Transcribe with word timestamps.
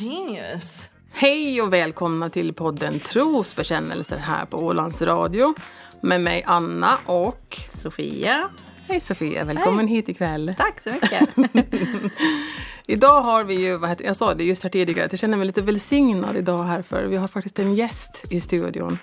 Genius! 0.00 0.90
Hej 1.12 1.62
och 1.62 1.72
välkomna 1.72 2.30
till 2.30 2.54
podden 2.54 3.00
Trosbekännelser 3.00 4.16
här 4.16 4.46
på 4.46 4.56
Ålands 4.56 5.02
Radio. 5.02 5.54
Med 6.00 6.20
mig 6.20 6.42
Anna 6.46 6.98
och 7.06 7.56
Sofia. 7.70 8.48
Hej 8.88 9.00
Sofia, 9.00 9.44
välkommen 9.44 9.88
hit 9.88 10.08
ikväll. 10.08 10.54
Tack 10.58 10.80
så 10.80 10.90
mycket. 10.90 11.28
Idag 12.86 13.22
har 13.22 13.44
vi 13.44 13.54
ju, 13.54 13.76
vad 13.76 13.90
heter, 13.90 14.04
jag 14.04 14.16
sa 14.16 14.34
det 14.34 14.44
just 14.44 14.62
här 14.62 14.70
tidigare, 14.70 15.06
att 15.06 15.12
jag 15.12 15.18
känner 15.18 15.36
mig 15.36 15.46
lite 15.46 15.62
välsignad 15.62 16.36
idag 16.36 16.64
här 16.64 16.82
för 16.82 17.04
vi 17.04 17.16
har 17.16 17.28
faktiskt 17.28 17.58
en 17.58 17.74
gäst 17.74 18.32
i 18.32 18.40
studion. 18.40 18.98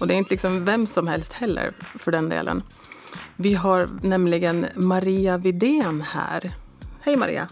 Och 0.00 0.06
det 0.06 0.14
är 0.14 0.18
inte 0.18 0.30
liksom 0.30 0.64
vem 0.64 0.86
som 0.86 1.08
helst 1.08 1.32
heller 1.32 1.72
för 1.98 2.12
den 2.12 2.28
delen. 2.28 2.62
Vi 3.36 3.54
har 3.54 3.88
nämligen 4.02 4.66
Maria 4.74 5.36
Vidén 5.36 6.02
här. 6.02 6.50
Hej 7.00 7.16
Maria! 7.16 7.48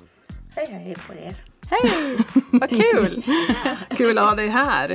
Hej, 0.57 0.67
hej 0.71 0.97
på 1.07 1.15
er. 1.15 1.56
Hej, 1.71 2.17
vad 2.51 2.69
kul. 2.69 3.23
Kul 3.97 4.19
att 4.19 4.25
ha 4.29 4.35
dig 4.35 4.49
här. 4.49 4.91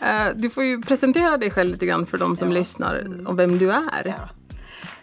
Eh, 0.00 0.26
Du 0.34 0.50
får 0.50 0.64
ju 0.64 0.82
presentera 0.82 1.36
dig 1.36 1.50
själv 1.50 1.70
lite 1.70 1.86
grann 1.86 2.06
för 2.06 2.18
de 2.18 2.36
som 2.36 2.48
lyssnar 2.48 3.06
och 3.26 3.38
vem 3.38 3.58
du 3.58 3.70
är. 3.72 4.04
Ja. 4.04 4.28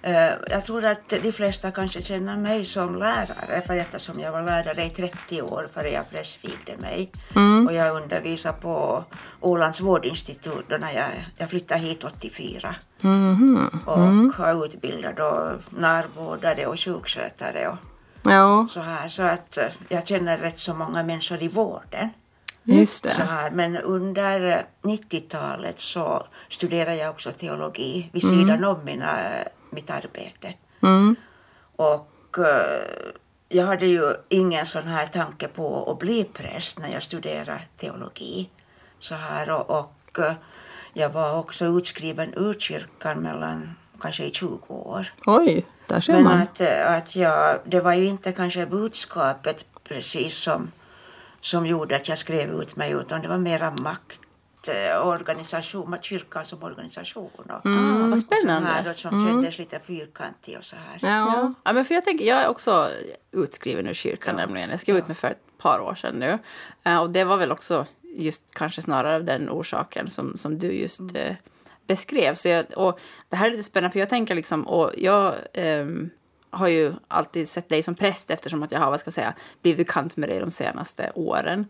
Eh, 0.02 0.34
Jag 0.50 0.64
tror 0.66 0.86
att 0.86 1.10
de 1.10 1.32
flesta 1.32 1.72
kanske 1.72 2.02
känner 2.02 2.38
mig 2.38 2.66
som 2.66 2.96
lärare, 2.96 3.62
för 3.68 3.76
eftersom 3.76 4.20
jag 4.20 4.32
var 4.32 4.42
lärare 4.44 4.86
i 4.86 4.90
30 4.90 5.42
år 5.42 5.70
före 5.74 5.90
jag 5.92 6.10
prästvigde 6.12 6.78
mig. 6.82 7.12
Och 7.68 7.74
jag 7.74 7.96
undervisade 8.04 8.58
på 8.62 9.04
Ålands 9.42 9.82
vårdinstitut 9.82 10.66
då 10.70 10.78
när 10.78 10.92
jag, 10.94 11.26
jag 11.38 11.50
flyttade 11.50 11.80
hit 11.82 12.04
84. 12.04 12.76
Och 13.86 14.00
har 14.36 14.66
utbildat 14.66 15.18
då 15.18 15.52
närvårdare 15.70 16.66
och 16.66 16.80
sjukskötare 16.80 17.68
och 17.68 17.78
Ja, 18.32 18.68
så 18.70 18.80
här. 18.80 19.08
Så 19.08 19.24
att 19.24 19.58
eh, 19.58 19.68
jag 19.90 20.08
känner 20.08 20.38
rätt 20.38 20.60
så 20.60 20.74
många 20.74 21.04
människor 21.04 21.44
i 21.44 21.48
vården. 21.48 22.10
just 22.64 23.02
Så 23.10 23.18
det. 23.18 23.24
här. 23.24 23.52
Men 23.52 23.78
under 23.78 24.58
eh, 24.58 24.64
90-talet 24.82 25.80
så 25.80 26.28
studerade 26.50 26.96
jag 26.96 27.10
också 27.10 27.32
teologi 27.32 28.10
vid 28.14 28.24
sidan 28.24 28.64
om 28.64 28.86
mina, 28.86 29.18
mitt 29.70 29.90
arbete. 29.90 30.54
Mm. 30.84 31.16
Och 31.76 32.38
eh, 32.38 32.82
jag 33.50 33.66
hade 33.66 33.86
ju 33.86 34.14
ingen 34.30 34.66
sån 34.66 34.88
här 34.88 35.06
tanke 35.06 35.48
på 35.48 35.92
att 35.92 36.00
bli 36.00 36.24
präst 36.24 36.80
när 36.80 36.94
jag 36.94 37.04
studerade 37.04 37.62
teologi. 37.78 38.50
Så 39.00 39.16
här, 39.16 39.50
och, 39.50 39.70
och 39.80 40.20
eh, 40.20 40.34
jag 40.94 41.10
var 41.10 41.38
också 41.38 41.66
utskriven 41.66 42.34
ur 42.36 42.54
kyrkan 42.60 43.20
mellan 43.20 43.76
kanske 44.02 44.26
i 44.26 44.32
20 44.32 44.74
år. 44.74 45.14
Oj, 45.26 45.66
där 45.88 46.02
ser 46.02 46.14
Men 46.14 46.24
man. 46.24 46.42
att, 46.42 46.62
eh, 46.62 46.92
att 46.92 47.16
jag, 47.16 47.60
det 47.66 47.80
var 47.80 47.94
ju 47.94 48.06
inte 48.06 48.32
kanske 48.32 48.66
budskapet 48.66 49.66
precis 49.84 50.38
som, 50.38 50.72
som 51.42 51.66
gjorde 51.66 51.96
att 51.96 52.10
jag 52.10 52.18
skrev 52.18 52.62
ut 52.62 52.76
mig 52.76 52.92
utan 52.92 53.22
det 53.22 53.28
var 53.28 53.38
mera 53.38 53.72
makt, 53.72 54.22
eh, 54.68 55.08
organisation, 55.08 55.98
kyrkan 56.02 56.46
som 56.46 56.64
organisation. 56.64 57.30
Och, 57.38 57.46
vad 57.48 57.56
och 57.56 57.62
så 57.64 57.70
här 58.10 58.18
spännande. 58.18 58.70
då, 58.86 58.94
som 58.94 59.26
kändes 59.28 59.58
lite 59.58 59.80
fyrkantig 59.80 60.58
och 60.58 60.64
så 60.64 60.76
här. 60.76 61.00
Ja. 61.02 61.08
Ja. 61.10 61.54
ja, 61.64 61.74
men 61.74 61.86
för 61.86 61.96
jag 61.96 62.06
tänker, 62.06 62.26
jag 62.26 62.42
är 62.44 62.48
också 62.48 62.90
utskriven 63.32 63.88
ur 63.88 63.94
kyrkan 63.94 64.36
nämligen. 64.36 64.70
Jag 64.70 64.80
skrev 64.80 64.98
ut 64.98 65.08
mig 65.08 65.16
för 65.16 65.28
ett 65.28 65.58
par 65.58 65.80
år 65.80 65.96
sedan 65.96 66.16
nu. 66.16 66.40
Eh, 66.84 66.98
och 66.98 67.10
det 67.10 67.24
var 67.24 67.38
väl 67.38 67.52
också 67.52 67.86
just 68.16 68.56
kanske 68.56 68.82
snarare 68.82 69.16
av 69.16 69.24
den 69.24 69.50
orsaken 69.50 70.10
som, 70.10 70.38
som 70.38 70.60
du 70.60 70.72
just 70.72 71.16
eh, 71.16 71.36
beskrev. 71.88 72.34
Så 72.34 72.48
jag, 72.50 72.66
och 72.76 73.00
det 73.30 73.36
här 73.36 73.48
är 73.48 73.52
lite 73.52 73.64
spännande 73.64 73.92
för 73.94 74.00
jag 74.00 74.10
tänker 74.10 74.36
liksom, 74.36 74.68
och 74.68 74.92
jag 74.98 75.36
ehm, 75.54 76.10
har 76.50 76.68
ju 76.68 76.94
alltid 77.08 77.50
sett 77.50 77.70
dig 77.70 77.84
som 77.84 77.96
präst 77.96 78.32
eftersom 78.32 78.64
att 78.64 78.72
jag 78.72 78.80
har, 78.80 78.90
vad 78.90 79.00
ska 79.00 79.08
jag 79.08 79.14
säga, 79.14 79.34
blivit 79.62 79.88
bekant 79.88 80.18
med 80.18 80.30
dig 80.30 80.40
de 80.40 80.52
senaste 80.52 81.12
åren. 81.16 81.66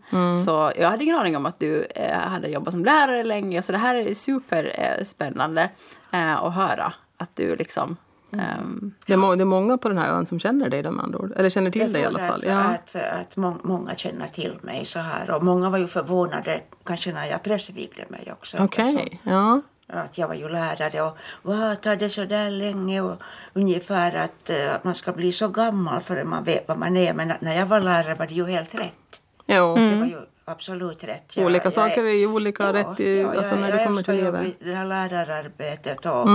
Så 0.46 0.72
jag 0.76 0.90
hade 0.90 1.04
ingen 1.04 1.16
aning 1.18 1.36
om 1.36 1.46
att 1.46 1.58
du 1.60 1.82
eh, 1.84 2.18
hade 2.18 2.48
jobbat 2.48 2.72
som 2.72 2.84
lärare 2.84 3.24
länge. 3.24 3.62
Så 3.62 3.72
det 3.72 3.78
här 3.78 3.94
är 3.94 4.14
superspännande 4.14 5.70
eh, 6.12 6.32
eh, 6.32 6.42
att 6.44 6.54
höra 6.54 6.92
att 7.16 7.36
du 7.36 7.56
liksom 7.56 7.96
ehm, 8.32 8.94
Det, 9.06 9.12
är 9.12 9.16
må- 9.16 9.34
det 9.34 9.42
är 9.42 9.44
många 9.46 9.78
på 9.78 9.88
den 9.88 9.98
här 9.98 10.08
ön 10.08 10.26
som 10.26 10.40
känner 10.40 10.68
dig 10.70 10.82
med 10.82 11.04
andra 11.04 11.18
ord. 11.18 11.32
Eller 11.36 11.50
känner 11.50 11.70
till 11.70 11.80
Jag 11.82 11.90
dig 11.92 12.02
i 12.02 12.04
alla 12.04 12.18
fall. 12.18 12.40
Att, 12.40 12.44
Ja. 12.46 12.58
att, 12.60 12.96
att 12.96 13.36
må- 13.36 13.60
många 13.62 13.94
känner 13.94 14.28
till 14.28 14.58
mig 14.62 14.84
så 14.84 14.98
här 14.98 15.30
och 15.30 15.44
många 15.44 15.70
var 15.70 15.78
ju 15.78 15.86
förvånade 15.86 16.62
kanske 16.84 17.12
när 17.12 17.26
jag 17.26 17.42
prästvigde 17.42 18.04
mig 18.08 18.32
också. 18.32 18.58
Okej, 18.60 18.96
eftersom 18.96 19.18
ja. 19.32 19.60
Att 19.92 20.18
jag 20.18 20.28
var 20.28 20.34
ju 20.34 20.48
lärare 20.48 21.02
och 21.02 21.16
vad 21.42 21.80
tar 21.80 21.96
det 21.96 22.08
så 22.08 22.24
där 22.24 22.50
länge 22.50 23.00
och 23.00 23.16
ungefär 23.52 24.14
att 24.16 24.50
eh, 24.50 24.72
man 24.82 24.94
ska 24.94 25.12
bli 25.12 25.32
så 25.32 25.48
gammal 25.48 26.00
förrän 26.00 26.28
man 26.28 26.44
vet 26.44 26.68
vad 26.68 26.78
man 26.78 26.96
är. 26.96 27.12
Men 27.14 27.32
när 27.40 27.56
jag 27.56 27.66
var 27.66 27.80
lärare 27.80 28.14
var 28.14 28.26
det 28.26 28.34
ju 28.34 28.46
helt 28.46 28.74
rätt. 28.74 29.22
Jo. 29.46 29.74
Det 29.74 29.96
var 29.96 30.06
ju 30.06 30.18
absolut 30.44 31.04
rätt. 31.04 31.36
Jag- 31.36 31.46
Olika 31.46 31.64
jag 31.64 31.72
saker 31.72 32.04
är 32.04 32.12
ju 32.12 32.26
olika 32.26 32.72
rätt 32.72 33.00
i, 33.00 33.20
ja, 33.20 33.34
alltså 33.34 33.54
jag- 33.54 33.60
när 33.60 33.72
det 33.72 33.76
jag 33.76 33.86
kommer 33.86 33.98
älskar 33.98 34.12
till 34.14 34.24
livet. 34.24 34.54
Det 34.60 34.74
här 34.74 34.86
lärararbetet 34.86 36.06
och, 36.06 36.26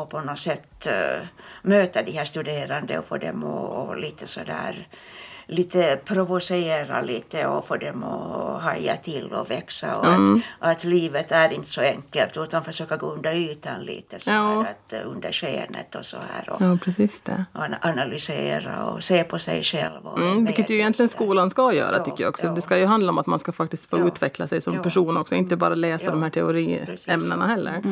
och 0.00 0.10
på 0.10 0.20
något 0.20 0.38
sätt 0.38 0.86
uh, 0.86 1.26
möta 1.62 2.02
de 2.02 2.12
här 2.12 2.24
studerande 2.24 2.98
och 2.98 3.04
få 3.04 3.16
dem 3.16 3.44
att 3.44 3.70
och 3.70 3.96
lite 3.96 4.26
sådär 4.26 4.88
lite 5.46 5.98
provocera 6.04 7.00
lite 7.02 7.46
och 7.46 7.66
få 7.66 7.76
dem 7.76 8.04
att 8.04 8.62
haja 8.62 8.96
till 8.96 9.32
och 9.32 9.50
växa 9.50 9.96
och 9.96 10.06
att, 10.06 10.20
att 10.58 10.84
livet 10.84 11.32
är 11.32 11.52
inte 11.52 11.68
så 11.70 11.80
enkelt 11.80 12.36
utan 12.36 12.64
försöka 12.64 12.96
gå 12.96 13.06
under 13.10 13.34
ytan 13.34 13.80
lite 13.82 14.18
så 14.18 14.30
Ja. 14.30 14.34
här, 14.34 14.60
att, 14.70 14.92
eh, 14.92 15.00
under 15.04 15.32
skenet 15.32 15.94
och 15.94 16.04
så 16.04 16.16
här 16.16 16.50
och 16.50 16.62
Ja, 16.62 16.78
precis 16.84 17.20
det. 17.20 17.44
an- 17.52 17.74
analysera 17.80 18.84
och 18.84 19.02
se 19.02 19.24
på 19.24 19.38
sig 19.38 19.62
själv. 19.62 20.06
Och 20.06 20.18
Mm, 20.20 20.44
vilket 20.44 20.70
ju 20.70 20.74
egentligen 20.74 21.08
skolan 21.08 21.50
ska 21.50 21.72
göra 21.72 21.96
Ja, 21.96 22.04
tycker 22.04 22.24
jag 22.24 22.30
också. 22.30 22.46
ja. 22.46 22.52
Det 22.52 22.62
ska 22.62 22.78
ju 22.78 22.86
handla 22.86 23.12
om 23.12 23.18
att 23.18 23.26
man 23.26 23.38
ska 23.38 23.52
faktiskt 23.52 23.90
få 23.90 23.98
utveckla 23.98 24.46
sig 24.46 24.60
som 24.60 24.82
person 24.82 25.16
också. 25.16 25.34
Inte 25.34 25.56
bara 25.56 25.74
läsa 25.74 26.10
de 26.10 26.22
här 26.22 26.30
teoriämnena 26.30 27.46
heller. 27.46 27.82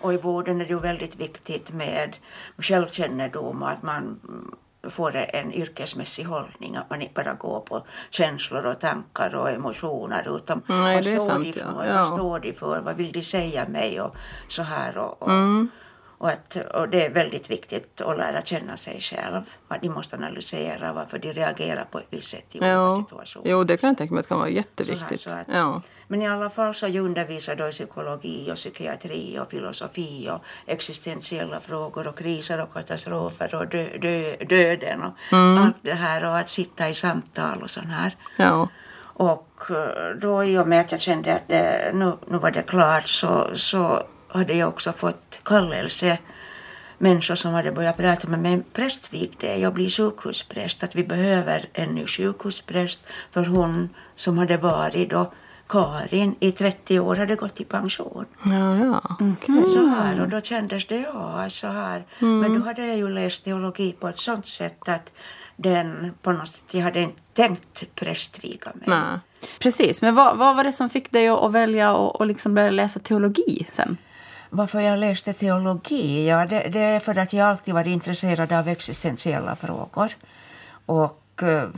Och 0.00 0.14
i 0.14 0.16
vården 0.16 0.60
är 0.60 0.64
det 0.64 0.70
ju 0.70 0.78
väldigt 0.80 1.16
viktigt 1.16 1.72
med 1.72 2.16
självkännedom 2.58 3.62
och 3.62 3.70
att 3.70 3.82
man 3.82 4.02
mm, 4.02 4.54
får 4.90 5.16
en 5.16 5.52
yrkesmässig 5.52 6.24
hållning. 6.24 6.76
Att 6.76 6.90
man 6.90 7.02
inte 7.02 7.14
bara 7.14 7.34
går 7.34 7.60
på 7.60 7.86
känslor 8.10 8.66
och 8.66 8.80
tankar 8.80 9.34
och 9.34 9.50
emotioner 9.50 10.36
utan 10.36 10.62
Nej, 10.66 10.94
vad 10.96 11.04
står 11.04 11.26
sant, 11.30 11.44
de 11.44 11.52
för? 11.52 11.86
Ja. 11.86 11.94
Vad 11.94 12.06
står 12.18 12.38
de 12.40 12.52
för? 12.52 12.80
Vad 12.80 12.96
vill 12.96 13.12
de 13.12 13.22
säga 13.22 13.68
mig? 13.68 14.00
Och 14.00 14.14
så 14.48 14.62
här. 14.62 14.98
Och, 14.98 15.22
och, 15.22 15.30
Mm. 15.30 15.68
och, 16.18 16.28
att, 16.30 16.56
och 16.74 16.88
det 16.88 17.06
är 17.06 17.10
väldigt 17.10 17.50
viktigt 17.50 18.00
att 18.00 18.16
lära 18.16 18.42
känna 18.42 18.76
sig 18.76 19.00
själv. 19.00 19.42
Att 19.68 19.82
de 19.82 19.88
måste 19.88 20.16
analysera 20.16 20.92
varför 20.92 21.18
de 21.18 21.32
reagerar 21.32 21.84
på 21.84 21.98
ett 21.98 22.06
visst 22.10 22.30
sätt 22.30 22.54
i 22.54 22.58
olika 22.58 22.68
Ja. 22.72 22.96
situationer. 22.96 23.50
Jo, 23.50 23.64
det 23.64 23.76
kan 23.76 23.88
jag 23.88 23.98
tänka 23.98 24.14
mig 24.14 24.20
att 24.20 24.28
kan 24.28 24.38
vara 24.38 24.48
Så 24.48 24.52
här, 24.52 24.56
jätteviktigt. 24.56 25.20
så 25.20 25.30
att- 25.30 25.48
Ja. 25.52 25.82
Men 26.12 26.22
i 26.22 26.28
alla 26.28 26.50
fall 26.50 26.74
så 26.74 26.86
undervisar 26.86 27.56
då 27.56 27.68
i 27.68 27.70
psykologi 27.70 28.50
och 28.52 28.56
psykiatri 28.56 29.38
och 29.38 29.50
filosofi 29.50 30.30
och 30.30 30.44
existentiella 30.66 31.60
frågor 31.60 32.06
och 32.06 32.18
kriser 32.18 32.60
och 32.60 32.72
katastrofer 32.72 33.54
och 33.54 33.66
dö, 33.68 33.98
dö, 33.98 34.36
döden 34.48 35.02
och 35.02 35.12
allt 35.60 35.76
det 35.82 35.94
här 35.94 36.24
och 36.24 36.38
att 36.38 36.48
sitta 36.48 36.88
i 36.88 36.94
samtal 36.94 37.62
och 37.62 37.70
sånt 37.70 37.86
här. 37.86 38.16
Ja. 38.36 38.68
Och 39.00 39.70
eh, 39.70 40.16
då 40.20 40.44
i 40.44 40.58
och 40.58 40.68
med 40.68 40.80
att 40.80 40.92
jag 40.92 41.00
kände 41.00 41.34
att 41.34 41.48
det, 41.48 41.90
nu, 41.94 42.12
nu 42.26 42.38
var 42.38 42.50
det 42.50 42.62
klart 42.62 43.08
så, 43.08 43.50
så 43.54 44.02
hade 44.28 44.54
jag 44.54 44.68
också 44.68 44.92
fått 44.92 45.40
kallelse 45.44 46.18
människor 46.98 47.34
som 47.34 47.52
hade 47.52 47.72
börjat 47.72 47.96
prata 47.96 48.28
med 48.28 48.38
mig 48.40 48.62
prästvigde 48.72 49.56
jag 49.56 49.74
blir 49.74 49.88
sjukhuspräst 49.88 50.84
att 50.84 50.94
vi 50.94 51.04
behöver 51.04 51.64
en 51.72 51.94
ny 51.94 52.06
sjukhuspräst 52.06 53.00
för 53.30 53.44
hon 53.44 53.88
som 54.14 54.38
hade 54.38 54.56
varit 54.56 55.10
då 55.10 55.32
Karin 55.72 56.34
i 56.40 56.52
30 56.52 57.00
år 57.00 57.16
hade 57.16 57.36
gått 57.36 57.60
i 57.60 57.64
pension. 57.64 58.26
Ja, 58.42 58.76
ja. 58.76 59.16
Så 59.64 59.86
här, 59.86 60.20
och 60.20 60.28
då 60.28 60.40
kändes 60.40 60.86
det 60.86 60.96
ja, 60.96 61.46
så 61.48 61.68
här. 61.68 62.04
Men 62.18 62.54
då 62.54 62.64
hade 62.64 62.86
jag 62.86 62.96
ju 62.96 63.08
läst 63.08 63.44
teologi 63.44 63.92
på 63.92 64.08
ett 64.08 64.18
sånt 64.18 64.46
sätt 64.46 64.88
att 64.88 65.12
den 65.56 66.14
på 66.22 66.32
något 66.32 66.48
sätt, 66.48 66.74
jag 66.74 66.82
hade 66.82 67.00
inte 67.00 67.20
tänkt 67.32 67.94
prästviga 67.94 68.72
mig. 68.74 68.84
Nej. 68.88 69.18
Precis, 69.58 70.02
men 70.02 70.14
vad, 70.14 70.38
vad 70.38 70.56
var 70.56 70.64
det 70.64 70.72
som 70.72 70.90
fick 70.90 71.12
dig 71.12 71.28
att, 71.28 71.38
att 71.38 71.52
välja 71.52 71.94
och, 71.94 72.20
och 72.20 72.26
liksom 72.26 72.54
börja 72.54 72.70
läsa 72.70 73.00
teologi 73.00 73.66
sen? 73.72 73.96
Varför 74.50 74.80
jag 74.80 74.98
läste 74.98 75.32
teologi? 75.32 76.28
Ja, 76.28 76.46
det, 76.46 76.68
det 76.68 76.80
är 76.80 77.00
för 77.00 77.18
att 77.18 77.32
jag 77.32 77.48
alltid 77.48 77.74
varit 77.74 77.86
intresserad 77.86 78.52
av 78.52 78.68
existentiella 78.68 79.56
frågor. 79.56 80.12
Och 80.86 81.42
eh, 81.42 81.68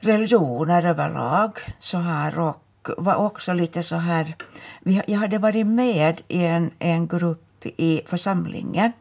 religioner 0.00 0.86
överlag. 0.86 1.58
Så 1.78 1.98
här, 1.98 2.38
och 2.38 2.90
var 2.96 3.14
också 3.14 3.52
lite 3.52 3.82
så 3.82 3.96
här... 3.96 4.34
Vi, 4.80 5.02
jag 5.06 5.18
hade 5.18 5.38
varit 5.38 5.66
med 5.66 6.20
i 6.28 6.44
en, 6.44 6.70
en 6.78 7.06
grupp 7.08 7.66
i 7.76 8.00
församlingen 8.06 8.92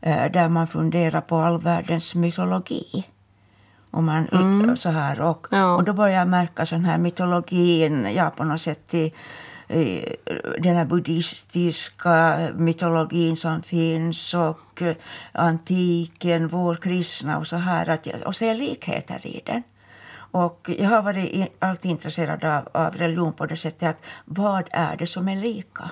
eh, 0.00 0.32
där 0.32 0.48
man 0.48 0.66
funderar 0.66 1.20
på 1.20 1.36
all 1.36 1.60
världens 1.60 2.14
mytologi. 2.14 3.04
Och, 3.90 4.02
man, 4.02 4.76
så 4.76 4.88
här, 4.90 5.20
och, 5.20 5.46
Ja. 5.50 5.74
och 5.74 5.84
då 5.84 5.92
började 5.92 6.18
jag 6.18 6.28
märka 6.28 6.66
sån 6.66 6.84
här 6.84 6.98
mytologin, 6.98 8.08
ja 8.14 8.30
på 8.36 8.44
något 8.44 8.60
sätt 8.60 8.94
i, 8.94 9.12
i 9.68 10.16
den 10.58 10.76
här 10.76 10.84
buddhistiska 10.84 12.38
mytologin 12.54 13.36
som 13.36 13.62
finns 13.62 14.34
och 14.34 14.82
antiken, 15.32 16.48
vår 16.48 16.74
kristna 16.74 17.38
och 17.38 17.46
så 17.46 17.56
här. 17.56 17.88
Att, 17.90 18.06
och 18.22 18.36
se 18.36 18.54
likheter 18.54 19.26
i 19.26 19.42
den. 19.46 19.62
Och 20.30 20.70
jag 20.78 20.88
har 20.88 21.02
varit 21.02 21.52
alltid 21.58 21.90
intresserad 21.90 22.44
av, 22.44 22.68
av 22.72 22.94
religion 22.94 23.32
på 23.32 23.46
det 23.46 23.56
sättet 23.56 23.88
att 23.88 24.02
vad 24.24 24.68
är 24.70 24.96
det 24.96 25.06
som 25.06 25.28
är 25.28 25.36
lika? 25.36 25.90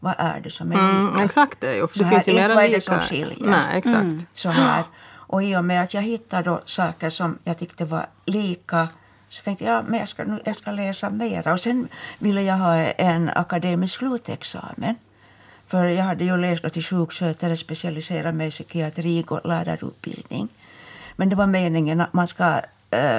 Vad 0.00 0.14
är 0.18 0.40
det 0.40 0.50
som 0.50 0.72
är 0.72 0.74
lika? 0.74 0.88
Mm, 0.88 1.24
exakt 1.24 1.60
det 1.60 1.74
ju. 1.74 1.88
Så 1.88 1.98
det 1.98 2.04
här, 2.04 2.12
finns 2.12 2.28
ju 2.28 2.34
mera 2.34 2.54
vad 2.54 2.64
är 2.64 2.68
lika. 2.68 2.76
det 2.76 2.80
som 2.80 2.98
skiljer? 2.98 3.50
Nej, 3.50 3.78
exakt. 3.78 4.26
Så 4.32 4.48
här. 4.48 4.84
Och 5.26 5.42
i 5.42 5.56
och 5.56 5.64
med 5.64 5.82
att 5.82 5.94
jag 5.94 6.02
hittade 6.02 6.42
då 6.42 6.60
saker 6.64 7.10
som 7.10 7.38
jag 7.44 7.58
tyckte 7.58 7.84
var 7.84 8.06
lika 8.24 8.88
så 9.28 9.44
tänkte 9.44 9.64
jag 9.64 9.88
men 9.88 9.98
jag 10.00 10.08
ska, 10.08 10.38
jag 10.44 10.56
ska 10.56 10.70
läsa 10.70 11.10
mera. 11.10 11.52
Och 11.52 11.60
sen 11.60 11.88
ville 12.18 12.42
jag 12.42 12.56
ha 12.56 12.74
en 12.76 13.28
akademisk 13.28 13.98
slutexamen. 13.98 14.94
För 15.66 15.84
jag 15.84 16.04
hade 16.04 16.24
ju 16.24 16.36
läst 16.36 16.72
till 16.72 16.84
sjukskötare, 16.84 17.56
specialiserat 17.56 18.34
mig 18.34 18.46
i 18.46 18.50
psykiatri 18.50 19.24
och 19.28 19.40
lärarutbildning. 19.44 20.48
Men 21.16 21.28
det 21.28 21.36
var 21.36 21.46
meningen 21.46 22.00
att 22.00 22.12
man 22.12 22.28
ska 22.28 22.60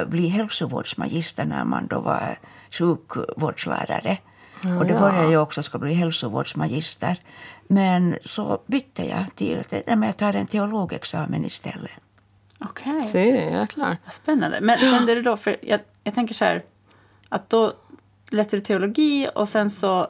bli 0.07 0.27
hälsovårdsmagister 0.27 1.45
när 1.45 1.63
man 1.63 1.87
då 1.87 1.99
var 1.99 2.39
sjukvårdslärare. 2.71 4.17
och 4.79 4.85
det 4.85 4.93
ja. 4.93 4.99
började 4.99 5.31
jag 5.31 5.43
också 5.43 5.63
ska 5.63 5.77
bli 5.77 5.93
hälsovårdsmagister. 5.93 7.17
Men 7.67 8.17
så 8.25 8.61
bytte 8.65 9.05
jag 9.05 9.25
till 9.35 9.59
att 9.59 9.73
jag 9.87 10.17
tar 10.17 10.35
en 10.35 10.47
teologexamen 10.47 11.45
istället. 11.45 11.91
Okej. 12.59 13.07
Se 13.07 13.31
det, 13.31 13.59
jäklar. 13.59 13.97
Vad 14.03 14.13
spännande. 14.13 14.59
Men 14.61 14.79
kände 14.79 15.15
du 15.15 15.21
då, 15.21 15.37
för 15.37 15.57
jag, 15.61 15.79
jag 16.03 16.15
tänker 16.15 16.33
så 16.33 16.45
här, 16.45 16.61
att 17.29 17.49
då 17.49 17.73
läste 18.31 18.55
du 18.55 18.59
teologi 18.59 19.29
och 19.35 19.49
sen 19.49 19.69
så 19.71 20.07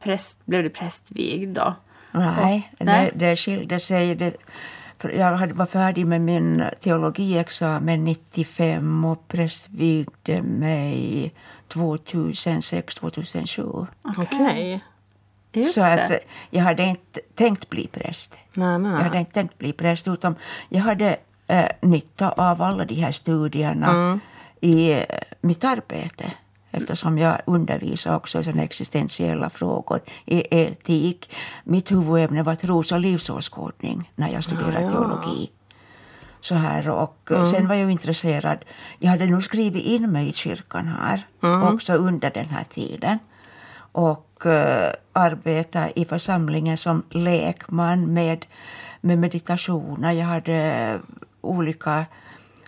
präst, 0.00 0.46
blev 0.46 0.62
du 0.62 0.70
prästvigd 0.70 1.56
då? 1.56 1.74
Nej, 2.12 2.72
nej. 2.78 3.10
Det, 3.14 3.26
det 3.26 3.36
skilde 3.36 3.78
sig. 3.78 4.14
Det, 4.14 4.36
jag 5.02 5.36
hade 5.36 5.54
var 5.54 5.66
färdig 5.66 6.06
med 6.06 6.20
min 6.20 6.64
teologiexamen 6.80 8.04
95 8.04 9.04
och 9.04 9.28
prästvigde 9.28 10.42
mig 10.42 11.32
2006-2007. 11.68 13.86
Okej. 14.18 14.84
Just 15.52 15.74
Så 15.74 15.80
att 15.82 16.08
det. 16.08 16.20
jag 16.50 16.62
hade 16.62 16.82
inte 16.82 17.20
tänkt 17.34 17.70
bli 17.70 17.86
präst. 17.86 18.34
Nej, 18.52 18.68
Jag 18.68 18.80
nej. 18.80 19.02
hade 19.02 19.18
inte 19.18 19.32
tänkt 19.32 19.58
bli 19.58 19.72
präst 19.72 20.08
utan 20.08 20.34
jag 20.68 20.80
hade 20.80 21.16
eh, 21.46 21.68
nytta 21.82 22.30
av 22.30 22.62
alla 22.62 22.84
de 22.84 22.94
här 22.94 23.12
studierna 23.12 23.90
Mm. 23.90 24.20
i 24.60 24.92
eh, 24.92 25.02
mitt 25.40 25.64
arbete. 25.64 26.32
Eftersom 26.70 27.18
jag 27.18 27.40
undervisar 27.46 28.16
också 28.16 28.40
i 28.40 28.44
såna 28.44 28.62
existentiella 28.62 29.50
frågor, 29.50 30.00
i 30.26 30.44
etik. 30.50 31.36
Mitt 31.64 31.90
huvudämne 31.90 32.42
var 32.42 32.54
tros 32.54 32.92
och 32.92 33.00
livsåskådning 33.00 34.12
när 34.16 34.28
jag 34.32 34.44
studerade 34.44 34.82
ja. 34.82 34.90
teologi. 34.90 35.50
Så 36.40 36.54
här, 36.54 36.90
och 36.90 37.28
eh, 37.30 37.44
Sen 37.44 37.68
var 37.68 37.74
jag 37.74 37.90
intresserad. 37.90 38.64
Jag 38.98 39.10
hade 39.10 39.26
nog 39.26 39.42
skrivit 39.42 39.84
in 39.84 40.12
mig 40.12 40.28
i 40.28 40.32
kyrkan 40.32 40.88
här 40.88 41.26
också 41.72 41.94
under 41.94 42.30
den 42.30 42.48
här 42.48 42.64
tiden. 42.64 43.18
Och 43.92 44.42
uh, 44.46 44.90
arbeta 45.12 45.90
i 45.90 46.04
församlingen 46.04 46.76
som 46.76 47.02
lekman 47.10 48.12
med, 48.12 48.46
med 49.00 49.18
meditationer. 49.18 50.12
Jag 50.12 50.26
hade 50.26 51.00
olika 51.40 52.06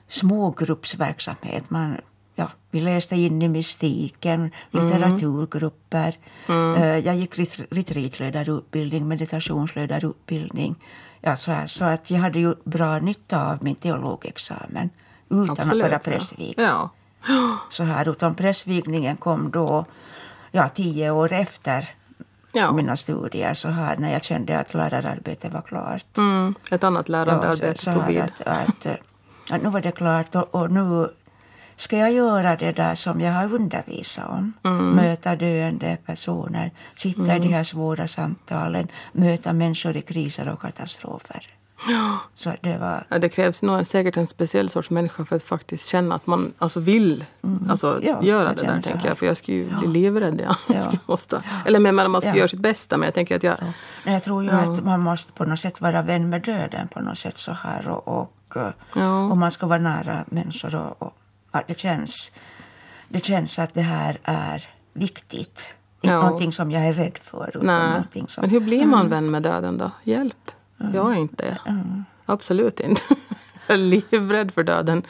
smågruppsverksamhet. 0.08 1.70
Man, 1.70 1.96
ja, 2.40 2.48
vi 2.70 2.80
läste 2.80 3.16
in 3.16 3.42
i 3.42 3.48
mystiken, 3.48 4.50
litteraturgrupper. 4.70 6.14
Eh, 6.48 6.98
jag 6.98 7.14
gick 7.16 7.38
ret- 7.38 7.66
retreatledarutbildning, 7.70 9.08
meditationsledarutbildning. 9.08 10.74
Ja, 11.20 11.36
så, 11.36 11.52
här, 11.52 11.66
så 11.66 11.84
att 11.84 12.10
jag 12.10 12.18
hade 12.20 12.38
ju 12.38 12.54
bra 12.64 12.98
nytta 12.98 13.46
av 13.50 13.64
min 13.64 13.74
teologexamen 13.74 14.90
utan 15.28 15.50
Absolut. 15.50 15.84
att 15.84 15.90
vara 15.90 16.00
ja. 16.04 16.10
prästvigd. 16.12 16.60
Ja. 16.60 16.90
Så 17.70 17.84
här, 17.84 18.08
utan 18.08 18.34
prästvigningen 18.34 19.16
kom 19.16 19.50
då 19.50 19.84
ja, 20.50 20.68
tio 20.68 21.10
år 21.10 21.32
efter 21.32 21.88
Ja. 22.52 22.72
mina 22.72 22.96
studier 22.96 23.54
så 23.54 23.68
här, 23.68 23.96
när 23.96 24.12
jag 24.12 24.24
kände 24.24 24.58
att 24.58 24.74
lärararbetet 24.74 25.52
var 25.52 25.62
klart. 25.62 26.16
Mm. 26.18 26.54
Ett 26.72 26.84
annat 26.84 27.08
lärande 27.08 27.46
Ja, 27.46 27.74
så, 27.74 27.82
så 27.84 27.92
tog 27.92 28.06
vid. 28.06 28.20
att, 28.20 28.40
att, 28.40 28.86
eh, 28.86 28.94
att 29.50 29.62
nu 29.62 29.68
var 29.70 29.80
det 29.80 29.92
klart 29.92 30.34
och, 30.34 30.54
och 30.54 30.70
nu 30.70 31.08
ska 31.80 31.96
jag 31.98 32.12
göra 32.12 32.56
det 32.56 32.72
där 32.72 32.94
som 32.94 33.20
jag 33.20 33.32
har 33.32 33.54
undervisat 33.54 34.28
om. 34.28 34.52
Mm. 34.64 34.90
Möta 34.90 35.36
döende 35.36 35.96
personer, 36.06 36.70
sitta 36.96 37.36
i 37.36 37.38
de 37.38 37.48
här 37.48 37.62
svåra 37.62 38.06
samtalen, 38.06 38.88
möta 39.12 39.52
människor 39.52 39.96
i 39.96 40.02
kriser 40.02 40.48
och 40.48 40.60
katastrofer. 40.60 41.46
Så 42.34 42.52
det 42.60 42.78
var... 42.78 43.06
Ja, 43.08 43.18
det 43.18 43.28
krävs 43.28 43.62
nog 43.62 43.86
säkert 43.86 44.16
en 44.16 44.26
speciell 44.26 44.68
sorts 44.68 44.90
människa 44.90 45.24
för 45.24 45.36
att 45.36 45.42
faktiskt 45.42 45.86
känna 45.86 46.14
att 46.14 46.26
man 46.26 46.52
alltså 46.58 46.80
vill 46.80 47.24
alltså, 47.70 47.92
Mm. 47.92 48.04
Ja, 48.06 48.22
göra 48.22 48.48
det 48.52 48.66
där. 48.66 48.82
tänker 48.82 49.08
jag, 49.08 49.18
för 49.18 49.26
jag 49.26 49.36
skulle 49.36 49.56
ju 49.58 49.76
bli 49.78 49.88
livrädd. 49.88 50.40
Ja. 50.46 50.56
Ja. 50.74 50.80
Skulle 50.86 51.00
måste. 51.06 51.42
Eller 51.66 51.78
men 51.80 52.10
man 52.10 52.20
ska 52.20 52.30
Ja. 52.30 52.36
göra 52.36 52.48
sitt 52.48 52.60
bästa. 52.60 52.96
Men 52.96 53.04
jag 53.06 53.14
tänker 53.14 53.36
att 53.36 53.42
jag... 53.42 53.56
Men 54.04 54.12
jag 54.14 54.22
tror 54.22 54.44
ju 54.44 54.50
att 54.50 54.84
man 54.84 55.00
måste 55.00 55.32
på 55.32 55.44
något 55.44 55.58
sätt 55.58 55.80
vara 55.80 56.02
vän 56.02 56.28
med 56.28 56.42
döden 56.42 56.88
på 56.88 57.00
något 57.00 57.18
sätt 57.18 57.38
så 57.38 57.52
här 57.52 57.88
och, 57.88 58.08
och, 58.20 58.32
Ja. 58.94 59.24
och 59.30 59.36
man 59.36 59.50
ska 59.50 59.66
vara 59.66 59.78
nära 59.78 60.24
människor 60.28 60.74
och, 60.74 61.02
och 61.02 61.12
att 61.50 61.68
det 61.68 61.78
känns, 61.78 62.32
det 63.08 63.24
känns 63.24 63.58
att 63.58 63.74
det 63.74 63.82
här 63.82 64.18
är 64.22 64.68
viktigt. 64.92 65.74
Inte 66.02 66.14
Ja. 66.14 66.22
någonting 66.22 66.52
som 66.52 66.70
jag 66.70 66.86
är 66.86 66.92
rädd 66.92 67.18
för 67.22 67.48
utan 67.48 67.66
Nej. 68.12 68.24
som... 68.28 68.40
Men 68.40 68.50
hur 68.50 68.60
blir 68.60 68.86
man 68.86 69.08
vän 69.08 69.30
med 69.30 69.42
döden 69.42 69.78
då? 69.78 69.90
Hjälp. 70.04 70.50
Jag 70.92 71.12
är 71.12 71.18
inte 71.18 71.44
det. 71.44 71.58
Absolut 72.26 72.80
inte. 72.80 73.02
Jag 73.66 73.74
är 73.74 73.78
livrädd 73.82 74.54
för 74.54 74.62
döden. 74.62 75.02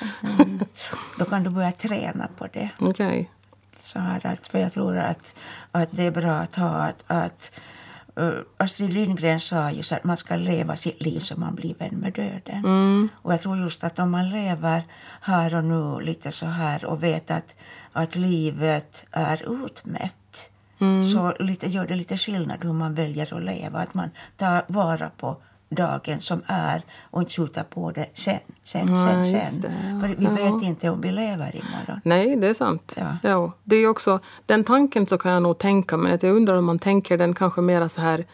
Då 1.19 1.25
kan 1.25 1.43
du 1.45 1.51
börja 1.51 1.73
träna 1.73 2.29
på 2.39 2.47
det. 2.53 2.71
Okej. 2.79 3.31
Så 3.77 3.99
här 3.99 4.27
att, 4.27 4.49
för 4.49 4.59
jag 4.59 4.73
tror 4.73 4.99
att, 4.99 5.35
att 5.71 5.89
det 5.93 6.03
är 6.03 6.11
bra 6.11 6.33
att 6.33 6.55
ha 6.55 6.69
att, 6.69 7.05
att 7.07 7.61
Astrid 8.57 8.93
Lindgren 8.93 9.41
sa 9.41 9.71
ju 9.71 9.83
att 9.97 10.05
man 10.05 10.17
ska 10.17 10.37
leva 10.37 10.77
sitt 10.77 11.03
liv 11.03 11.21
som 11.21 11.41
man 11.41 11.55
blir 11.55 11.75
vän 11.75 11.95
med 11.95 12.13
döden. 12.13 13.09
Och 13.15 13.33
jag 13.33 13.41
tror 13.41 13.59
just 13.59 13.85
att 13.85 13.99
om 13.99 14.11
man 14.11 14.31
lever 14.31 14.83
här 15.21 15.55
och 15.55 15.65
nu 15.65 16.01
lite 16.01 16.33
så 16.33 16.47
här 16.47 16.85
och 16.85 17.03
vet 17.03 17.31
att, 17.31 17.57
att 17.93 18.17
livet 18.17 19.07
är 19.11 19.65
utmätt 19.65 20.51
så 21.13 21.35
lite, 21.39 21.67
gör 21.67 21.87
det 21.87 21.95
lite 21.95 22.17
skillnad 22.17 22.65
hur 22.65 22.73
man 22.73 22.95
väljer 22.95 23.35
att 23.35 23.43
leva. 23.43 23.79
Att 23.79 23.95
man 23.95 24.11
tar 24.37 24.65
vara 24.67 25.11
på 25.11 25.37
dagen 25.71 26.21
som 26.21 26.43
är 26.47 26.83
och 27.11 27.21
inte 27.23 27.33
skjuter 27.33 27.63
på 27.63 27.91
det 27.91 28.07
sen, 28.13 28.39
sen, 28.65 28.97
sen, 28.97 29.25
sen. 29.25 29.61
det, 29.61 29.73
ja. 29.91 30.01
För 30.01 30.09
vi 30.17 30.25
Ja. 30.25 30.31
vet 30.31 30.63
inte 30.63 30.91
om 30.91 31.01
vi 31.01 31.11
lever 31.11 31.57
imorgon. 31.57 32.01
Nej, 32.05 32.37
det 32.37 32.47
är 32.47 32.55
sant. 32.55 32.95
Ja. 32.97 33.17
Ja. 33.23 33.53
det 33.65 33.77
är 33.77 33.89
också, 33.89 34.21
den 34.47 34.65
tanken 34.65 35.07
så 35.07 35.19
kan 35.19 35.33
jag 35.33 35.43
nog 35.43 35.59
tänka, 35.59 35.97
men 35.97 36.15
att 36.15 36.23
jag 36.23 36.37
undrar 36.37 36.57
om 36.57 36.65
man 36.65 36.79
tänker 36.79 37.19
den 37.19 37.35
kanske 37.35 37.61
mera 37.61 37.89
så 37.89 38.01
här 38.01 38.25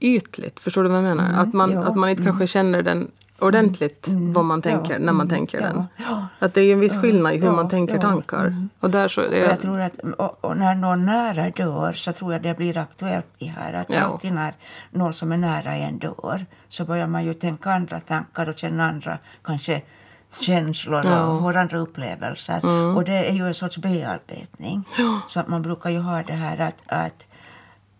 ytligt. 0.00 0.60
Förstår 0.60 0.82
du 0.82 0.88
vad 0.88 0.98
jag 0.98 1.04
menar? 1.04 1.42
att, 1.42 1.52
man, 1.52 1.78
att 1.78 1.96
man 1.96 2.10
inte 2.10 2.22
kanske 2.22 2.46
känner 2.46 2.82
den 2.82 3.10
ordentligt 3.42 4.06
vad 4.08 4.44
man 4.44 4.62
tänker 4.62 4.98
när 4.98 5.12
man 5.12 5.28
tänker 5.28 5.60
Ja. 5.60 5.66
den. 5.66 5.86
Ja. 5.96 6.26
Att 6.38 6.54
det 6.54 6.60
är 6.60 6.72
en 6.72 6.80
viss 6.80 6.96
skillnad 7.00 7.32
i 7.32 7.36
hur 7.38 7.46
Ja, 7.46 7.52
man 7.52 7.68
tänker 7.68 7.94
ja. 7.94 8.00
tankar. 8.00 8.68
Och 8.80 8.90
där 8.90 9.08
så 9.08 9.20
är 9.20 9.48
jag 9.48 9.60
tror 9.60 9.80
att 9.80 9.98
och, 10.18 10.44
och 10.44 10.56
när 10.56 10.74
någon 10.74 11.06
nära 11.06 11.50
dör 11.50 11.92
så 11.92 12.12
tror 12.12 12.32
jag 12.32 12.42
det 12.42 12.56
blir 12.56 12.78
aktuellt 12.78 13.26
det 13.38 13.46
här 13.46 13.72
att 13.72 13.86
Ja. 13.90 14.00
alltid 14.00 14.32
när 14.32 14.54
någon 14.90 15.12
som 15.12 15.32
är 15.32 15.36
nära 15.36 15.74
en 15.76 15.98
dör 15.98 16.46
så 16.68 16.84
börjar 16.84 17.06
man 17.06 17.24
ju 17.24 17.34
tänka 17.34 17.70
andra 17.70 18.00
tankar 18.00 18.48
och 18.48 18.58
känna 18.58 18.88
andra 18.88 19.18
kanske 19.44 19.82
känslor 20.40 21.00
Ja. 21.04 21.26
och 21.26 21.40
får 21.40 21.56
andra 21.56 21.78
upplevelser. 21.78 22.60
Och 22.96 23.04
det 23.04 23.28
är 23.28 23.32
ju 23.32 23.46
en 23.46 23.54
sorts 23.54 23.78
bearbetning. 23.78 24.84
Så 25.26 25.40
att 25.40 25.48
man 25.48 25.62
brukar 25.62 25.90
ju 25.90 25.98
ha 25.98 26.22
det 26.22 26.32
här 26.32 26.60
att, 26.60 26.82
att 26.86 27.26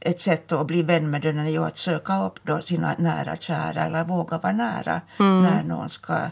ett 0.05 0.21
sätt 0.21 0.53
att 0.53 0.67
bli 0.67 0.83
vän 0.83 1.11
med 1.11 1.23
den 1.23 1.39
är 1.39 1.51
ju 1.51 1.65
att 1.65 1.79
söka 1.79 2.25
upp 2.25 2.39
då 2.43 2.61
sina 2.61 2.95
nära 2.99 3.37
kära 3.37 3.85
eller 3.87 4.05
våga 4.05 4.39
vara 4.39 4.53
nära 4.53 5.01
när 5.19 5.63
någon 5.63 5.89
ska 5.89 6.31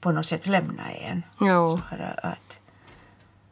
på 0.00 0.12
något 0.12 0.26
sätt 0.26 0.46
lämna 0.46 0.90
en. 0.90 1.22
Här 1.90 2.20
att, 2.22 2.60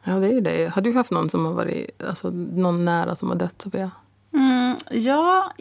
Ja, 0.07 0.13
det 0.13 0.27
är 0.27 0.31
ju 0.31 0.41
det. 0.41 0.73
Har 0.73 0.81
du 0.81 0.93
haft 0.93 1.11
någon 1.11 1.29
som 1.29 1.45
har 1.45 1.53
varit, 1.53 2.03
alltså 2.03 2.29
någon 2.29 2.85
nära 2.85 3.15
som 3.15 3.29
har 3.29 3.35
dött, 3.35 3.61
Sofia? 3.61 3.91
Mm, 4.33 4.75
ja, 4.91 5.53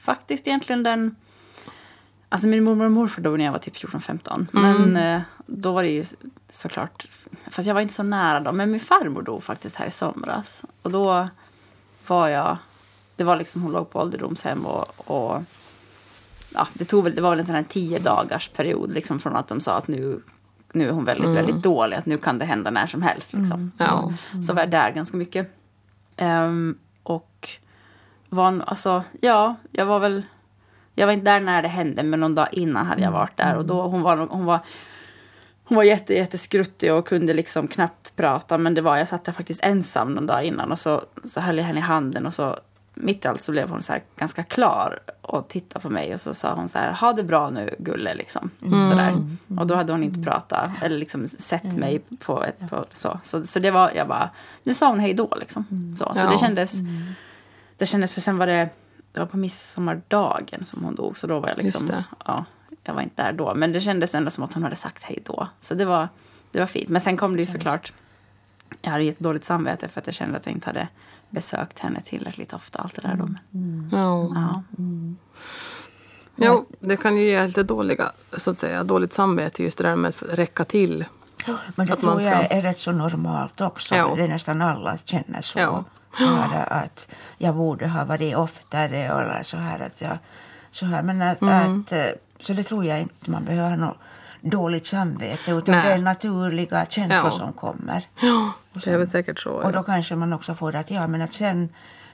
faktiskt 0.00 0.46
egentligen 0.46 0.82
den... 0.82 1.16
Alltså 2.28 2.48
min 2.48 2.64
mormor 2.64 2.84
och 2.84 2.92
morfar 2.92 3.22
dog 3.22 3.38
när 3.38 3.44
jag 3.44 3.52
var 3.52 3.58
typ 3.58 3.76
14-15. 3.76 4.46
Men 4.50 4.96
eh, 4.96 5.20
då 5.46 5.72
var 5.72 5.82
det 5.82 5.88
ju 5.88 6.04
såklart... 6.50 7.08
Fast 7.50 7.68
jag 7.68 7.74
var 7.74 7.80
inte 7.80 7.94
så 7.94 8.02
nära 8.02 8.40
då. 8.40 8.52
Men 8.52 8.70
min 8.70 8.80
farmor 8.80 9.22
dog 9.22 9.42
faktiskt 9.42 9.76
här 9.76 9.86
i 9.86 9.90
somras. 9.90 10.64
Och 10.82 10.90
då 10.90 11.28
var 12.06 12.28
jag... 12.28 12.56
Det 13.20 13.24
var 13.24 13.36
liksom, 13.36 13.62
hon 13.62 13.72
låg 13.72 13.90
på 13.90 13.98
ålderdomshem 13.98 14.66
och... 14.66 14.86
och 14.96 15.42
ja, 16.54 16.68
det, 16.72 16.84
tog 16.84 17.04
väl, 17.04 17.14
det 17.14 17.22
var 17.22 17.30
väl 17.30 17.38
en 17.38 17.46
sån 17.46 17.54
här 17.54 17.64
tio 17.68 17.98
dagars 17.98 18.48
period 18.48 18.92
liksom, 18.92 19.18
från 19.18 19.36
att 19.36 19.48
de 19.48 19.60
sa 19.60 19.76
att 19.76 19.88
nu, 19.88 20.22
nu 20.72 20.88
är 20.88 20.92
hon 20.92 21.04
väldigt, 21.04 21.34
väldigt 21.34 21.62
dålig. 21.62 21.96
Att 21.96 22.06
nu 22.06 22.18
kan 22.18 22.38
det 22.38 22.44
hända 22.44 22.70
när 22.70 22.86
som 22.86 23.02
helst. 23.02 23.32
Liksom. 23.32 23.72
Ja. 23.78 24.12
Så, 24.32 24.42
så 24.42 24.52
var 24.52 24.60
jag 24.60 24.70
där 24.70 24.90
ganska 24.90 25.16
mycket. 25.16 25.50
Ehm, 26.16 26.78
och 27.02 27.48
var, 28.28 28.62
alltså, 28.66 29.02
ja, 29.20 29.54
jag 29.72 29.86
var 29.86 30.00
väl... 30.00 30.22
Jag 30.94 31.06
var 31.06 31.12
inte 31.12 31.30
där 31.30 31.40
när 31.40 31.62
det 31.62 31.68
hände, 31.68 32.02
men 32.02 32.20
någon 32.20 32.34
dag 32.34 32.48
innan 32.52 32.86
hade 32.86 33.02
jag 33.02 33.12
varit 33.12 33.36
där. 33.36 33.56
Och 33.56 33.64
då, 33.66 33.82
hon, 33.82 34.02
var, 34.02 34.16
hon, 34.16 34.44
var, 34.44 34.60
hon 35.64 35.76
var 35.76 35.84
jätte, 35.84 36.14
jätteskruttig 36.14 36.92
och 36.92 37.08
kunde 37.08 37.34
liksom 37.34 37.68
knappt 37.68 38.16
prata. 38.16 38.58
Men 38.58 38.74
det 38.74 38.80
var, 38.80 38.96
jag 38.96 39.08
satt 39.08 39.24
där 39.24 39.32
faktiskt 39.32 39.64
ensam 39.64 40.14
någon 40.14 40.26
dag 40.26 40.44
innan 40.44 40.72
och 40.72 40.78
så, 40.78 41.02
så 41.24 41.40
höll 41.40 41.58
jag 41.58 41.64
henne 41.64 41.78
i 41.78 41.82
handen 41.82 42.26
och 42.26 42.34
så 42.34 42.56
mitt 42.94 43.24
i 43.24 43.28
allt 43.28 43.42
så 43.42 43.52
blev 43.52 43.70
hon 43.70 43.82
så 43.82 43.94
ganska 44.16 44.42
klar 44.42 44.98
och 45.22 45.48
tittade 45.48 45.82
på 45.82 45.90
mig 45.90 46.14
och 46.14 46.20
så 46.20 46.34
sa 46.34 46.54
hon 46.54 46.68
så 46.68 46.78
här, 46.78 46.92
ha 46.92 47.12
det 47.12 47.24
bra 47.24 47.50
nu 47.50 47.74
gulle 47.78 48.14
liksom. 48.14 48.50
Mm. 48.62 48.88
Sådär. 48.88 49.14
Och 49.58 49.66
då 49.66 49.74
hade 49.74 49.92
hon 49.92 50.04
inte 50.04 50.22
pratat 50.22 50.70
eller 50.82 50.98
liksom 50.98 51.28
sett 51.28 51.64
mm. 51.64 51.80
mig 51.80 52.02
på 52.18 52.44
ett, 52.44 52.70
på, 52.70 52.84
så. 52.92 53.20
så. 53.22 53.44
Så 53.46 53.58
det 53.58 53.70
var, 53.70 53.90
jag 53.94 54.08
bara, 54.08 54.30
nu 54.62 54.74
sa 54.74 54.88
hon 54.88 55.00
hej 55.00 55.14
då 55.14 55.34
liksom. 55.40 55.66
Mm. 55.70 55.96
Så, 55.96 56.12
så 56.14 56.20
ja. 56.20 56.30
det 56.30 56.38
kändes, 56.38 56.74
det 57.76 57.86
kändes, 57.86 58.14
för 58.14 58.20
sen 58.20 58.38
var 58.38 58.46
det, 58.46 58.68
det 59.12 59.20
var 59.20 59.26
på 59.26 59.36
midsommardagen 59.36 60.64
som 60.64 60.84
hon 60.84 60.94
dog 60.94 61.16
så 61.16 61.26
då 61.26 61.40
var 61.40 61.48
jag 61.48 61.58
liksom, 61.58 62.02
ja, 62.26 62.44
jag 62.84 62.94
var 62.94 63.02
inte 63.02 63.22
där 63.22 63.32
då. 63.32 63.54
Men 63.54 63.72
det 63.72 63.80
kändes 63.80 64.14
ändå 64.14 64.30
som 64.30 64.44
att 64.44 64.54
hon 64.54 64.62
hade 64.62 64.76
sagt 64.76 65.02
hej 65.02 65.18
då. 65.24 65.48
Så 65.60 65.74
det 65.74 65.84
var, 65.84 66.08
det 66.50 66.58
var 66.58 66.66
fint. 66.66 66.88
Men 66.88 67.00
sen 67.00 67.16
kom 67.16 67.36
det 67.36 67.42
ju 67.42 67.46
såklart, 67.46 67.92
jag 68.82 68.90
hade 68.90 69.04
ett 69.04 69.18
dåligt 69.18 69.44
samvete 69.44 69.88
för 69.88 70.00
att 70.00 70.06
jag 70.06 70.14
kände 70.14 70.36
att 70.36 70.46
jag 70.46 70.54
inte 70.54 70.68
hade 70.68 70.88
besökt 71.30 71.78
henne 71.78 72.00
tillräckligt 72.02 72.52
ofta. 72.52 72.78
Allt 72.78 72.94
det 72.94 73.02
där 73.02 73.16
då. 73.16 73.28
Mm. 73.54 73.88
Ja. 73.92 74.30
Ja. 74.34 74.62
Mm. 74.78 75.16
Jo, 76.36 76.66
det 76.80 76.96
kan 76.96 77.16
ju 77.16 77.22
ge 77.22 77.46
lite 77.46 77.62
dåliga, 77.62 78.12
så 78.36 78.50
att 78.50 78.58
säga, 78.58 78.84
dåligt 78.84 79.12
samvete 79.12 79.62
just 79.62 79.78
det 79.78 79.84
där 79.84 79.96
med 79.96 80.08
att 80.08 80.22
räcka 80.22 80.64
till. 80.64 81.04
Men 81.74 81.86
det 81.86 81.96
tror 81.96 82.22
jag 82.22 82.52
är 82.52 82.60
rätt 82.60 82.78
så 82.78 82.92
normalt 82.92 83.60
också. 83.60 83.94
Ja. 83.94 84.14
Det 84.16 84.22
är 84.22 84.28
nästan 84.28 84.62
alla 84.62 84.96
känner 84.96 85.40
så. 85.40 85.58
Ja. 85.58 85.84
så 86.18 86.26
här, 86.26 86.72
att 86.72 87.14
jag 87.38 87.54
borde 87.54 87.88
ha 87.88 88.04
varit 88.04 88.36
oftare 88.36 88.96
eller 88.96 89.42
så 89.42 89.56
här 89.56 89.80
att 89.80 90.00
jag... 90.00 90.18
Så, 90.70 90.86
här, 90.86 91.02
men 91.02 91.22
att, 91.22 91.42
mm. 91.42 91.80
att, 91.80 91.92
så 92.40 92.52
det 92.52 92.62
tror 92.62 92.84
jag 92.84 93.00
inte 93.00 93.30
man 93.30 93.44
behöver 93.44 93.70
ha 93.70 93.76
något 93.76 93.96
dåligt 94.40 94.86
samvete 94.86 95.50
utan 95.50 95.74
Nej. 95.74 95.84
det 95.84 95.92
är 95.92 95.98
naturliga 95.98 96.86
känslor 96.86 97.24
ja. 97.24 97.30
som 97.30 97.52
kommer. 97.52 98.04
Ja, 98.20 98.52
det 98.72 98.86
är 98.86 98.98
väl 98.98 99.10
säkert 99.10 99.38
så. 99.38 99.52
Och 99.52 99.72
då 99.72 99.82
kanske 99.82 100.16
man 100.16 100.32
också 100.32 100.54
får 100.54 100.76
att 100.76 100.90
ja, 100.90 101.06
men 101.06 101.22
att 101.22 101.32
sen 101.32 101.68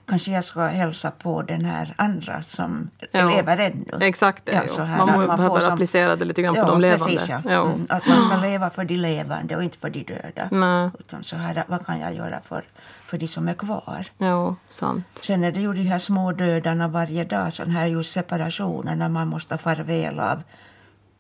kanske 0.06 0.32
jag 0.32 0.44
ska 0.44 0.66
hälsa 0.66 1.10
på 1.10 1.42
den 1.42 1.64
här 1.64 1.94
andra 1.96 2.42
som 2.42 2.90
ja. 3.12 3.30
lever 3.30 3.58
ännu. 3.58 3.98
Exakt, 4.00 4.46
det, 4.46 4.52
ja, 4.52 4.68
så 4.68 4.82
här, 4.82 4.98
man, 4.98 5.26
man 5.26 5.36
behöver 5.36 5.60
som, 5.60 5.72
applicera 5.72 6.16
det 6.16 6.24
lite 6.24 6.42
grann 6.42 6.54
på 6.54 6.60
ja, 6.60 6.64
de 6.64 6.80
levande. 6.80 7.04
Precis, 7.04 7.28
ja. 7.28 7.42
ja. 7.44 7.66
Mm, 7.66 7.86
att 7.88 8.06
man 8.06 8.22
ska 8.22 8.36
leva 8.36 8.70
för 8.70 8.84
de 8.84 8.96
levande 8.96 9.56
och 9.56 9.64
inte 9.64 9.78
för 9.78 9.90
de 9.90 10.02
döda. 10.02 10.48
Nej. 10.50 10.90
Utan 10.98 11.24
så 11.24 11.36
här, 11.36 11.64
vad 11.68 11.86
kan 11.86 12.00
jag 12.00 12.14
göra 12.14 12.40
för, 12.40 12.64
för 13.04 13.18
de 13.18 13.26
som 13.26 13.48
är 13.48 13.54
kvar? 13.54 14.06
Ja, 14.18 14.56
sant. 14.68 15.06
Sen 15.22 15.44
är 15.44 15.52
det 15.52 15.60
ju 15.60 15.72
de 15.72 15.82
här 15.82 15.98
små 15.98 16.32
dödarna 16.32 16.88
varje 16.88 17.24
dag, 17.24 17.52
sån 17.52 17.70
här 17.70 17.86
just 17.86 18.12
separationer 18.12 18.96
när 18.96 19.08
man 19.08 19.28
måste 19.28 19.58
farväl 19.58 20.20
av 20.20 20.42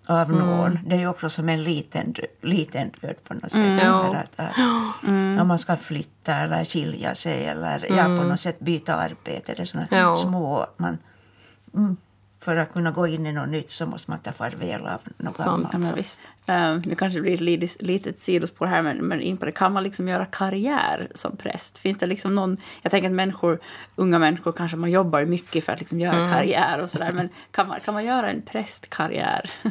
av 0.06 0.30
mm. 0.30 0.46
någon. 0.46 0.78
Det 0.86 0.96
är 0.96 1.00
ju 1.00 1.08
också 1.08 1.30
som 1.30 1.48
en 1.48 1.62
liten, 1.62 2.14
liten 2.40 2.90
död 3.00 3.16
på 3.24 3.34
något 3.34 3.52
sätt. 3.52 3.82
Mm. 3.82 4.16
Att, 4.16 4.40
att, 4.40 4.56
mm. 5.06 5.40
Om 5.40 5.48
man 5.48 5.58
ska 5.58 5.76
flytta 5.76 6.34
eller 6.34 6.64
skilja 6.64 7.14
sig 7.14 7.44
eller 7.44 7.86
ja, 7.88 8.04
på 8.04 8.10
mm. 8.10 8.28
något 8.28 8.40
sätt 8.40 8.58
byta 8.60 8.94
arbete. 8.94 9.54
Det 9.54 9.62
är 9.62 9.66
såna 9.66 9.86
ja. 9.90 10.14
små... 10.14 10.66
Man, 10.76 10.98
mm, 11.74 11.96
för 12.46 12.56
att 12.56 12.72
kunna 12.72 12.90
gå 12.90 13.06
in 13.06 13.26
i 13.26 13.32
något 13.32 13.48
nytt 13.48 13.70
så 13.70 13.86
måste 13.86 14.10
man 14.10 14.18
ta 14.18 14.32
farväl 14.32 14.86
av 14.86 15.00
något 15.16 15.36
Sånt, 15.36 15.72
gammalt. 15.72 16.20
Ja. 16.46 16.70
Um, 16.70 16.82
nu 16.86 16.94
kanske 16.94 17.20
det 17.20 17.22
blir 17.22 17.64
ett 17.64 17.82
litet 17.82 18.20
sidospår 18.20 18.66
här, 18.66 18.82
men, 18.82 18.96
men 18.96 19.20
in 19.20 19.36
på 19.36 19.44
det. 19.44 19.52
Kan 19.52 19.72
man 19.72 19.82
liksom 19.82 20.08
göra 20.08 20.24
karriär 20.24 21.08
som 21.14 21.36
präst? 21.36 21.78
Finns 21.78 21.98
det 21.98 22.06
liksom 22.06 22.34
någon... 22.34 22.56
Jag 22.82 22.90
tänker 22.90 23.08
att 23.08 23.14
människor, 23.14 23.58
unga 23.94 24.18
människor 24.18 24.52
kanske 24.52 24.76
man 24.76 24.90
jobbar 24.90 25.24
mycket 25.24 25.64
för 25.64 25.72
att 25.72 25.78
liksom 25.78 26.00
göra 26.00 26.16
mm. 26.16 26.32
karriär 26.32 26.80
och 26.80 26.90
sådär. 26.90 27.12
Men 27.12 27.28
kan 27.50 27.68
man, 27.68 27.80
kan 27.80 27.94
man 27.94 28.04
göra 28.04 28.30
en 28.30 28.42
prästkarriär? 28.42 29.50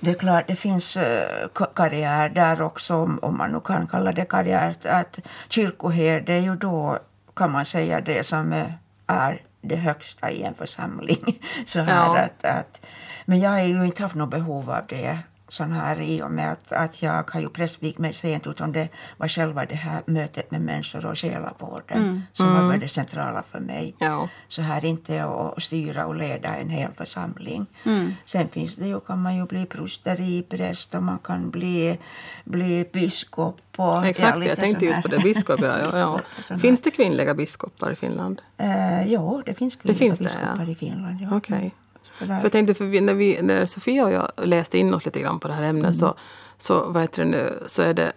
Det 0.00 0.10
är 0.10 0.14
klart, 0.14 0.48
det 0.48 0.56
finns 0.56 0.96
uh, 0.96 1.66
karriär 1.74 2.28
där 2.28 2.62
också, 2.62 3.18
om 3.22 3.36
man 3.36 3.52
nu 3.52 3.60
kan 3.60 3.86
kalla 3.86 4.12
det 4.12 4.24
karriär. 4.24 4.74
Att 4.84 5.18
kyrkoherde 5.48 6.32
är 6.32 6.40
ju 6.40 6.56
då, 6.56 6.98
kan 7.34 7.50
man 7.50 7.64
säga, 7.64 8.00
det 8.00 8.26
som 8.26 8.64
är 9.06 9.42
det 9.60 9.76
högsta 9.76 10.30
i 10.30 10.42
en 10.42 10.54
församling. 10.54 11.38
Så 11.64 11.80
här 11.80 12.06
ja. 12.06 12.18
att, 12.18 12.44
att, 12.44 12.80
men 13.24 13.40
jag 13.40 13.50
har 13.50 13.60
ju 13.60 13.84
inte 13.84 14.02
haft 14.02 14.14
något 14.14 14.30
behov 14.30 14.70
av 14.70 14.82
det 14.88 15.18
sån 15.48 15.72
här 15.72 16.00
i 16.00 16.22
och 16.22 16.30
med 16.30 16.52
att, 16.52 16.72
att 16.72 17.02
jag 17.02 17.30
har 17.30 17.40
ju 17.40 17.48
prästvigt 17.48 17.98
mig 17.98 18.12
sent 18.12 18.46
utan 18.46 18.72
det 18.72 18.88
var 19.16 19.28
själva 19.28 19.66
det 19.66 19.74
här 19.74 20.02
mötet 20.06 20.50
med 20.50 20.60
människor 20.60 21.06
och 21.06 21.18
själavården 21.18 21.98
mm. 21.98 22.22
som 22.32 22.48
mm. 22.48 22.68
var 22.68 22.76
det 22.76 22.88
centrala 22.88 23.42
för 23.42 23.60
mig. 23.60 23.94
Ja. 23.98 24.28
Så 24.48 24.62
här 24.62 24.84
inte 24.84 25.24
att 25.24 25.62
styra 25.62 26.06
och 26.06 26.14
leda 26.14 26.56
en 26.56 26.70
hel 26.70 26.90
församling. 26.92 27.66
Mm. 27.84 28.14
Sen 28.24 28.48
finns 28.48 28.76
det 28.76 28.86
ju, 28.86 29.00
kan 29.00 29.22
man 29.22 29.36
ju 29.36 29.46
bli 29.46 29.66
prosteripräst 29.66 30.94
och 30.94 31.02
man 31.02 31.18
kan 31.18 31.50
bli, 31.50 31.98
bli 32.44 32.88
biskop. 32.92 33.60
Och, 33.76 34.06
Exakt, 34.06 34.46
jag 34.46 34.58
tänkte 34.58 34.84
just 34.84 35.02
på 35.02 35.08
det. 35.08 35.18
Biskop, 35.18 35.60
ja, 35.60 35.78
ja, 35.78 36.20
ja. 36.50 36.56
Finns 36.58 36.82
det 36.82 36.90
kvinnliga 36.90 37.34
biskopar 37.34 37.92
i 37.92 37.96
Finland? 37.96 38.42
Uh, 38.60 39.12
ja, 39.12 39.42
det 39.46 39.54
finns 39.54 39.76
kvinnliga 39.76 39.94
det 39.94 39.98
finns 39.98 40.18
biskopar 40.18 40.64
det, 40.64 40.72
i 40.72 40.74
Finland. 40.74 41.20
Ja. 41.20 41.36
Okay. 41.36 41.70
För 42.18 42.42
jag 42.42 42.52
tänkte, 42.52 42.74
för 42.74 42.84
vi, 42.84 43.00
när, 43.00 43.14
vi, 43.14 43.42
när 43.42 43.66
Sofia 43.66 44.04
och 44.04 44.12
jag 44.12 44.30
läste 44.36 44.78
in 44.78 44.94
oss 44.94 45.04
lite 45.04 45.20
grann 45.20 45.40
på 45.40 45.48
det 45.48 45.54
här 45.54 45.62
ämnet 45.62 45.84
mm. 45.84 45.94
så, 45.94 46.14
så, 46.58 46.84
vad 46.88 47.02
heter 47.02 47.24
det 47.24 47.28
nu, 47.28 47.62
så 47.66 47.82
är 47.82 47.94
det, 47.94 48.12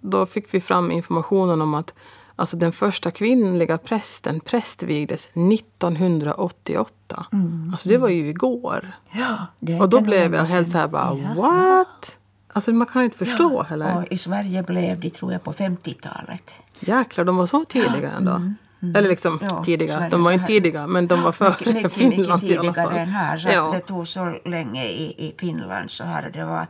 då 0.00 0.26
fick 0.26 0.54
vi 0.54 0.60
fram 0.60 0.90
informationen 0.90 1.62
om 1.62 1.74
att 1.74 1.94
alltså 2.36 2.56
den 2.56 2.72
första 2.72 3.10
kvinnliga 3.10 3.78
prästen 3.78 4.40
prästvigdes 4.40 5.28
1988. 5.34 7.26
Mm. 7.32 7.68
Alltså 7.72 7.88
det 7.88 7.98
var 7.98 8.08
ju 8.08 8.28
igår. 8.28 8.92
Ja, 9.10 9.46
och 9.80 9.88
då 9.88 10.00
blev 10.00 10.34
jag 10.34 10.44
helt 10.44 10.70
så 10.70 10.78
här 10.78 10.88
bara, 10.88 11.18
ja. 11.18 11.34
what? 11.42 12.18
Alltså 12.52 12.72
man 12.72 12.86
kan 12.86 13.02
inte 13.02 13.16
förstå 13.16 13.52
ja, 13.52 13.62
heller. 13.62 13.96
Och 13.96 14.12
I 14.12 14.18
Sverige 14.18 14.62
blev 14.62 15.00
de 15.00 15.10
tror 15.10 15.32
jag 15.32 15.42
på 15.42 15.52
50-talet. 15.52 16.54
Jäklar, 16.80 17.24
de 17.24 17.36
var 17.36 17.46
så 17.46 17.64
tidiga 17.64 18.02
ja. 18.02 18.08
ändå. 18.08 18.32
Mm. 18.32 18.54
Mm. 18.82 18.96
Eller 18.96 19.08
liksom 19.08 19.38
ja, 19.42 19.64
tidiga. 19.64 20.08
De 20.10 20.22
var 20.22 20.32
inte 20.32 20.46
tidiga 20.46 20.86
men 20.86 21.06
de 21.06 21.22
var 21.22 21.32
före 21.32 21.72
mycket, 21.72 21.92
Finland 21.92 22.42
mycket 22.42 22.62
tidigare 22.62 22.98
än 22.98 23.08
här. 23.08 23.38
Så 23.38 23.48
ja. 23.48 23.70
Det 23.72 23.80
tog 23.80 24.08
så 24.08 24.38
länge 24.44 24.84
i, 24.84 25.04
i 25.04 25.34
Finland 25.38 25.90
så 25.90 26.04
här. 26.04 26.30
Det 26.30 26.44
var 26.44 26.66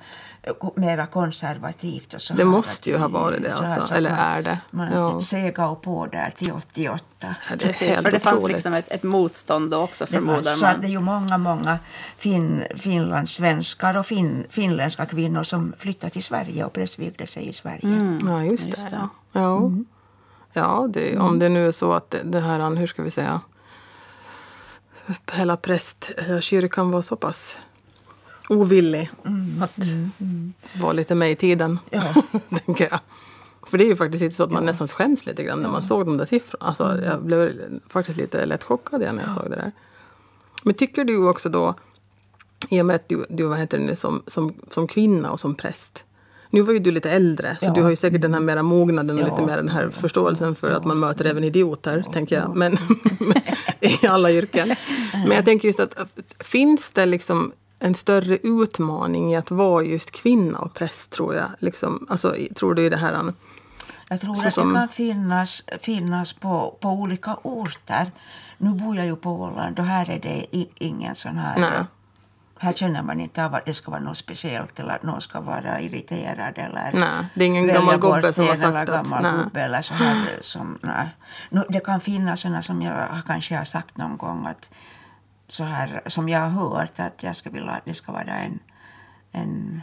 mera 0.74 1.06
konservativt. 1.06 2.14
Och 2.14 2.22
så 2.22 2.34
det 2.34 2.44
måste 2.44 2.90
ju 2.90 2.96
ha 2.96 3.08
varit 3.08 3.42
det 3.42 3.52
alltså. 3.52 3.94
Eller 3.94 4.10
är 4.10 4.42
det? 4.42 4.58
Man 4.70 4.92
ja. 4.92 5.20
segade 5.20 5.74
på 5.74 6.06
där 6.06 6.32
till 6.36 6.52
88. 6.52 7.04
Ja, 7.20 7.34
det 7.50 7.66
Precis, 7.66 8.00
för 8.00 8.10
det 8.10 8.20
fanns 8.20 8.48
liksom 8.48 8.72
ett, 8.72 8.92
ett 8.92 9.02
motstånd 9.02 9.70
då 9.70 9.78
också 9.78 10.06
förmodar 10.06 10.34
man. 10.34 10.42
Så 10.42 10.66
att 10.66 10.80
det 10.80 10.86
är 10.86 10.90
ju 10.90 11.00
många, 11.00 11.38
många 11.38 11.78
fin, 12.16 12.64
finlandssvenskar 12.76 13.96
och 13.96 14.06
fin, 14.06 14.44
finländska 14.50 15.06
kvinnor 15.06 15.42
som 15.42 15.74
flyttade 15.78 16.10
till 16.10 16.22
Sverige 16.22 16.64
och 16.64 16.72
prästvigde 16.72 17.26
sig 17.26 17.48
i 17.48 17.52
Sverige. 17.52 17.80
Mm. 17.82 18.28
Ja, 18.28 18.42
just 18.42 18.64
det. 18.64 18.70
Just 18.70 18.90
det. 18.90 19.08
Ja. 19.32 19.56
Mm. 19.56 19.86
Ja, 20.56 20.88
det, 20.90 21.12
mm. 21.12 21.24
om 21.24 21.38
det 21.38 21.48
nu 21.48 21.68
är 21.68 21.72
så 21.72 21.92
att 21.92 22.10
det, 22.10 22.22
det 22.22 22.40
här, 22.40 22.76
hur 22.76 22.86
ska 22.86 23.02
vi 23.02 23.10
säga, 23.10 23.40
hela 25.32 25.56
prästkyrkan 25.56 26.90
var 26.90 27.02
så 27.02 27.16
pass 27.16 27.56
ovillig 28.48 29.10
mm. 29.24 29.62
att 29.62 29.78
mm. 29.78 30.10
mm. 30.20 30.52
vara 30.80 30.92
lite 30.92 31.14
med 31.14 31.30
i 31.30 31.36
tiden, 31.36 31.78
ja. 31.90 32.02
tänker 32.66 32.88
jag. 32.90 33.00
För 33.66 33.78
det 33.78 33.84
är 33.84 33.88
ju 33.88 33.96
faktiskt 33.96 34.22
inte 34.22 34.36
så 34.36 34.44
att 34.44 34.50
man 34.50 34.62
ja. 34.62 34.66
nästan 34.66 34.88
skäms 34.88 35.26
lite 35.26 35.42
grann 35.42 35.58
när 35.58 35.68
man 35.68 35.82
såg 35.82 36.06
de 36.06 36.16
där 36.16 36.24
siffrorna. 36.24 36.66
Alltså, 36.66 36.84
mm. 36.84 37.04
Jag 37.04 37.22
blev 37.22 37.52
faktiskt 37.88 38.18
lite 38.18 38.46
lätt 38.46 38.64
chockad 38.64 39.00
när 39.00 39.22
jag 39.22 39.32
såg 39.32 39.50
det 39.50 39.56
där. 39.56 39.72
Men 40.62 40.74
tycker 40.74 41.04
du 41.04 41.28
också 41.28 41.48
då, 41.48 41.74
i 42.68 42.80
och 42.80 42.86
med 42.86 42.96
att 42.96 43.08
du, 43.08 43.24
du 43.28 43.44
vad 43.44 43.58
heter 43.58 43.78
det 43.78 43.84
nu, 43.84 43.96
som, 43.96 44.22
som, 44.26 44.54
som 44.70 44.86
kvinna 44.86 45.30
och 45.30 45.40
som 45.40 45.54
präst, 45.54 46.04
nu 46.54 46.62
var 46.62 46.72
ju 46.72 46.78
du 46.78 46.90
lite 46.90 47.10
äldre, 47.10 47.56
så 47.60 47.66
ja. 47.66 47.72
du 47.72 47.82
har 47.82 47.90
ju 47.90 47.96
säkert 47.96 48.20
den 48.20 48.34
här 48.34 48.40
mera 48.40 48.62
mognaden 48.62 49.16
och 49.18 49.22
ja. 49.22 49.30
lite 49.30 49.42
mer 49.42 49.56
den 49.56 49.68
här 49.68 49.90
förståelsen 49.90 50.54
för 50.54 50.70
att 50.70 50.84
man 50.84 50.98
möter 50.98 51.24
även 51.24 51.44
idioter, 51.44 52.04
tänker 52.12 52.36
jag. 52.36 52.56
Men, 52.56 52.78
I 53.80 54.06
alla 54.06 54.30
yrken. 54.30 54.74
Men 55.12 55.30
jag 55.30 55.44
tänker 55.44 55.68
just 55.68 55.80
att 55.80 55.94
finns 56.40 56.90
det 56.90 57.06
liksom 57.06 57.52
en 57.78 57.94
större 57.94 58.36
utmaning 58.36 59.32
i 59.32 59.36
att 59.36 59.50
vara 59.50 59.84
just 59.84 60.10
kvinna 60.10 60.58
och 60.58 60.74
präst, 60.74 61.10
tror 61.10 61.34
jag? 61.34 61.48
Liksom, 61.58 62.06
alltså, 62.10 62.36
tror 62.54 62.74
du 62.74 62.84
i 62.84 62.88
det 62.88 62.96
här... 62.96 63.32
Jag 64.08 64.20
tror 64.20 64.30
att 64.30 64.52
som... 64.52 64.68
det 64.68 64.74
kan 64.74 64.88
finnas, 64.88 65.64
finnas 65.80 66.32
på, 66.32 66.78
på 66.80 66.88
olika 66.88 67.36
orter. 67.42 68.12
Nu 68.58 68.70
bor 68.70 68.96
jag 68.96 69.06
ju 69.06 69.16
på 69.16 69.30
Åland 69.30 69.78
och 69.78 69.84
här 69.84 70.10
är 70.10 70.18
det 70.18 70.46
ingen 70.78 71.14
sån 71.14 71.36
här 71.36 71.58
Nej 71.58 71.84
här 72.64 72.72
känner 72.72 73.02
man 73.02 73.20
inte 73.20 73.44
av 73.44 73.54
att 73.54 73.66
det 73.66 73.74
ska 73.74 73.90
vara 73.90 74.00
något 74.00 74.16
speciellt 74.16 74.80
eller 74.80 74.94
att 74.94 75.02
någon 75.02 75.20
ska 75.20 75.40
vara 75.40 75.80
irriterad 75.80 76.58
eller 76.58 76.90
nej, 76.92 77.26
det 77.34 77.44
är 77.44 77.48
ingen 77.48 77.66
gammal 77.66 77.98
gubbe 77.98 78.32
som 78.32 78.46
har 78.46 78.56
sagt 78.56 78.88
eller 78.88 79.02
gammal 79.02 79.24
att, 79.24 79.44
gubbe 79.44 79.60
eller 79.60 79.82
så 79.82 79.94
här 79.94 80.38
som, 80.40 80.78
nej. 80.82 81.08
Det 81.68 81.80
kan 81.80 82.00
finnas 82.00 82.40
sådana 82.40 82.62
som 82.62 82.82
jag 82.82 83.22
kanske 83.26 83.56
har 83.56 83.64
sagt 83.64 83.96
någon 83.96 84.16
gång 84.16 84.46
att 84.46 84.70
så 85.48 85.64
här, 85.64 86.02
som 86.06 86.28
jag 86.28 86.40
har 86.40 86.48
hört 86.48 87.00
att 87.00 87.22
jag 87.22 87.36
ska 87.36 87.50
vilja 87.50 87.70
att 87.70 87.84
det 87.84 87.94
ska 87.94 88.12
vara 88.12 88.22
en, 88.34 88.58
en 89.32 89.82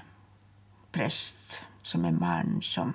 präst 0.92 1.64
som 1.82 2.06
är 2.06 2.12
man 2.12 2.60
som 2.62 2.94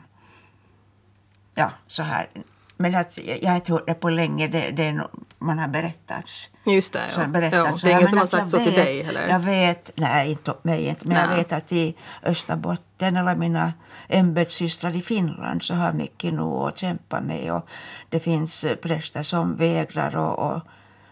ja, 1.55 1.71
så 1.87 2.03
här 2.03 2.29
men 2.77 2.95
att, 2.95 3.19
jag 3.19 3.49
har 3.49 3.57
inte 3.57 3.73
hört 3.73 3.87
det 3.87 3.95
på 3.95 4.09
länge. 4.09 4.47
Det, 4.47 4.71
det 4.71 4.85
är 4.85 4.93
no, 4.93 5.11
man 5.39 5.59
har 5.59 5.69
berättats. 5.69 6.51
Just 6.67 6.93
det, 6.93 7.09
Så 7.09 7.21
ja. 7.21 7.27
berättats. 7.27 7.83
ja. 7.83 7.89
Det 7.89 7.95
är 7.95 7.99
ingen 7.99 8.09
som 8.09 8.19
har 8.19 8.27
sagt 8.27 8.51
så 8.51 8.57
jag 8.57 8.65
till 8.65 8.75
vet- 8.75 8.85
dig 8.85 9.03
heller? 9.03 9.29
Jag 9.29 9.41
vet, 9.41 9.91
nej 9.95 10.31
inte 10.31 10.55
mig 10.63 10.87
inte, 10.87 11.09
men 11.09 11.17
jag 11.17 11.29
Nej. 11.29 11.37
vet 11.37 11.53
att 11.53 11.73
i 11.73 11.95
Österbotten 12.23 13.17
eller 13.17 13.35
mina 13.37 13.73
ämbetssystrar 14.09 14.97
i 14.97 15.01
Finland 15.03 15.63
så 15.63 15.75
har 15.75 15.93
mycket 15.93 16.35
nog 16.35 16.69
att 16.69 16.79
kämpa 16.79 17.21
med 17.21 17.53
och 17.53 17.67
det 18.09 18.21
finns 18.21 18.65
eh, 18.65 18.77
präster 18.77 19.23
som 19.23 19.57
vägrar 19.57 20.17
och, 20.17 20.39
och 20.53 20.61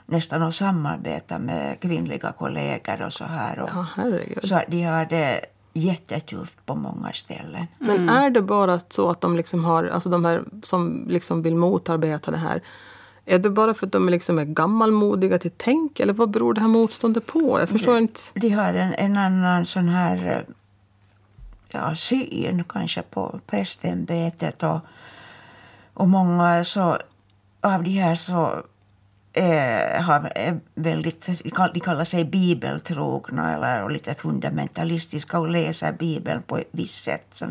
nästan 0.06 0.42
att 0.42 0.54
samarbeta 0.54 1.38
med 1.38 1.80
kvinnliga 1.80 2.32
kollegor 2.32 3.02
och 3.02 3.12
så 3.12 3.24
här. 3.24 3.58
Och, 3.60 3.70
Ja, 3.72 3.86
så 4.42 4.60
de 4.68 4.82
har 4.82 5.04
det 5.06 5.40
jättetufft 5.72 6.66
på 6.66 6.74
många 6.74 7.12
ställen. 7.12 7.66
Men 7.78 8.08
är 8.08 8.30
det 8.30 8.42
bara 8.42 8.78
så 8.78 9.10
att 9.10 9.20
de 9.20 9.36
liksom 9.36 9.64
har, 9.64 9.84
alltså 9.84 10.08
de 10.08 10.24
här 10.24 10.42
som 10.62 11.04
liksom 11.08 11.42
vill 11.42 11.56
motarbeta 11.56 12.30
det 12.30 12.36
här, 12.36 12.62
är 13.26 13.38
det 13.38 13.50
bara 13.50 13.74
för 13.74 13.86
att 13.86 13.92
de 13.92 14.08
liksom 14.08 14.38
är 14.38 14.44
gammalmodiga 14.44 15.38
till 15.38 15.50
tänk 15.56 16.00
eller 16.00 16.12
vad 16.12 16.30
beror 16.30 16.54
det 16.54 16.60
här 16.60 16.68
motståndet 16.68 17.26
på? 17.26 17.60
Jag 17.60 17.68
förstår 17.68 17.98
inte. 17.98 18.20
de 18.34 18.50
har 18.50 18.74
en, 18.74 18.94
en 18.94 19.16
annan 19.16 19.66
sån 19.66 19.88
här 19.88 20.46
ja, 21.68 21.94
syn 21.94 22.64
kanske 22.68 23.02
på 23.02 23.40
prästämbetet 23.46 24.62
och, 24.62 24.80
och 25.94 26.08
många 26.08 26.64
så, 26.64 26.98
av 27.60 27.82
de 27.82 27.90
här 27.90 28.14
så 28.14 28.64
eh, 29.36 30.02
har, 30.02 30.32
är 30.34 30.60
väldigt, 30.74 31.26
de 31.44 31.50
kall- 31.50 31.70
de 31.74 31.80
kallar 31.80 32.04
sig 32.04 32.24
bibeltrogna 32.24 33.54
eller 33.54 33.82
och 33.82 33.90
lite 33.90 34.14
fundamentalistiska 34.14 35.38
och 35.38 35.48
läser 35.48 35.92
bibeln 35.92 36.42
på 36.42 36.58
ett 36.58 36.68
visst 36.70 37.04
sätt. 37.04 37.26
Så 37.32 37.44
att 37.44 37.50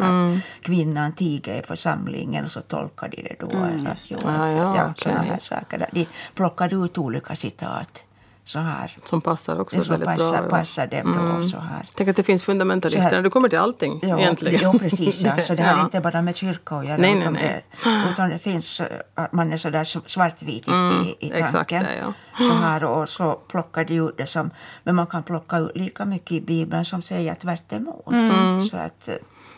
kvinnan 0.62 1.14
tiger 1.14 1.60
i 1.60 1.64
församlingen 1.64 2.46
och 2.46 2.52
så 2.52 2.62
tolkar 2.62 3.10
de 3.10 3.22
det 3.22 3.36
då. 3.40 3.48
att, 3.92 4.12
jo, 4.12 4.18
Ah, 4.26 4.48
ja, 4.52 4.76
ja, 4.78 4.94
såna 4.96 5.22
här 5.22 5.38
saker. 5.40 5.90
De 5.92 6.06
plockar 6.36 6.86
ut 6.86 6.98
olika 6.98 7.36
citat 7.36 8.04
så 8.46 8.60
här. 8.60 8.98
Som 9.04 9.22
passar 9.22 9.60
också 9.60 9.84
som 9.84 9.92
väldigt 9.92 10.10
passar, 10.10 10.42
bra. 10.42 10.50
passar 10.50 10.88
dem 10.88 11.38
då 11.42 11.44
så 11.48 11.60
här. 11.60 11.86
Tänk 11.96 12.10
att 12.10 12.16
det 12.16 12.24
finns 12.24 12.44
fundamentalister 12.44 13.22
det 13.22 13.30
kommer 13.30 13.50
till 13.50 13.60
allting 13.60 14.00
Ja, 14.04 14.20
egentligen. 14.20 14.60
Jo, 14.64 14.80
precis. 14.80 15.22
Ja. 15.22 15.42
Så 15.48 15.54
det 15.56 15.64
har 15.64 15.78
Ja. 15.78 15.82
inte 15.84 16.00
bara 16.02 16.22
med 16.22 16.36
kyrka 16.36 16.76
att 16.76 16.86
göra. 16.86 16.98
Nej, 16.98 17.12
nej, 17.14 17.22
utan, 17.22 17.34
nej. 17.34 17.66
Det, 17.84 18.10
utan 18.12 18.30
det 18.30 18.40
finns 18.40 18.80
eh, 18.80 18.88
att 19.16 19.32
man 19.34 19.54
är 19.54 19.58
så 19.58 19.70
där 19.70 19.84
svartvit 20.10 20.68
i, 20.68 20.72
i, 20.72 21.28
i 21.28 21.32
exakt 21.32 21.54
tanken. 21.54 21.84
det, 21.84 21.98
ja. 21.98 22.14
Så 22.38 22.54
här 22.54 22.84
och 22.84 23.10
så 23.10 23.34
plockar 23.34 23.86
de 23.86 23.94
ut 24.00 24.18
det 24.18 24.26
som... 24.26 24.50
Men 24.84 24.96
man 24.96 25.08
kan 25.08 25.24
plocka 25.24 25.58
ut 25.58 25.72
lika 25.76 26.06
mycket 26.06 26.32
i 26.32 26.42
Bibeln 26.42 26.86
som 26.86 27.02
säger 27.02 27.36
tvärt 27.36 27.74
emot. 27.74 28.08
Mm. 28.12 28.62
Så 28.62 28.78
att, 28.78 29.08
eh, 29.08 29.16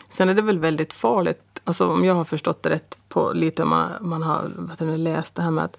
Sen 0.08 0.28
är 0.28 0.34
det 0.34 0.42
väl 0.42 0.58
väldigt 0.58 0.92
farligt, 0.92 1.60
alltså 1.64 1.88
om 1.88 2.04
jag 2.04 2.14
har 2.14 2.24
förstått 2.24 2.62
det 2.62 2.70
rätt 2.70 2.98
på 3.08 3.32
lite 3.32 3.64
man, 3.64 3.88
man 4.00 4.22
har 4.22 4.50
heter 4.70 4.86
det, 4.86 4.96
läst 4.96 5.34
det 5.34 5.42
här 5.42 5.50
med 5.50 5.64
att, 5.64 5.76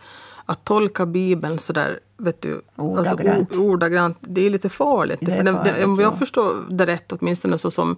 att 0.49 0.65
tolka 0.65 1.05
Bibeln 1.05 1.59
sådär, 1.59 1.99
vet 2.17 2.41
du, 2.41 2.61
Ordagrant. 2.75 3.39
Alltså, 3.39 3.61
ordagrant, 3.61 4.17
det 4.21 4.41
är 4.41 4.49
lite 4.49 4.69
farligt. 4.69 5.19
Det 5.21 5.31
är 5.31 5.43
det, 5.43 5.53
farligt, 5.53 5.75
det, 5.75 5.85
om 5.85 5.99
jag 5.99 6.13
ja. 6.13 6.17
förstår 6.17 6.55
det 6.69 6.85
rätt, 6.85 7.11
åtminstone 7.11 7.57
så 7.57 7.71
som 7.71 7.97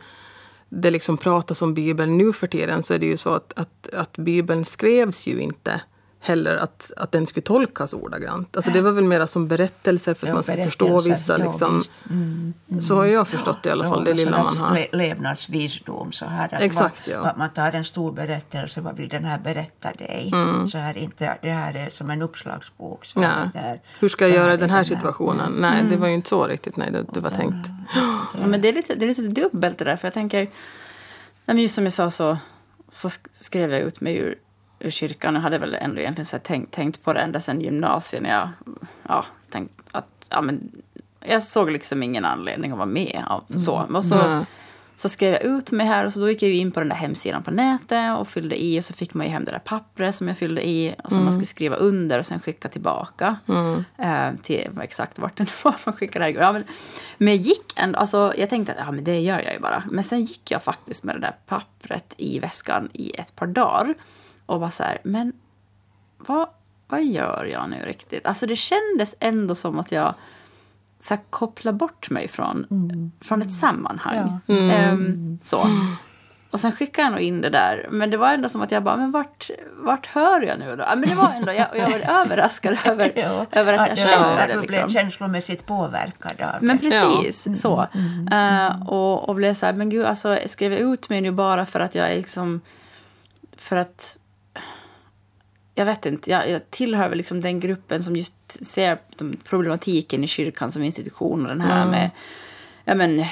det 0.70 0.92
liksom 0.92 1.18
pratas 1.18 1.62
om 1.62 1.74
Bibeln 1.74 2.18
nu 2.18 2.34
för 2.34 2.48
tiden, 2.48 2.84
så 2.84 2.94
är 2.94 3.00
det 3.00 3.06
ju 3.06 3.18
så 3.18 3.34
att, 3.34 3.54
att, 3.56 3.90
att 3.94 4.18
Bibeln 4.18 4.66
skrevs 4.66 5.28
ju 5.28 5.40
inte 5.40 5.82
heller 6.22 6.56
att, 6.58 6.92
att 6.98 7.12
den 7.12 7.28
skulle 7.28 7.44
tolkas 7.44 7.94
ordagrant. 7.94 8.56
Alltså 8.56 8.72
det 8.72 8.82
var 8.82 8.92
väl 8.92 9.04
mera 9.04 9.28
som 9.28 9.48
berättelser 9.48 10.14
för 10.14 10.28
att 10.28 10.30
ja, 10.30 10.34
man 10.34 10.44
skulle 10.44 10.64
förstå 10.66 11.00
vissa... 11.02 11.40
Ja, 11.40 11.46
Liksom, 11.46 11.78
visst. 11.78 12.00
Mm. 12.10 12.54
Så 12.82 12.96
har 12.96 13.06
jag 13.06 13.28
förstått 13.28 13.64
det 13.64 13.70
i 13.70 13.72
alla 13.72 13.90
fall, 13.90 14.04
det 14.04 14.10
Ja, 14.10 14.16
lilla 14.16 14.44
sån 14.50 14.62
man 14.62 14.70
har. 14.70 14.76
le- 14.76 14.88
Levnadsvisdom 14.98 16.12
så 16.12 16.26
här. 16.26 16.54
Att 16.56 16.62
Exakt, 16.62 17.08
man, 17.08 17.16
ja. 17.16 17.30
att 17.30 17.38
man 17.38 17.50
tar 17.50 17.72
en 17.72 17.84
stor 17.86 18.12
berättelse, 18.12 18.82
vad 18.82 18.98
vill 18.98 19.10
den 19.10 19.26
här 19.26 19.40
berätta 19.40 19.92
dig? 19.94 20.30
Mm. 20.34 20.68
Så 20.68 20.78
här, 20.78 20.98
inte, 20.98 21.38
det 21.42 21.50
här 21.52 21.74
är 21.76 21.90
som 21.90 22.10
en 22.10 22.22
uppslagsbok. 22.22 23.06
Så 23.06 23.22
här, 23.22 23.50
där, 23.54 23.82
Hur 24.00 24.10
ska 24.10 24.28
jag 24.28 24.36
göra 24.36 24.54
i 24.54 24.58
den 24.58 24.70
är 24.70 24.74
här 24.74 24.84
situationen? 24.84 25.52
Nej, 25.60 25.84
det 25.90 25.96
var 25.98 26.08
ju 26.08 26.14
inte 26.14 26.30
så 26.30 26.48
riktigt 26.48 26.76
nej, 26.78 26.92
det, 26.92 27.06
det 27.14 27.20
var 27.20 27.30
tänkt. 27.30 27.68
Ja, 28.42 28.48
men 28.48 28.62
det 28.62 28.70
är 28.70 28.74
lite, 28.74 28.96
det 28.96 29.06
är 29.06 29.08
lite 29.08 29.22
dubbelt 29.22 29.78
det 29.78 29.86
där. 29.86 29.96
För 29.96 30.08
jag 30.08 30.14
tänker, 30.14 30.48
just 31.48 31.76
som 31.76 31.84
jag 31.84 31.94
sa 31.94 32.12
så, 32.12 32.38
så 32.88 33.08
sk- 33.08 33.28
skrev 33.32 33.72
jag 33.72 33.82
ut 33.82 34.02
mig 34.02 34.18
ur, 34.18 34.36
ur 34.80 34.90
kyrkan. 34.90 35.36
Jag 35.36 35.42
hade 35.42 35.58
väl 35.58 35.76
ändå 35.76 36.02
egentligen 36.02 36.26
så 36.26 36.40
tänkt, 36.40 36.74
tänkt 36.74 37.04
på 37.04 37.14
det 37.14 37.20
ända 37.20 37.40
sedan 37.40 37.62
gymnasiet. 37.62 38.24
När 38.24 38.30
jag 38.30 38.50
ja, 39.08 39.26
tänkt 39.50 39.82
att, 39.92 40.28
ja, 40.30 40.42
men, 40.42 40.72
jag 41.20 41.44
såg 41.44 41.72
liksom 41.72 42.04
ingen 42.04 42.26
anledning 42.26 42.72
att 42.72 42.78
vara 42.78 42.86
med. 42.86 43.24
Av, 43.28 43.44
så. 43.60 43.88
Och 43.94 44.06
så, 44.06 44.28
Nej. 44.28 44.46
så 44.96 45.10
skrev 45.10 45.34
jag 45.34 45.44
ut 45.44 45.72
mig 45.72 45.88
här 45.88 46.06
och 46.06 46.14
så 46.14 46.20
då 46.20 46.30
gick 46.30 46.42
jag 46.42 46.52
in 46.52 46.72
på 46.72 46.80
den 46.80 46.90
där 46.90 46.96
hemsidan 46.96 47.44
på 47.44 47.52
nätet 47.52 48.18
och 48.20 48.28
fyllde 48.28 48.64
i 48.64 48.80
och 48.80 48.84
så 48.84 48.94
fick 48.94 49.14
man 49.14 49.26
ju 49.26 49.32
hem 49.32 49.46
det 49.46 49.52
där 49.52 49.60
pappret 49.60 50.16
som 50.16 50.28
jag 50.28 50.38
fyllde 50.38 50.68
i 50.68 50.96
och 51.04 51.12
som 51.12 51.24
man 51.24 51.34
skulle 51.34 51.46
skriva 51.46 51.76
under 51.76 52.20
och 52.20 52.26
sen 52.26 52.40
skicka 52.40 52.70
tillbaka 52.70 53.38
eh, 53.98 54.30
till 54.42 54.70
exakt 54.82 55.20
vart 55.20 55.38
det 55.38 55.50
var 55.64 55.76
man 55.86 55.96
skickade 55.96 56.26
det. 56.26 56.32
Ja, 56.32 56.52
men, 56.52 56.64
men 57.18 57.34
jag 57.34 57.44
gick 57.44 57.74
ändå, 57.76 58.00
alltså 58.00 58.34
jag 58.38 58.50
tänkte 58.50 58.74
att 58.74 58.80
ja, 58.80 58.92
men 58.92 59.04
det 59.04 59.20
gör 59.20 59.40
jag 59.40 59.54
ju 59.54 59.60
bara. 59.60 59.84
Men 59.92 60.04
sen 60.04 60.26
gick 60.26 60.52
jag 60.52 60.64
faktiskt 60.64 61.04
med 61.04 61.16
det 61.16 61.20
där 61.20 61.36
pappret 61.46 62.14
i 62.18 62.40
väskan 62.40 62.90
i 62.94 63.12
ett 63.12 63.36
par 63.36 63.48
dagar 63.48 63.96
och 64.50 64.60
var 64.60 64.70
så 64.70 64.84
här, 64.84 64.98
men 65.04 65.34
vad, 66.18 66.48
vad 66.88 67.04
gör 67.04 67.46
jag 67.52 67.70
nu 67.70 67.76
riktigt? 67.86 68.26
Alltså 68.26 68.46
det 68.48 68.56
kändes 68.56 69.16
ändå 69.20 69.56
som 69.56 69.80
att 69.80 69.92
jag 69.92 70.14
så 71.02 71.14
här, 71.14 71.22
koppla 71.30 71.74
bort 71.74 72.10
mig 72.10 72.28
från, 72.28 72.66
från 73.22 73.42
ett 73.42 73.54
sammanhang. 73.54 74.40
Ehm, 74.48 75.40
så. 75.44 75.70
Och 76.52 76.60
sen 76.60 76.72
skickade 76.72 77.06
jag 77.06 77.12
nog 77.12 77.22
in 77.22 77.42
det 77.42 77.50
där. 77.50 77.88
Men 77.92 78.10
det 78.10 78.18
var 78.18 78.34
ändå 78.34 78.50
som 78.50 78.62
att 78.62 78.72
jag 78.72 78.84
bara, 78.84 78.96
men 78.98 79.12
vart, 79.12 79.50
vart 79.78 80.06
hör 80.06 80.42
jag 80.42 80.60
nu 80.60 80.76
då? 80.76 80.84
Ja, 80.84 80.96
men 80.96 81.10
det 81.10 81.16
var 81.16 81.30
ändå, 81.30 81.54
jag, 81.54 81.68
jag 81.78 81.90
var 81.90 82.00
överraskad 82.22 82.78
över, 82.86 83.14
Ja, 83.16 83.46
över 83.52 83.74
att 83.74 83.88
jag 83.88 83.98
det- 83.98 84.02
kände 84.12 84.42
att 84.42 84.48
det. 84.48 84.54
du 84.54 84.60
blev 84.60 84.72
Liksom. 84.72 84.90
känslomässigt 84.90 85.66
påverkad 85.66 86.42
av 86.42 86.64
Men 86.64 86.78
det. 86.78 86.90
precis 86.90 87.62
så. 87.62 87.88
Eh, 88.32 88.88
och, 88.90 89.30
och 89.30 89.36
blev 89.36 89.54
så 89.54 89.66
här, 89.66 89.74
men 89.74 89.90
gud, 89.90 90.06
alltså 90.06 90.38
skrev 90.46 90.72
jag 90.72 90.82
ut 90.82 91.10
mig 91.10 91.22
nu 91.22 91.32
bara 91.32 91.66
för 91.66 91.80
att 91.80 91.96
jag 91.96 92.12
är 92.12 92.16
liksom... 92.18 92.62
För 93.58 93.78
att... 93.78 94.18
Jag 95.80 95.86
vet 95.86 96.06
inte, 96.06 96.32
jag, 96.32 96.50
jag 96.50 96.72
tillhör 96.72 97.10
väl 97.10 97.18
liksom 97.18 97.42
den 97.42 97.60
gruppen 97.60 98.04
som 98.04 98.16
just 98.16 98.66
ser 98.66 98.98
problematiken 99.44 100.24
i 100.24 100.28
kyrkan 100.28 100.72
som 100.72 100.84
institution 100.84 101.42
och 101.42 101.50
den 101.50 101.62
här 101.62 101.86
med... 101.92 102.10
Ja 102.86 102.96
men... 102.96 103.26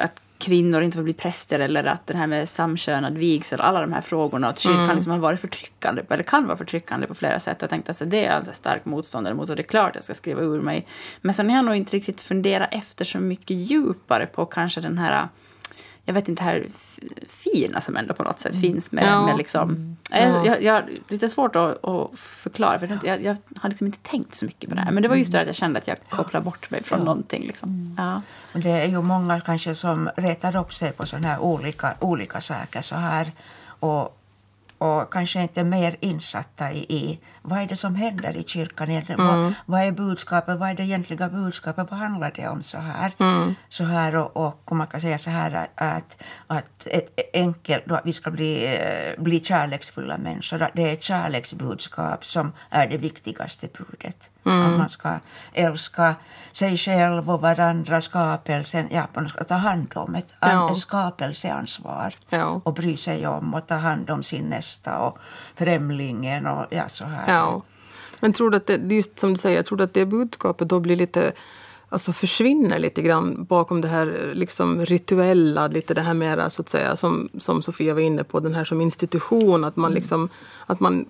Att 0.00 0.22
kvinnor 0.38 0.82
inte 0.82 0.96
får 0.96 1.04
bli 1.04 1.12
präster 1.12 1.60
eller 1.60 1.84
att 1.84 2.06
den 2.06 2.16
här 2.16 2.26
med 2.26 2.48
samkönad 2.48 3.18
vigsel, 3.18 3.60
alla 3.60 3.80
de 3.80 3.92
här 3.92 4.00
frågorna, 4.00 4.48
att 4.48 4.58
kyrkan 4.58 4.94
liksom 4.94 5.12
har 5.12 5.18
varit 5.18 5.40
förtryckande, 5.40 6.02
eller 6.08 6.22
kan 6.22 6.46
vara 6.46 6.56
förtryckande 6.56 7.06
på 7.06 7.14
flera 7.14 7.40
sätt. 7.40 7.56
Jag 7.60 7.70
tänkte 7.70 7.86
att 7.86 7.88
alltså, 7.88 8.04
det 8.04 8.24
är 8.24 8.34
jag 8.34 8.48
en 8.48 8.54
stark 8.54 8.84
motståndare 8.84 9.34
mot 9.34 9.50
och 9.50 9.56
det 9.56 9.62
är 9.62 9.66
klart 9.66 9.94
jag 9.94 10.04
ska 10.04 10.14
skriva 10.14 10.42
ur 10.42 10.60
mig. 10.60 10.86
Men 11.20 11.34
sen 11.34 11.50
har 11.50 11.56
jag 11.56 11.64
nog 11.64 11.76
inte 11.76 11.96
riktigt 11.96 12.20
funderat 12.20 12.68
efter 12.72 13.04
så 13.04 13.18
mycket 13.18 13.56
djupare 13.56 14.26
på 14.26 14.46
kanske 14.46 14.80
den 14.80 14.98
här 14.98 15.28
jag 16.04 16.14
vet 16.14 16.28
inte, 16.28 16.42
här 16.42 16.66
fina 17.28 17.80
som 17.80 17.96
ändå 17.96 18.14
på 18.14 18.22
något 18.22 18.40
sätt 18.40 18.56
finns 18.56 18.92
med, 18.92 19.04
Ja. 19.06 19.26
med 19.26 19.36
liksom... 19.36 19.96
Jag, 20.10 20.46
jag, 20.46 20.62
jag 20.62 20.72
har 20.72 20.88
lite 21.08 21.28
svårt 21.28 21.56
att, 21.56 21.84
att 21.84 22.18
förklara, 22.18 22.78
för 22.78 22.98
jag, 23.04 23.22
jag, 23.22 23.36
har 23.56 23.68
liksom 23.68 23.86
inte 23.86 23.98
tänkt 24.02 24.34
så 24.34 24.44
mycket 24.44 24.70
på 24.70 24.76
det 24.76 24.82
här. 24.82 24.90
Men 24.90 25.02
det 25.02 25.08
var 25.08 25.16
just 25.16 25.32
det 25.32 25.40
att 25.40 25.46
jag 25.46 25.56
kände 25.56 25.78
att 25.78 25.88
jag 25.88 25.96
kopplade 26.08 26.44
bort 26.44 26.70
mig 26.70 26.82
från 26.82 27.00
någonting. 27.00 27.46
Liksom. 27.46 27.94
Ja. 27.98 28.22
Och 28.52 28.60
det 28.60 28.70
är 28.70 28.86
ju 28.88 29.02
många 29.02 29.40
kanske 29.40 29.74
som 29.74 30.10
retar 30.16 30.56
upp 30.56 30.74
sig 30.74 30.92
på 30.92 31.06
sådana 31.06 31.28
här 31.28 31.38
olika, 31.38 31.94
olika 32.00 32.40
saker 32.40 32.80
så 32.80 32.96
här. 32.96 33.32
Och, 33.66 34.18
och 34.78 35.12
kanske 35.12 35.42
inte 35.42 35.64
mer 35.64 35.96
insatta 36.00 36.72
i, 36.72 36.78
i 36.78 37.18
vad 37.42 37.58
är 37.58 37.66
det 37.66 37.76
som 37.76 37.94
händer 37.94 38.36
i 38.36 38.44
kyrkan 38.44 38.90
egentligen. 38.90 39.26
Vad, 39.26 39.54
vad 39.66 39.82
är 39.82 39.90
budskapet? 39.90 40.58
Vad 40.58 40.70
är 40.70 40.74
det 40.74 40.82
egentliga 40.82 41.28
budskapet? 41.28 41.86
Vad 41.90 42.00
handlar 42.00 42.32
det 42.36 42.48
om 42.48 42.62
så 42.62 42.78
här? 42.78 43.12
Så 43.68 43.84
här 43.84 44.16
och, 44.16 44.36
och 44.64 44.76
man 44.76 44.86
kan 44.86 45.00
säga 45.00 45.18
så 45.18 45.30
här 45.30 45.68
att, 45.74 46.22
att 46.46 46.86
ett 46.86 47.18
enkelt, 47.32 47.86
då, 47.86 47.94
att 47.94 48.06
vi 48.06 48.12
ska 48.12 48.30
bli, 48.30 48.76
eh, 48.76 49.22
bli 49.22 49.40
kärleksfulla 49.40 50.18
människor. 50.18 50.68
Det 50.74 50.88
är 50.88 50.92
ett 50.92 51.02
kärleksbudskap 51.02 52.26
som 52.26 52.52
är 52.70 52.86
det 52.86 52.96
viktigaste 52.96 53.68
budet. 53.78 54.30
Att 54.44 54.78
man 54.78 54.88
ska 54.88 55.18
älska 55.52 56.14
sig 56.52 56.76
själv 56.76 57.30
och 57.30 57.40
varandra, 57.40 58.00
skapelsen, 58.00 58.88
ja, 58.90 59.06
man 59.14 59.28
ska 59.28 59.44
ta 59.44 59.54
hand 59.54 59.92
om 59.94 60.14
ett 60.14 60.34
ja. 60.40 60.74
skapelseansvar 60.74 62.14
Ja. 62.28 62.60
och 62.64 62.74
bry 62.74 62.96
sig 62.96 63.26
om 63.26 63.54
och 63.54 63.66
ta 63.66 63.74
hand 63.74 64.10
om 64.10 64.22
sin 64.22 64.44
nästa 64.44 64.98
och 64.98 65.18
främlingen 65.54 66.46
och 66.46 66.66
ja, 66.70 66.88
så 66.88 67.04
här. 67.04 67.24
Ja. 67.34 67.62
Men 68.20 68.32
tror 68.32 68.50
du 68.50 68.56
att 68.56 68.66
det, 68.66 68.94
just 68.94 69.18
som 69.18 69.30
du 69.30 69.36
säger, 69.38 69.56
jag 69.56 69.66
tror 69.66 69.80
att 69.80 69.94
det 69.94 70.06
budskapet 70.06 70.68
då 70.68 70.80
blir 70.80 70.96
lite 70.96 71.32
Alltså 71.88 72.12
försvinner 72.12 72.78
lite 72.78 73.02
grann 73.02 73.44
bakom 73.44 73.80
det 73.80 73.88
här 73.88 74.32
liksom 74.34 74.84
rituella, 74.86 75.66
lite 75.68 75.94
det 75.94 76.00
här 76.00 76.14
mera 76.14 76.50
så 76.50 76.62
att 76.62 76.68
säga 76.68 76.96
som, 76.96 77.28
som 77.38 77.62
Sofia 77.62 77.94
var 77.94 78.00
inne 78.00 78.24
på, 78.24 78.40
den 78.40 78.54
här 78.54 78.64
som 78.64 78.80
institution, 78.80 79.64
att 79.64 79.76
man 79.76 79.92
liksom 79.92 80.28
att 80.66 80.80
man 80.80 81.06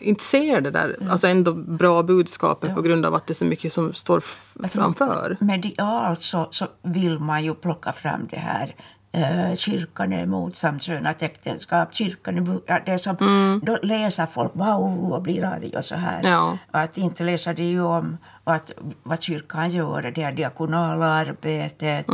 inte 0.00 0.24
ser 0.24 0.60
det 0.60 0.70
där 0.70 1.08
alltså 1.10 1.26
ändå 1.26 1.52
bra 1.52 2.02
budskapet 2.02 2.74
på 2.74 2.82
grund 2.82 3.06
av 3.06 3.14
att 3.14 3.26
det 3.26 3.32
är 3.32 3.34
så 3.34 3.44
mycket 3.44 3.72
som 3.72 3.92
står 3.92 4.18
f- 4.18 4.54
framför. 4.68 5.36
Medialt 5.40 6.22
så, 6.22 6.48
så 6.50 6.66
vill 6.82 7.18
man 7.18 7.44
ju 7.44 7.54
plocka 7.54 7.92
fram 7.92 8.28
det 8.30 8.36
här 8.38 8.74
eh, 9.14 9.54
kyrkan 9.56 10.12
är 10.12 10.22
emot 10.22 10.56
samkönat 10.56 11.22
äktenskap. 11.22 11.94
Kyrkan 11.94 12.38
är, 12.66 12.82
det 12.86 12.92
är 12.92 12.98
som, 12.98 13.60
Då 13.64 13.78
läser 13.82 14.26
folk 14.26 14.50
wow 14.54 15.12
och 15.12 15.22
blir 15.22 15.44
arga 15.44 15.78
och 15.78 15.84
så 15.84 15.96
här. 15.96 16.20
Ja. 16.24 16.58
Att 16.70 16.96
inte 16.98 17.24
läser 17.24 17.54
de 17.54 17.62
ju 17.62 17.82
om 17.82 18.16
att, 18.46 18.72
vad 19.02 19.22
kyrkan 19.22 19.70
gör, 19.70 20.12
det 20.14 20.22
är 20.22 20.32
diakonala 20.32 21.06
arbetet, 21.06 22.06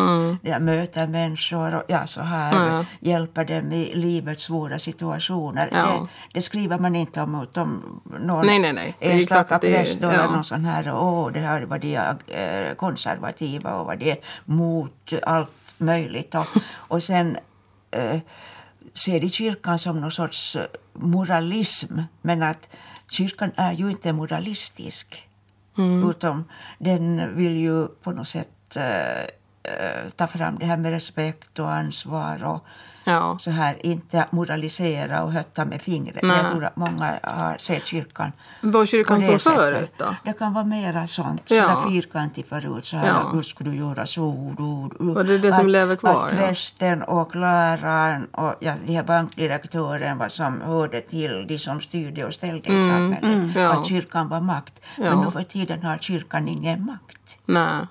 det 0.43 0.51
är 0.51 0.61
möter 0.61 1.07
människor 1.07 1.75
och 1.75 1.83
ja, 1.89 2.07
så 2.07 2.23
här, 2.23 2.41
Mm. 2.57 2.75
Ja. 2.75 2.85
hjälper 3.01 3.45
dem 3.45 3.73
i 3.73 3.95
livets 3.95 4.43
svåra 4.43 4.79
situationer. 4.79 5.69
Ja. 5.73 5.79
Det, 5.87 6.07
det 6.35 6.43
skriver 6.43 6.79
man 6.79 6.97
inte 6.97 7.21
om 7.23 7.33
mot 7.33 7.57
om 7.57 8.01
någon 8.21 8.47
Nej, 8.47 8.59
nej, 8.59 8.73
nej. 8.73 8.97
Det 8.99 9.13
är 9.13 9.17
enstaka 9.19 9.59
det 9.59 9.77
är- 9.77 9.85
präst 9.85 10.03
eller 10.03 10.15
ja. 10.19 10.31
någon 10.31 10.45
sån 10.45 10.65
här, 10.65 10.95
åh, 10.95 11.33
det 11.33 11.41
här 11.41 11.63
var 11.63 11.79
de 11.79 11.97
eh, 11.97 12.75
konservativa 12.77 13.75
och 13.75 13.87
var 13.87 13.97
det 13.97 14.17
mot 14.45 15.13
allt 15.23 15.51
möjligt. 15.81 16.35
Och, 16.35 16.47
och 16.73 17.03
sen 17.03 17.39
eh, 17.91 18.21
ser 18.95 19.21
de 19.21 19.31
kyrkan 19.31 19.79
som 19.79 20.01
någon 20.01 20.11
sorts 20.11 20.57
eh, 20.57 20.67
moralism, 20.93 21.99
men 22.23 22.43
att 22.43 22.69
kyrkan 23.09 23.51
är 23.57 23.73
ju 23.73 23.91
inte 23.91 24.13
moralistisk. 24.13 25.27
Utan 26.11 26.45
den 26.79 27.37
vill 27.37 27.57
ju 27.57 27.87
på 27.87 28.13
något 28.13 28.29
sätt 28.29 28.77
eh, 28.77 29.29
eh, 29.63 30.09
ta 30.17 30.27
fram 30.27 30.59
det 30.59 30.67
här 30.67 30.77
med 30.77 30.91
respekt 30.93 31.59
och 31.59 31.73
ansvar 31.73 32.45
och 32.45 32.65
Ja. 33.05 33.37
så 33.41 33.51
här, 33.51 33.87
inte 33.87 34.27
moralisera 34.31 35.23
och 35.23 35.33
hötta 35.33 35.65
med 35.65 35.83
fingret. 35.83 36.23
Nej. 36.23 36.37
Jag 36.37 36.47
tror 36.51 36.65
att 36.65 36.77
många 36.77 37.19
har 37.23 37.57
sett 37.59 37.87
kyrkan 37.87 38.33
Var 38.61 38.87
kyrkan 38.87 39.39
så 39.39 39.51
förut 39.51 39.93
då? 39.97 40.17
Det 40.25 40.33
kan 40.33 40.53
vara 40.53 40.65
mera 40.65 41.07
sånt, 41.07 41.43
Ja. 41.51 41.63
sådär 41.63 41.89
fyrkantigt 41.91 42.49
förut. 42.49 42.85
Så 42.85 42.97
här, 42.97 43.07
Ja. 43.07 43.31
hur 43.33 43.43
ska 43.43 43.65
du 43.65 43.77
göra 43.77 44.07
så? 44.07 44.55
Du, 44.57 45.05
du. 45.05 45.11
Och 45.15 45.25
det 45.25 45.35
är 45.35 45.39
det 45.39 45.53
som 45.53 45.67
Att- 45.67 45.73
lever 45.73 45.97
kvar, 45.97 46.27
Att 46.27 46.33
ja. 46.33 46.39
prästen 46.39 47.03
och 47.03 47.37
läraren 47.37 48.25
och 48.27 48.55
ja, 48.61 48.75
de 48.87 48.95
här 48.97 49.03
bankdirektören 49.03 50.19
var 50.19 50.29
som 50.29 50.61
hörde 50.61 51.01
till 51.01 51.47
de 51.49 51.59
som 51.59 51.81
styrde 51.81 52.25
och 52.25 52.35
ställde 52.35 52.69
i 52.69 52.81
samhället. 52.81 53.25
Mm. 53.25 53.51
ja. 53.57 53.73
Att 53.73 53.87
kyrkan 53.87 54.29
var 54.29 54.41
makt. 54.41 54.75
Men 54.97 55.07
Ja. 55.07 55.25
nu 55.25 55.31
för 55.31 55.43
tiden 55.43 55.83
har 55.83 55.99
kyrkan 55.99 56.49
ingen 56.49 56.85
makt. 56.85 57.39
Nej. 57.47 57.87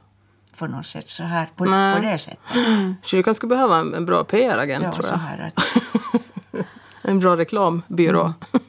På 0.60 0.67
något 0.67 0.86
sätt 0.86 1.10
så 1.10 1.24
här, 1.24 1.45
på, 1.45 1.65
på 1.65 2.02
det 2.02 2.17
sättet. 2.19 2.39
Kyrkan 3.04 3.36
skulle 3.36 3.50
behöva 3.50 3.78
en, 3.78 3.93
en 3.93 4.06
bra 4.06 4.24
PR-agent 4.24 4.84
Ja, 4.84 4.91
tror 4.91 5.04
så 5.04 5.13
jag. 5.13 5.17
här 5.17 5.48
att, 5.48 5.63
En 7.02 7.19
bra 7.19 7.38
reklambyrå. 7.38 8.22
Mm. 8.22 8.34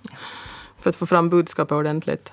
För 0.78 0.90
att 0.90 0.96
få 0.96 1.06
fram 1.06 1.30
budskapet 1.30 1.72
ordentligt. 1.72 2.32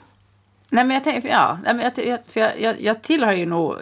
Nej, 0.69 0.85
men 0.85 0.93
jag 0.93 1.03
tänker, 1.03 1.29
ja, 1.29 1.59
nej, 1.63 1.73
men 1.73 1.91
jag, 2.07 2.19
för 2.27 2.39
jag, 2.39 2.61
jag, 2.61 2.81
jag 2.81 3.01
tillhör 3.01 3.33
ju 3.33 3.45
nog, 3.45 3.75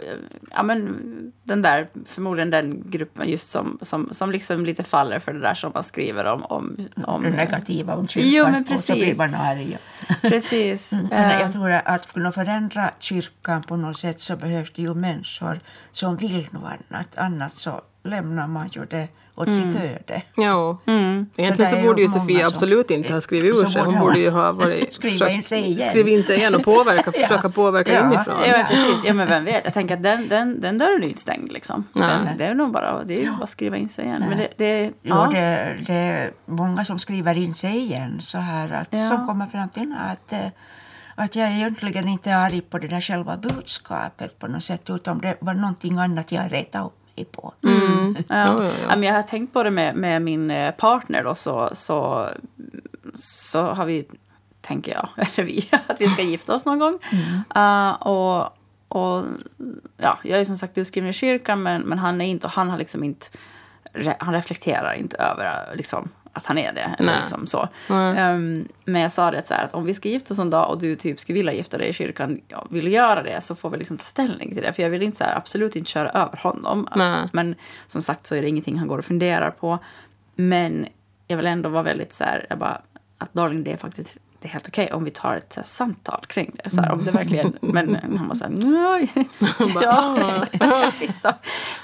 ja 0.52 0.64
men 0.64 1.02
den 1.44 1.62
där, 1.62 1.88
förmodligen 2.06 2.50
den 2.50 2.84
gruppen 2.86 3.30
just 3.30 3.50
som, 3.50 3.78
som, 3.82 4.10
som 4.12 4.32
liksom 4.32 4.66
lite 4.66 4.84
faller 4.84 5.20
för 5.20 5.34
det 5.34 5.40
där 5.40 5.54
som 5.54 5.72
man 5.74 5.84
skriver 5.84 6.26
om. 6.26 6.44
om, 6.44 6.78
om 7.04 7.24
det 7.24 7.30
negativa 7.30 7.96
om 7.96 8.08
kyrkan. 8.08 8.32
Jo, 8.34 8.46
men 8.46 8.66
Och 8.74 8.80
så 8.80 8.94
blir 8.94 9.04
precis. 9.04 9.18
man 9.18 9.36
arg. 9.36 9.78
Precis. 10.22 10.92
Men 10.92 11.12
Eh, 11.12 11.40
jag 11.40 11.52
tror 11.52 11.72
att 11.72 11.96
att 11.96 12.14
kunna 12.14 12.32
förändra 12.32 12.92
kyrkan 13.00 13.64
på 13.64 13.76
något 13.76 13.98
sätt 13.98 14.22
så 14.22 14.36
behövs 14.36 14.74
det 14.76 14.82
ju 14.82 14.94
människor 14.94 15.60
som 15.92 16.18
vill 16.18 16.48
något 16.52 16.72
annat. 16.90 17.18
Annars 17.18 17.52
så 17.52 17.82
lämnar 18.04 18.48
man 18.48 18.68
ju 18.68 18.86
det 18.86 19.08
åt 19.36 19.54
sitt 19.54 19.76
öde. 19.76 20.22
Ja. 20.36 20.78
mm. 20.86 21.26
Egentligen 21.38 21.72
så 21.72 21.78
är 21.78 21.84
borde 21.84 22.02
ju 22.02 22.08
Sofia 22.08 22.40
som- 22.46 22.54
absolut 22.54 22.92
inte 22.92 23.14
ha 23.14 23.22
skrivit 23.22 23.52
ur 23.52 23.66
sig. 23.66 23.82
Hon 23.82 24.00
borde 24.00 24.20
ju 24.20 24.30
ha 24.30 24.52
varit... 24.52 24.94
skriva 25.00 25.30
in 25.30 25.44
sig 25.44 25.62
igen. 25.66 25.90
Skriva 25.90 26.10
in 26.10 26.24
sig 26.24 26.38
igen 26.38 26.56
och 26.56 26.64
påverka, 26.64 27.12
Ja. 27.16 27.28
försöka 27.28 27.50
påverka 27.50 27.94
Ja. 27.94 28.00
inifrån. 28.06 28.36
Ja, 28.46 28.52
men 28.58 28.66
precis. 28.66 29.04
Ja, 29.06 29.14
men 29.14 29.28
vem 29.28 29.46
vet. 29.46 29.62
Jag 29.66 29.74
tänker 29.74 29.96
att 29.98 30.04
den, 30.04 30.28
den, 30.28 30.62
den 30.62 30.78
dörren 30.78 30.98
är 31.00 31.04
ju 31.04 31.10
inte 31.10 31.22
stängd. 31.22 31.52
Liksom. 31.52 31.84
Den, 31.94 32.38
det 32.38 32.46
är 32.46 32.56
nog 32.56 32.72
bara, 32.72 33.04
det 33.04 33.20
är 33.20 33.24
ju 33.24 33.32
bara 33.32 33.44
att 33.44 33.50
skriva 33.50 33.78
in 33.78 33.90
sig 33.90 34.06
igen. 34.06 34.26
Men 34.30 34.38
det, 34.38 34.48
det, 34.58 34.84
Jo, 34.86 34.92
ja. 35.02 35.30
det, 35.32 35.78
det 35.88 35.94
är 35.94 36.32
många 36.46 36.86
som 36.86 37.00
skriver 37.00 37.38
in 37.38 37.54
sig 37.54 37.78
igen 37.78 38.18
så 38.22 38.38
här 38.38 38.72
att, 38.74 38.88
Ja. 38.90 39.10
som 39.10 39.28
kommer 39.28 39.48
fram 39.48 39.70
till 39.70 39.96
att, 40.12 40.34
eh, 40.34 40.48
att 41.16 41.36
jag 41.36 41.48
är 41.48 41.52
egentligen 41.52 42.08
inte 42.08 42.36
arg 42.36 42.62
på 42.62 42.78
det 42.78 42.88
där 42.88 43.02
själva 43.02 43.38
budskapet 43.38 44.40
på 44.40 44.48
något 44.48 44.64
sätt 44.64 44.90
utan 44.90 45.20
det 45.20 45.38
var 45.40 45.54
någonting 45.54 45.98
annat 45.98 46.32
jag 46.32 46.52
retade 46.54 46.86
upp 46.86 46.94
mig 47.16 47.26
på. 47.26 47.54
Mm. 47.64 48.18
Ja. 48.18 48.24
Ja, 48.28 48.64
ja, 48.64 48.64
ja. 48.64 48.72
Ja, 48.90 48.96
men 48.96 49.04
jag 49.04 49.14
har 49.14 49.24
tänkt 49.24 49.54
på 49.54 49.64
det 49.64 49.72
med, 49.72 49.96
med 49.96 50.22
min 50.22 50.52
eh, 50.52 50.72
partner 50.72 51.24
då, 51.24 51.36
så, 51.36 51.70
så, 51.74 52.30
så 53.16 53.62
har 53.62 53.86
vi, 53.86 54.08
tänker 54.62 54.92
jag, 54.92 55.10
eller 55.18 55.44
vi, 55.48 55.70
att 55.88 56.02
vi 56.02 56.08
ska 56.08 56.22
gifta 56.22 56.56
oss 56.56 56.66
någon 56.66 56.80
gång. 56.80 57.00
Eh, 57.56 57.92
och, 57.92 58.58
och 58.88 59.24
ja, 59.98 60.20
jag 60.24 60.40
är 60.40 60.46
som 60.46 60.58
sagt 60.58 60.78
utskriven 60.78 61.10
i 61.10 61.14
kyrkan, 61.14 61.64
men, 61.64 61.82
men 61.82 62.00
han 62.00 62.22
är 62.22 62.26
inte, 62.26 62.48
och 62.48 62.54
han 62.54 62.70
har 62.70 62.78
liksom 62.78 63.04
inte, 63.04 63.28
han 64.20 64.34
reflekterar 64.34 64.94
inte 64.94 65.18
över 65.18 65.46
eh, 65.46 65.76
liksom, 65.76 66.10
att 66.36 66.46
han 66.46 66.58
är 66.58 66.74
det. 66.74 66.96
Eller 67.00 67.20
liksom 67.20 67.48
så. 67.48 67.68
Ehm, 67.90 68.68
men 68.86 69.02
jag 69.02 69.12
sa 69.12 69.32
det 69.32 69.48
så 69.48 69.54
här 69.54 69.64
att 69.64 69.74
om 69.74 69.86
vi 69.86 69.94
ska 69.94 70.10
gifta 70.10 70.34
oss 70.34 70.40
en 70.40 70.50
dag 70.50 70.70
och 70.70 70.82
du 70.82 70.96
typ 70.96 71.20
skulle 71.20 71.38
vilja 71.38 71.54
gifta 71.54 71.78
dig 71.78 71.90
i 71.90 71.94
kyrkan, 71.94 72.42
ja, 72.48 72.68
vill 72.70 72.92
göra 72.92 73.24
det 73.24 73.42
så 73.42 73.56
får 73.56 73.70
vi 73.70 73.78
liksom 73.78 73.98
ta 73.98 74.04
ställning 74.04 74.54
till 74.54 74.64
det. 74.64 74.74
För 74.74 74.84
jag 74.84 74.90
vill 74.90 75.04
inte 75.04 75.18
så 75.18 75.24
här, 75.24 75.38
absolut 75.38 75.76
inte 75.76 75.92
köra 75.92 76.10
över 76.10 76.38
honom. 76.38 76.88
Nej. 76.96 77.30
Men 77.34 77.56
som 77.88 78.02
sagt 78.02 78.28
så 78.28 78.36
är 78.36 78.42
det 78.42 78.48
ingenting 78.48 78.78
han 78.78 78.88
går 78.88 78.98
och 78.98 79.06
funderar 79.06 79.52
på. 79.52 79.80
Men 80.36 80.88
jag 81.28 81.38
vill 81.38 81.46
ändå 81.46 81.70
vara 81.70 81.84
väldigt 81.84 82.14
så 82.14 82.24
här, 82.24 82.46
jag 82.50 82.60
bara, 82.60 82.82
att 83.18 83.34
darling 83.34 83.64
det 83.64 83.72
är 83.72 83.78
faktiskt 83.78 84.18
det 84.40 84.48
är 84.48 84.52
helt 84.52 84.68
okej 84.68 84.94
om 84.94 85.04
vi 85.04 85.12
tar 85.12 85.36
ett 85.36 85.56
här, 85.56 85.64
samtal 85.64 86.26
kring 86.28 86.56
det. 86.64 86.70
Så 86.70 86.82
här, 86.82 86.92
om 86.92 87.06
det 87.06 87.12
verkligen, 87.12 87.58
men 87.62 87.96
han 88.18 88.28
var 88.28 88.36
så 88.36 88.44
här, 88.44 88.52
nej. 88.52 89.14
ja, 89.82 90.18
så, 91.18 91.32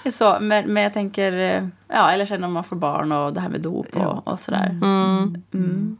så, 0.04 0.12
så, 0.12 0.38
men, 0.42 0.74
men 0.74 0.84
jag 0.84 0.94
tänker, 0.94 1.38
eh, 1.38 1.68
ja, 1.88 2.12
eller 2.12 2.26
sen 2.26 2.44
om 2.44 2.54
man 2.54 2.64
får 2.64 2.76
barn 2.76 3.12
och 3.12 3.34
det 3.34 3.40
här 3.40 3.50
med 3.50 3.62
dop 3.62 3.96
och, 3.98 4.28
och 4.28 4.40
sådär. 4.40 4.70
Mm. 4.70 5.98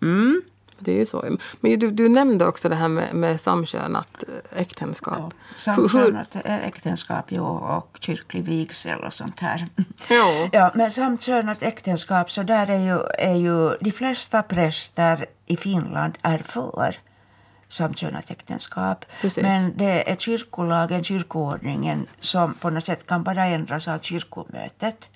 Mm. 0.00 0.42
Det 0.78 0.92
är 0.92 0.96
ju 0.96 1.06
så. 1.06 1.24
Men 1.60 1.78
du, 1.78 1.90
du 1.90 2.08
nämnde 2.08 2.46
också 2.46 2.68
det 2.68 2.74
här 2.74 2.88
med, 2.88 3.14
med 3.14 3.40
samkönat 3.40 4.24
eh, 4.28 4.60
äktenskap. 4.60 5.34
Hur- 5.56 5.58
Samkönat 5.58 6.36
äktenskap 6.44 7.24
jo, 7.28 7.44
och 7.44 7.96
kyrklig 8.00 8.44
vigsel 8.44 9.04
och 9.04 9.12
sånt 9.12 9.40
här. 9.40 9.66
Ja. 10.10 10.48
Ja, 10.52 10.72
men 10.74 10.90
samkönat 10.90 11.62
äktenskap, 11.62 12.30
så 12.30 12.42
där 12.42 12.70
är 12.70 12.78
ju, 12.78 13.00
är 13.18 13.34
ju 13.36 13.76
de 13.80 13.90
flesta 13.92 14.42
präster 14.42 15.26
i 15.46 15.56
Finland 15.56 16.18
är 16.22 16.38
för 16.38 16.96
samkönat 17.68 18.30
äktenskap. 18.30 19.04
Precis. 19.20 19.42
Men 19.42 19.72
det 19.76 20.10
är 20.10 20.16
kyrkolagen, 20.16 21.04
kyrkoordningen 21.04 22.06
som 22.18 22.54
på 22.54 22.70
något 22.70 22.84
sätt 22.84 23.06
kan 23.06 23.22
bara 23.22 23.44
ändras 23.46 23.88
av 23.88 23.98
kyrkomötet. 23.98 25.10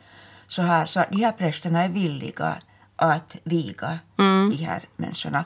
Så 0.46 0.62
här, 0.62 0.86
så 0.86 1.04
de 1.10 1.16
här 1.24 1.32
prästerna 1.32 1.84
är 1.84 1.88
villiga 1.88 2.56
att 3.02 3.36
viga 3.44 3.98
de 4.50 4.56
här 4.64 4.82
människorna. 4.96 5.44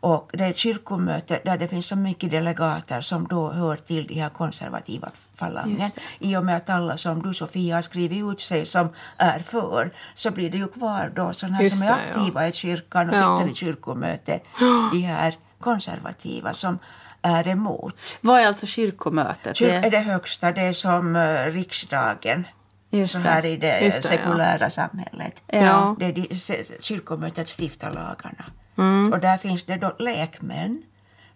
Och 0.00 0.30
det 0.32 0.44
är 0.44 0.50
ett 0.50 0.56
kyrkomöte 0.56 1.40
där 1.44 1.58
det 1.58 1.68
finns 1.68 1.86
så 1.86 1.96
mycket 1.96 2.30
delegater 2.30 3.00
som 3.00 3.26
då 3.28 3.52
hör 3.52 3.76
till 3.76 4.06
de 4.06 4.14
här 4.20 4.28
konservativa 4.30 5.10
falangen. 5.36 5.90
I 6.18 6.36
och 6.36 6.44
med 6.44 6.56
att 6.56 6.70
alla 6.70 6.96
som 6.96 7.22
du 7.22 7.34
Sofia 7.34 7.74
har 7.74 7.82
skrivit 7.82 8.24
ut 8.32 8.40
sig 8.40 8.64
som 8.66 8.88
är 9.16 9.38
för 9.38 9.90
så 10.14 10.30
blir 10.30 10.50
det 10.50 10.58
ju 10.58 10.68
kvar 10.68 11.12
då 11.16 11.32
sådana 11.32 11.56
här 11.56 11.62
Just 11.64 11.78
som 11.78 11.88
är 11.88 11.92
det, 11.92 11.98
ja. 12.14 12.18
aktiva 12.20 12.48
i 12.48 12.52
kyrkan 12.52 13.08
och 13.10 13.16
Ja. 13.16 13.38
sitter 13.38 13.52
i 13.52 13.54
kyrkomöte. 13.54 14.40
De 14.92 15.00
här 15.02 15.34
konservativa 15.60 16.52
som 16.52 16.78
är 17.22 17.48
emot. 17.48 17.96
Vad 18.20 18.40
är 18.40 18.46
alltså 18.46 18.66
kyrkomötet? 18.66 19.56
Kyr- 19.56 19.68
är 19.70 19.82
Det, 19.82 19.90
det 19.90 19.98
högsta, 20.00 20.52
det 20.52 20.60
är 20.62 20.72
som 20.72 21.16
eh, 21.16 21.44
riksdagen. 21.52 22.46
Just 22.90 23.12
så 23.12 23.18
här 23.18 23.46
i 23.46 23.56
det, 23.56 23.80
Just 23.80 24.02
det, 24.02 24.14
ja. 24.14 24.18
sekulära 24.18 24.70
samhället. 24.70 25.42
ja. 25.46 25.96
Det 25.98 26.04
är 26.04 26.12
de, 26.12 26.28
kyrkomötet 26.80 27.48
stiftar 27.48 27.90
lagarna. 27.90 28.44
Mm. 28.78 29.12
Och 29.12 29.20
där 29.20 29.36
finns 29.38 29.64
det 29.64 29.76
då 29.76 29.96
lekmän. 29.98 30.82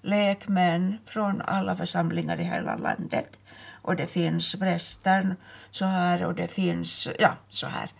Lekmän 0.03 0.99
från 1.07 1.43
alla 1.43 1.77
församlingar 1.77 2.41
i 2.41 2.45
hela 2.45 2.77
landet. 2.77 3.39
Och 3.83 3.97
det 3.97 4.07
finns 4.07 4.55
präster 4.55 5.37
så 5.71 5.85
här 5.85 6.25
och 6.25 6.35
det 6.35 6.49
finns, 6.49 7.09
ja, 7.19 7.35
så 7.49 7.67
här. 7.67 7.91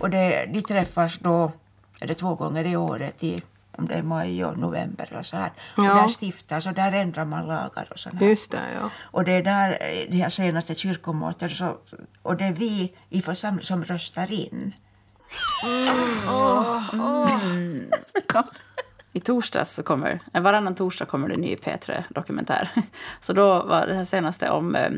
Och 0.00 0.10
det, 0.10 0.46
de 0.52 0.62
träffas 0.62 1.18
då, 1.18 1.52
är 2.00 2.06
det 2.06 2.14
två 2.14 2.34
gånger 2.34 2.66
i 2.66 2.76
året 2.76 3.24
i 3.24 3.42
om 3.78 3.88
det 3.88 3.94
är 3.94 4.02
maj 4.02 4.44
och 4.44 4.58
november 4.58 5.12
och 5.18 5.26
så 5.26 5.36
här. 5.36 5.52
Och 5.76 5.84
Ja. 5.84 5.94
där 5.94 6.08
stiftas 6.20 6.66
och 6.66 6.72
där 6.74 6.92
ändrar 6.92 7.24
man 7.24 7.46
lagar 7.46 7.88
och 7.90 7.98
sånt 7.98 8.20
här. 8.20 8.26
Just 8.26 8.50
det, 8.50 8.72
ja. 8.74 8.90
Och 9.00 9.24
det 9.24 9.32
är 9.32 9.42
där 9.42 9.70
eh, 9.70 10.10
det 10.10 10.16
här 10.16 10.28
senaste 10.28 10.74
kyrkomötet 10.74 11.52
så, 11.52 11.76
och 12.22 12.36
det 12.36 12.44
är 12.44 12.52
vi 12.52 12.96
i 13.08 13.22
församlingen 13.22 13.64
som 13.64 13.84
röstar 13.84 14.32
in. 14.32 14.74
I 19.12 19.20
torsdags 19.20 19.70
så 19.74 19.82
kommer, 19.82 20.20
eh, 20.34 20.42
varannan 20.42 20.74
torsdag 20.74 21.04
kommer 21.04 21.28
det 21.28 21.34
en 21.34 21.40
ny 21.40 21.56
P3-dokumentär. 21.56 22.68
Så 23.20 23.32
då 23.32 23.62
var 23.62 23.86
det 23.86 23.94
här 23.94 24.04
senaste 24.04 24.50
om 24.50 24.74
eh, 24.74 24.90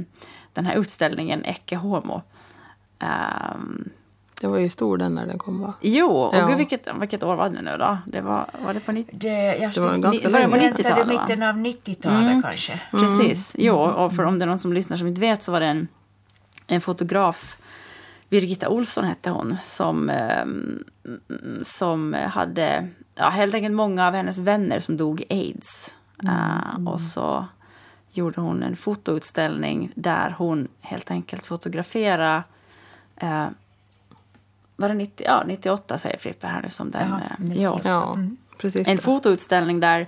den 0.53 0.67
här 0.67 0.77
utställningen 0.77 1.45
Ecce 1.45 1.77
Homo. 1.77 2.23
Ehm, 2.99 3.91
Det 4.43 4.49
var 4.49 4.59
ju 4.59 4.69
stor 4.69 4.97
den 4.99 5.15
när 5.15 5.27
den 5.27 5.39
kom 5.39 5.61
va? 5.61 5.75
jo, 5.81 6.07
och 6.07 6.37
Ja. 6.37 6.47
gud 6.47 6.57
vilket, 6.57 6.89
vilket 7.01 7.23
år 7.23 7.37
var 7.37 7.49
det 7.51 7.63
nu 7.63 7.77
då? 7.79 7.99
Det 8.07 8.21
var, 8.21 8.47
var 8.65 8.75
det 8.75 8.81
på 8.81 8.93
90 8.93 9.15
Det, 9.19 9.29
Det 9.75 9.81
var 9.81 9.97
ganska 9.97 10.29
ni- 10.29 10.33
länge 10.33 10.49
sedan. 10.49 10.61
väntade 10.61 10.83
90-talet, 10.83 11.07
va? 11.07 11.13
mitten 11.27 11.43
av 11.43 11.57
90-talet 11.57 12.43
kanske. 12.43 12.81
Precis. 12.91 13.57
Jo, 13.59 13.75
och 13.77 14.13
för 14.13 14.23
om 14.25 14.39
det 14.39 14.45
är 14.45 14.47
någon 14.47 14.59
som 14.59 14.73
lyssnar 14.73 14.97
som 14.97 15.07
inte 15.09 15.21
vet 15.21 15.43
så 15.43 15.53
var 15.53 15.61
det 15.61 15.67
en, 15.67 15.89
en 16.67 16.81
fotograf 16.81 17.59
Birgitta 18.29 18.69
Olsson 18.69 19.05
hette 19.05 19.31
hon, 19.31 19.57
som, 19.65 20.11
eh, 20.11 20.45
som 21.63 22.13
hade 22.15 22.89
ja, 23.15 23.29
helt 23.29 23.55
enkelt 23.55 23.75
många 23.75 24.07
av 24.07 24.15
hennes 24.15 24.39
vänner 24.39 24.81
som 24.81 24.97
dog 24.97 25.21
i 25.21 25.25
aids. 25.31 25.97
Mm. 26.23 26.35
Uh, 26.35 26.89
och 26.93 27.01
så 27.01 27.45
gjorde 28.13 28.41
hon 28.41 28.63
en 28.63 28.77
fotoutställning 28.77 29.93
där 29.95 30.35
hon 30.39 30.69
helt 30.81 31.11
enkelt 31.11 31.47
fotograferade 31.47 32.43
uh, 33.23 33.47
var 34.77 34.89
det 34.89 34.95
90, 34.95 35.27
ja, 35.27 35.43
98 35.47 35.99
säger 35.99 36.19
Frippe 36.19 36.47
här 36.47 36.63
nu 36.63 36.71
som 36.71 36.91
den. 36.91 37.15
Ja, 37.39 37.55
ja. 37.55 37.81
ja 37.85 38.19
precis. 38.59 38.89
En 38.89 38.99
fotoutställning 38.99 39.81
där 39.81 40.07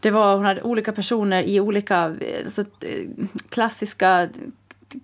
det 0.00 0.10
var, 0.10 0.36
hon 0.36 0.44
hade 0.44 0.62
olika 0.62 0.92
personer 0.92 1.42
i 1.42 1.60
olika 1.60 1.96
alltså, 2.44 2.64
klassiska 3.48 4.28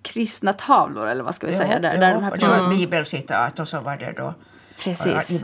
kristna 0.01 0.53
tavlor, 0.53 1.07
eller 1.07 1.23
vad 1.23 1.35
ska 1.35 1.47
vi 1.47 1.53
säga? 1.53 1.79
Där, 1.79 1.93
ja, 1.93 1.99
där 1.99 2.13
de 2.13 2.23
här 2.23 2.31
personerna... 2.31 2.69
Bibelcitat 2.69 3.59
och 3.59 3.67
så 3.67 3.79
var 3.79 3.97
det 3.97 4.13
då 4.17 4.33
Precis. 4.83 5.43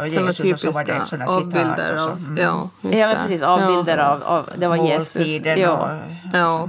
Och 0.00 0.08
Jesus 0.08 0.52
och 0.52 0.60
så 0.60 0.70
var 0.70 0.84
det 0.84 1.04
sådana 1.04 1.26
citat. 1.26 1.92
Och 1.92 2.00
så. 2.00 2.10
Mm. 2.10 2.36
Ja, 2.36 2.70
ja 2.82 3.06
men 3.06 3.16
precis. 3.16 3.42
Avbilder 3.42 3.98
ja. 3.98 4.04
av, 4.06 4.22
av... 4.22 4.50
Det 4.58 4.68
var 4.68 4.76
Jesus. 4.76 5.40
Ja. 5.44 5.98
ja. 6.32 6.68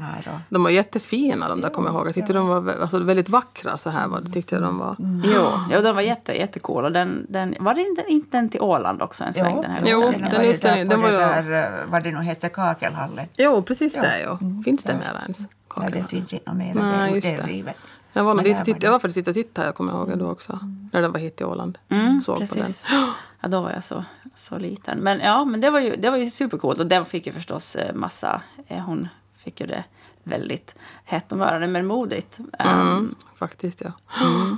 De 0.50 0.64
var 0.64 0.70
jättefina 0.70 1.50
de 1.50 1.62
där, 1.62 1.70
kommer 1.70 1.90
jag 1.90 1.96
ihåg. 1.96 2.08
Jag 2.08 2.14
tyckte 2.14 2.34
de 2.34 2.48
var 2.48 2.76
alltså, 2.82 3.00
väldigt 3.00 3.30
vackra 3.30 3.78
så 3.78 3.90
här. 3.90 4.08
Var 4.08 4.22
det, 4.22 4.32
tyckte 4.32 4.56
jag 4.56 4.64
de 4.64 4.78
var. 4.78 4.96
Mm. 5.00 5.22
Jo, 5.26 5.44
ja, 5.72 5.82
de 5.82 5.96
var 5.96 6.02
jätte, 6.02 6.34
jättecoola. 6.34 6.90
Den, 6.90 7.26
den, 7.30 7.56
var 7.60 7.74
det 7.74 7.82
inte, 7.82 8.04
inte 8.08 8.38
den 8.38 8.50
till 8.50 8.62
Åland 8.62 9.02
också 9.02 9.24
en 9.24 9.34
sväng? 9.34 9.54
Jo, 9.56 9.62
den 9.62 9.72
här 9.72 9.82
jo 9.86 10.02
den, 10.02 10.22
den, 10.62 10.88
den 10.88 11.02
var 11.02 11.10
ju... 11.10 11.18
Där, 11.18 11.84
vad 11.88 12.04
det 12.04 12.12
nu 12.12 12.22
hette, 12.22 12.50
Kakelhallen. 12.50 13.26
Jo, 13.38 13.62
precis 13.62 13.96
ja. 13.96 14.02
det. 14.02 14.22
Jo. 14.26 14.62
Finns 14.66 14.84
det 14.84 14.94
mer 14.94 15.22
ens? 15.22 15.40
Ja, 15.76 15.90
det 15.90 16.04
finns 16.04 16.34
inte 16.34 16.54
mer. 16.54 16.74
Nej, 16.74 17.22
det. 17.22 17.74
Jag 18.18 18.24
var, 18.24 18.44
dit, 18.44 18.66
titt, 18.66 18.84
jag 18.84 18.92
var 18.92 19.00
faktiskt 19.00 19.16
dit 19.16 19.28
och 19.28 19.34
tittade, 19.34 19.68
jag 19.68 19.76
kommer 19.76 19.94
ihåg 19.94 20.18
då 20.18 20.30
också. 20.30 20.54
Mm. 20.54 20.90
När 20.94 21.02
den 21.02 21.12
var 21.12 21.20
hit 21.20 21.42
i 21.42 21.44
Åland. 21.44 21.78
Mm, 21.90 22.22
Såg 22.22 22.40
precis. 22.40 22.84
på 22.84 22.92
den. 22.92 23.10
Ja, 23.42 23.48
då 23.48 23.62
var 23.62 23.72
jag 23.72 23.84
så, 23.84 24.04
så 24.36 24.58
liten. 24.58 25.00
Men 25.00 25.20
ja, 25.20 25.46
men 25.46 25.62
det 25.62 25.70
var 25.70 25.80
ju, 25.80 25.96
det 25.96 26.10
var 26.10 26.18
ju 26.18 26.30
supercoolt. 26.30 26.80
Och 26.80 26.88
den 26.88 27.06
fick 27.06 27.28
ju 27.28 27.34
förstås 27.34 27.76
eh, 27.76 27.96
massa... 27.96 28.42
Eh, 28.68 28.80
hon 28.80 29.08
fick 29.38 29.62
ju 29.62 29.68
det 29.68 29.84
väldigt 30.24 30.76
hett 31.06 31.32
om 31.32 31.42
öronen, 31.42 31.72
men 31.72 31.86
modigt. 31.86 32.40
Mm, 32.60 32.88
um, 32.88 33.16
faktiskt, 33.36 33.82
ja. 33.82 33.92
Mm. 34.26 34.58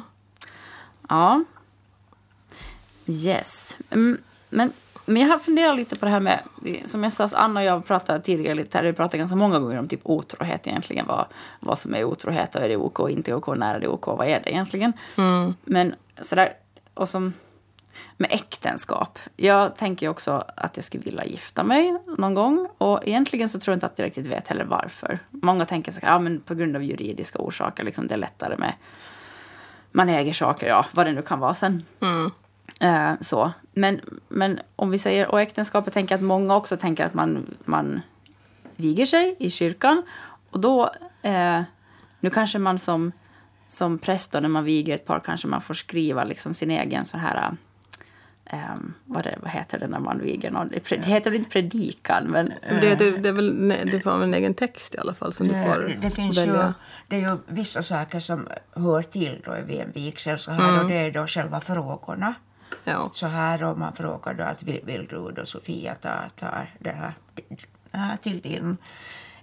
Ja. 1.10 1.44
Yes. 3.06 3.78
Mm, 3.90 4.18
men 4.50 4.72
men 5.10 5.22
jag 5.22 5.30
har 5.30 5.40
funderat 5.40 5.76
lite 5.76 5.96
på 5.96 6.06
det 6.06 6.12
här 6.12 6.20
med, 6.20 6.40
som 6.86 7.04
jag 7.04 7.14
sa, 7.14 7.30
Anna 7.34 7.60
och 7.60 7.66
jag 7.66 7.86
pratade 7.86 8.20
tidigare 8.20 8.56
lite 8.56 8.78
här, 8.78 8.86
vi 8.86 8.94
pratade 8.94 9.18
ganska 9.18 9.36
många 9.36 9.60
gånger 9.60 9.80
om 9.80 9.88
typ 9.88 10.02
otrohet 10.04 10.68
egentligen, 10.68 11.06
vad, 11.08 11.26
vad 11.60 11.80
som 11.80 11.96
är 11.96 12.04
otrohet 12.04 12.56
och 12.56 12.62
är 12.62 12.70
det 12.70 12.78
OK 12.78 13.10
inte 13.10 13.34
OK, 13.34 13.48
när 13.58 13.76
är 13.76 13.80
det 13.80 13.88
OK, 13.88 14.08
vad 14.08 14.28
är 14.28 14.42
det 14.44 14.52
egentligen? 14.52 14.94
Mm. 15.18 15.54
Men 15.64 15.96
sådär, 16.22 16.54
och 16.94 17.10
som 17.10 17.34
med 18.18 18.32
äktenskap. 18.32 19.20
Jag 19.36 19.76
tänker 19.76 20.10
också 20.10 20.46
att 20.56 20.78
jag 20.78 20.86
skulle 20.86 21.04
vilja 21.04 21.26
gifta 21.26 21.64
mig 21.64 21.98
någon 22.18 22.34
gång. 22.34 22.70
Och 22.78 23.08
egentligen 23.08 23.50
så 23.50 23.60
tror 23.60 23.72
jag 23.72 23.76
inte 23.76 23.86
att 23.86 24.00
jag 24.00 24.06
riktigt 24.06 24.28
vet 24.28 24.48
heller 24.48 24.66
varför. 24.66 25.20
Många 25.30 25.66
tänker 25.66 25.92
så 25.92 26.00
ja 26.04 26.20
men 26.20 26.42
på 26.42 26.56
grund 26.56 26.76
av 26.76 26.84
juridiska 26.84 27.40
orsaker, 27.40 27.84
liksom 27.84 28.08
det 28.08 28.14
är 28.14 28.18
lättare 28.18 28.58
med 28.58 28.74
man 29.92 30.10
äger 30.10 30.34
saker, 30.34 30.68
ja 30.68 30.86
vad 30.92 31.06
det 31.06 31.12
nu 31.12 31.22
kan 31.22 31.40
vara 31.40 31.54
sen. 31.54 31.86
Mm. 32.02 32.32
Eh, 32.80 33.12
så. 33.22 33.52
Men, 33.74 34.02
men 34.28 34.60
om 34.76 34.92
vi 34.92 34.98
säger, 34.98 35.28
och 35.28 35.42
äktenskapet 35.42 35.94
tänker 35.94 36.16
att 36.16 36.22
många 36.22 36.56
också 36.56 36.78
tänker 36.78 37.06
att 37.06 37.14
man, 37.14 37.56
man 37.66 38.02
viger 38.76 39.06
sig 39.06 39.36
i 39.40 39.50
kyrkan. 39.50 40.04
Och 40.50 40.60
då, 40.60 40.92
eh, 41.22 41.62
nu 42.20 42.30
kanske 42.30 42.60
man 42.60 42.80
som, 42.80 43.12
som 43.66 44.00
präst 44.00 44.32
då, 44.32 44.40
när 44.40 44.50
man 44.50 44.64
viger 44.64 44.96
ett 44.96 45.06
par 45.06 45.20
kanske 45.20 45.48
man 45.48 45.62
får 45.62 45.74
skriva 45.74 46.24
liksom 46.24 46.54
sin 46.54 46.72
egen 46.72 47.06
så 47.06 47.18
här 47.18 47.58
Um, 48.54 48.94
vad, 49.06 49.24
det, 49.24 49.38
vad 49.42 49.52
heter 49.52 49.80
det 49.80 49.88
när 49.88 50.00
man 50.00 50.20
viger 50.20 50.52
någon? 50.52 50.68
Det 50.68 51.06
heter 51.06 51.32
väl 51.32 51.40
inte 51.40 51.50
predikan? 51.50 52.24
Men, 52.28 52.54
det, 52.70 52.96
det, 52.96 53.18
det, 53.18 53.30
är 53.30 53.34
väl, 53.34 53.90
du 53.92 54.02
får 54.02 54.24
en 54.24 54.34
egen 54.34 54.54
text 54.54 54.96
i 54.96 54.98
alla 54.98 55.14
fall 55.14 55.34
som 55.34 55.48
du 55.48 55.54
får 55.54 55.98
det 56.02 56.12
finns 56.12 56.38
välja. 56.38 56.54
Ju, 56.54 56.74
det 57.08 57.16
är 57.16 57.20
ju 57.20 57.38
vissa 57.48 57.82
saker 57.82 58.20
som 58.20 58.48
hör 58.72 59.02
till 59.02 59.42
då 59.46 59.56
vid 59.66 59.80
en 59.80 59.92
vigsel 59.92 60.40
så 60.40 60.52
här, 60.52 60.70
mm. 60.70 60.82
och 60.82 60.90
det 60.90 60.96
är 60.96 61.12
då 61.12 61.28
själva 61.28 61.62
frågorna. 61.62 62.34
Ja. 62.84 63.10
Så 63.12 63.28
här 63.28 63.64
om 63.64 63.80
man 63.80 63.94
frågar 63.94 64.34
då 64.34 64.44
att 64.44 64.64
vill, 64.64 64.82
vill 64.84 65.08
du 65.08 65.32
då 65.32 65.46
Sofia 65.46 65.96
ta, 65.96 66.30
ta 66.36 66.48
det 66.80 66.92
här, 66.92 67.14
här 67.92 68.18
till 68.18 68.42
din 68.42 68.78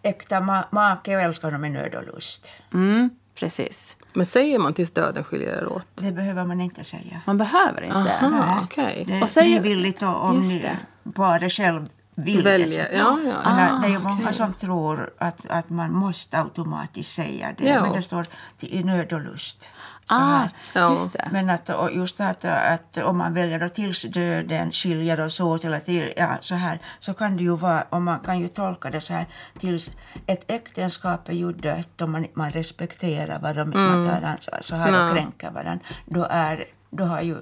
äkta 0.02 0.40
ma 0.40 0.64
make 0.70 1.16
och 1.16 1.22
älska 1.22 1.46
honom 1.46 1.60
med 1.60 1.72
nöd 1.72 1.94
och 1.94 2.14
lust. 2.14 2.50
Mm, 2.74 3.10
precis. 3.34 3.96
Men 4.12 4.26
säger 4.26 4.58
man 4.58 4.74
tills 4.74 4.90
döden 4.90 5.24
skiljer 5.24 5.56
er 5.56 5.68
åt? 5.68 5.88
Det 5.94 6.12
behöver 6.12 6.44
man 6.44 6.60
inte 6.60 6.84
säga. 6.84 7.20
Man 7.26 7.38
behöver 7.38 7.82
inte? 7.82 8.18
Aha, 8.22 8.64
okay. 8.64 9.04
Det 9.04 9.18
är 9.18 9.26
frivilligt 9.26 10.02
om 10.02 10.40
ni 10.40 10.70
bara 11.02 11.48
själv 11.48 11.88
vill 12.14 12.42
Väljer. 12.42 12.88
det. 12.88 12.96
Ja, 12.96 13.18
ja. 13.24 13.34
Ah, 13.44 13.78
det 13.80 13.86
är 13.86 13.90
ju 13.90 13.98
många 13.98 14.20
okay. 14.20 14.32
som 14.32 14.54
tror 14.54 15.12
att, 15.18 15.46
att 15.48 15.70
man 15.70 15.92
måste 15.92 16.38
automatiskt 16.38 17.14
säga 17.14 17.54
det. 17.58 17.68
Ja. 17.68 17.82
Men 17.82 17.92
det 17.92 18.02
står 18.02 18.26
i 18.60 18.84
nöd 18.84 19.12
och 19.12 19.20
lust. 19.20 19.68
Ah, 20.08 20.48
just 20.74 21.12
det. 21.12 21.28
Men 21.32 21.50
att, 21.50 21.70
och 21.70 21.92
just 21.92 22.20
att, 22.20 22.44
att 22.44 22.98
om 22.98 23.18
man 23.18 23.34
väljer 23.34 23.58
då 23.58 23.68
tills 23.68 24.02
döden 24.02 24.72
skiljer 24.72 25.20
oss 25.20 25.40
åt 25.40 25.64
eller 25.64 25.80
till, 25.80 26.12
ja, 26.16 26.36
så 26.40 26.54
här 26.54 26.78
så 26.98 27.14
kan 27.14 27.36
det 27.36 27.42
ju 27.42 27.56
vara, 27.56 27.82
och 27.90 28.02
man 28.02 28.20
kan 28.20 28.40
ju 28.40 28.48
tolka 28.48 28.90
det 28.90 29.00
så 29.00 29.12
här 29.12 29.26
tills 29.58 29.90
ett 30.26 30.44
äktenskap 30.50 31.28
är 31.28 31.32
ju 31.32 31.52
dött 31.52 32.02
och 32.02 32.08
man, 32.08 32.26
man 32.34 32.50
respekterar 32.50 33.38
varandra, 33.38 33.80
mm. 33.80 33.92
man 33.92 34.20
tar 34.20 34.26
ansvar 34.26 34.58
så 34.60 34.76
här 34.76 34.92
no. 34.92 35.08
och 35.08 35.16
kränker 35.16 35.50
varandra, 35.50 35.84
då, 36.04 36.26
är, 36.30 36.64
då 36.90 37.04
har 37.04 37.20
ju 37.20 37.36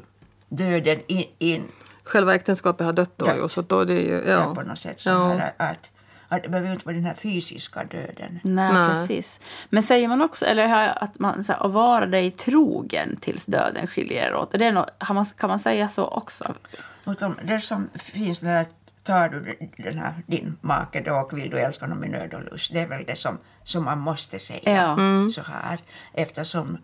döden 0.48 1.00
in, 1.06 1.24
in 1.38 1.62
Själva 2.04 2.34
äktenskapet 2.34 2.86
har 2.86 2.92
dött 2.92 3.12
då, 3.16 3.26
ja. 3.26 3.48
så 3.48 3.62
då 3.62 3.84
det 3.84 3.94
är 3.94 4.08
ju, 4.08 4.30
ja. 4.30 4.40
ja 4.48 4.54
på 4.54 4.62
något 4.62 4.78
sätt 4.78 5.00
så 5.00 5.10
ja. 5.10 5.28
här 5.28 5.54
att 5.56 5.90
det 6.42 6.48
behöver 6.48 6.72
inte 6.72 6.86
vara 6.86 6.96
den 6.96 7.04
här 7.04 7.14
fysiska 7.14 7.84
döden. 7.84 8.40
Nej, 8.42 8.72
Nej. 8.72 8.88
precis. 8.88 9.40
Men 9.70 9.82
säger 9.82 10.08
man 10.08 10.22
också, 10.22 10.44
eller 10.44 11.02
att 11.02 11.18
man 11.18 11.44
så 11.44 11.52
här, 11.52 11.66
att 11.66 11.72
vara 11.72 12.06
dig 12.06 12.30
trogen 12.30 13.16
tills 13.16 13.46
döden 13.46 13.86
skiljer 13.86 14.34
åt, 14.34 14.50
det 14.50 14.66
är 14.66 14.72
något, 14.72 15.36
kan 15.36 15.48
man 15.48 15.58
säga 15.58 15.88
så 15.88 16.06
också? 16.06 16.54
Utom 17.06 17.36
det 17.44 17.60
som 17.60 17.90
finns 17.94 18.40
där 18.40 18.60
att 18.60 18.74
tar 19.04 19.28
du 19.28 19.56
den 19.76 19.98
här, 19.98 20.14
din 20.26 20.56
make 20.60 21.00
då 21.00 21.14
och 21.14 21.38
vill 21.38 21.50
du 21.50 21.60
älska 21.60 21.84
honom 21.84 21.98
med 21.98 22.10
nöd 22.10 22.34
och 22.34 22.44
lust, 22.44 22.72
det 22.72 22.80
är 22.80 22.86
väl 22.86 23.04
det 23.04 23.16
som, 23.16 23.38
som 23.62 23.84
man 23.84 23.98
måste 23.98 24.38
säga 24.38 24.60
ja. 24.64 24.92
mm. 24.92 25.30
så 25.30 25.42
här 25.42 25.78
eftersom 26.12 26.78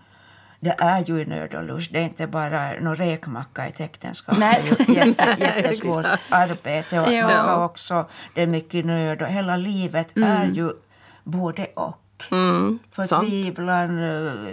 det 0.61 0.75
är 0.79 1.05
ju 1.05 1.27
nöd 1.27 1.55
och 1.55 1.65
lust. 1.65 1.93
Det 1.93 1.99
är 1.99 2.03
inte 2.03 2.27
bara 2.27 2.81
någon 2.81 2.97
räkmacka 2.97 3.67
i 3.67 3.69
ett 3.69 3.81
äktenskap. 3.81 4.39
Nej. 4.39 4.65
Det 4.79 4.99
är 4.99 5.05
ju 5.05 5.15
jättesvårt 5.39 6.07
arbete 6.29 7.01
och 7.01 7.09
man 7.13 7.37
ska 7.37 7.65
också, 7.65 8.09
det 8.35 8.43
är 8.43 8.47
mycket 8.47 8.87
nöd 8.87 9.23
och 9.23 9.29
hela 9.29 9.57
livet 9.57 10.17
mm. 10.17 10.31
är 10.31 10.47
ju 10.47 10.73
både 11.25 11.65
och. 11.65 11.97
Mm, 12.31 12.79
Förtvivlan, 12.93 13.99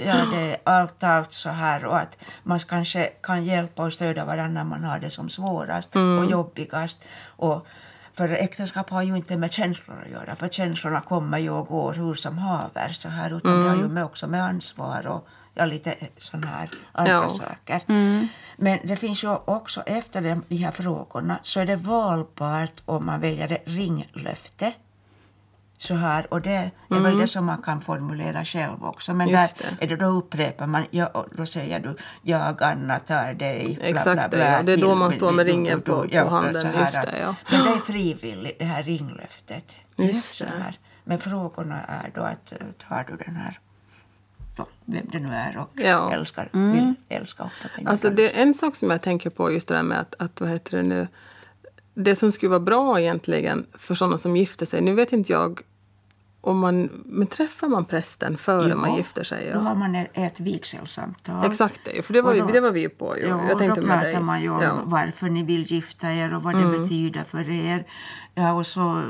ja, 0.06 0.16
det 0.34 0.52
är 0.52 0.58
allt, 0.64 1.04
allt 1.04 1.32
så 1.32 1.50
här 1.50 1.86
och 1.86 1.98
att 1.98 2.18
man 2.44 2.60
kanske 2.60 3.06
kan 3.24 3.44
hjälpa 3.44 3.84
och 3.84 3.94
stödja 3.94 4.26
varandra 4.26 4.64
när 4.64 4.70
man 4.70 4.84
har 4.84 5.00
det 5.00 5.10
som 5.10 5.30
svårast 5.30 5.96
mm. 5.96 6.20
och 6.20 6.32
jobbigast. 6.32 7.04
Och, 7.26 7.68
för 8.14 8.30
äktenskap 8.30 8.90
har 8.90 9.02
ju 9.02 9.18
inte 9.18 9.38
med 9.38 9.52
känslor 9.52 10.04
att 10.06 10.12
göra, 10.12 10.36
för 10.36 10.48
känslorna 10.48 11.02
kommer 11.02 11.38
ju 11.38 11.50
och 11.50 11.68
går 11.68 11.94
hur 11.94 12.14
som 12.14 12.38
haver 12.38 12.90
så 12.90 13.10
här, 13.10 13.38
utan 13.38 13.52
mm. 13.52 13.64
det 13.64 13.70
har 13.70 13.78
ju 13.78 13.88
med 13.88 14.06
också 14.06 14.28
med 14.28 14.44
ansvar 14.44 15.08
och 15.08 15.28
ja, 15.58 15.66
lite 15.66 15.96
sådana 16.18 16.48
här 16.48 16.70
andra 16.92 17.14
ja. 17.14 17.30
saker. 17.30 17.82
Mm. 17.88 18.28
Men 18.58 18.80
det 18.84 18.96
finns 18.96 19.24
ju 19.24 19.36
också 19.46 19.82
efter 19.82 20.22
de, 20.22 20.44
de 20.48 20.56
här 20.56 20.72
frågorna 20.72 21.40
så 21.42 21.60
är 21.60 21.66
det 21.66 21.76
valbart 21.76 22.82
om 22.86 23.06
man 23.06 23.22
väljer 23.22 23.58
ringlöfte. 23.66 24.74
Så 25.80 25.96
här, 25.96 26.34
och 26.34 26.42
det 26.42 26.52
är 26.52 26.72
mm. 26.90 27.04
väl 27.04 27.18
det 27.18 27.28
som 27.28 27.46
man 27.46 27.62
kan 27.62 27.82
formulera 27.82 28.46
själv 28.46 28.86
också. 28.86 29.14
Men 29.14 29.30
Just 29.30 29.58
där 29.58 29.66
det. 29.80 29.86
är 29.86 29.90
det 29.90 29.96
då 29.96 30.06
upprepar 30.06 30.68
man, 30.68 30.86
ja, 30.92 31.26
då 31.38 31.46
säger 31.46 31.80
du 31.80 31.96
jag 32.22 32.64
Anna 32.64 33.00
tar 33.00 33.34
dig. 33.34 33.76
Bla, 33.76 33.88
Exakt 33.88 34.30
bla, 34.30 34.30
bla, 34.30 34.58
det, 34.58 34.64
det 34.64 34.74
är 34.74 34.78
då 34.78 34.96
man 34.96 35.14
står 35.14 35.32
med 35.32 35.46
ringen 35.46 35.82
på, 35.82 36.02
på 36.02 36.08
ja, 36.12 36.30
handen. 36.30 36.80
Just 36.80 37.02
det, 37.02 37.20
ja. 37.20 37.36
Men 37.52 37.64
det 37.64 37.70
är 37.70 37.80
frivilligt, 37.80 38.60
det 38.60 38.66
här 38.66 38.84
ringlöftet. 38.84 39.80
Just 39.96 40.40
det. 40.40 40.74
Men 41.04 41.20
frågorna 41.20 41.84
är 41.84 42.12
då 42.16 42.22
att 42.22 42.54
tar 42.88 43.06
du 43.08 43.18
den 43.26 43.36
här 43.36 43.60
vem 44.86 45.06
det 45.12 45.20
nu 45.20 45.30
är 45.34 45.58
och 45.58 45.70
ja. 45.74 46.14
älskar, 46.14 46.50
mm. 46.54 46.72
vill 46.72 46.94
älska. 47.10 47.50
Alltså 47.86 48.10
det 48.10 48.38
är 48.38 48.42
en 48.42 48.54
sak 48.54 48.76
som 48.76 48.90
jag 48.90 49.02
tänker 49.02 49.30
på 49.30 49.52
just 49.52 49.68
det 49.68 49.74
där 49.74 49.84
med 49.84 50.00
att, 50.00 50.16
att 50.20 50.42
vad 50.42 50.50
heter 50.50 50.78
det 50.78 50.84
nu, 50.84 51.08
det 51.94 52.16
som 52.16 52.32
skulle 52.32 52.50
vara 52.50 52.60
bra 52.60 53.00
egentligen 53.00 53.66
för 53.74 53.96
sådana 53.96 54.18
som 54.18 54.38
gifter 54.38 54.66
sig, 54.66 54.82
nu 54.82 54.94
vet 54.94 55.14
inte 55.14 55.32
jag 55.32 55.62
om 56.42 56.60
man, 56.60 56.90
men 57.06 57.28
träffar 57.28 57.68
man 57.68 57.86
prästen 57.86 58.38
före 58.38 58.70
jo, 58.70 58.78
man 58.78 58.96
gifter 58.96 59.24
sig? 59.24 59.48
Ja. 59.48 59.54
Då 59.54 59.60
har 59.60 59.76
man 59.76 59.96
ett, 60.14 60.40
vigselsamtal. 60.40 61.46
Exakt, 61.46 61.80
det, 61.86 62.02
för 62.02 62.14
det 62.14 62.22
var, 62.22 62.36
då, 62.36 62.46
det 62.46 62.60
var 62.60 62.72
vi 62.72 62.90
på. 62.90 63.16
Jo, 63.18 63.42
jag 63.50 63.58
tänkte 63.58 63.82
då 63.82 63.88
pratar 63.88 64.22
man 64.22 64.42
ju 64.42 64.50
om 64.50 64.62
ja. 64.62 64.82
varför 64.84 65.30
ni 65.30 65.44
vill 65.44 65.64
gifta 65.64 66.14
er 66.14 66.36
och 66.36 66.44
vad 66.44 66.56
det 66.56 66.62
mm. 66.62 66.82
betyder 66.82 67.24
för 67.24 67.50
er. 67.50 67.86
Ja, 68.36 68.54
och 68.54 68.68
så 68.68 69.04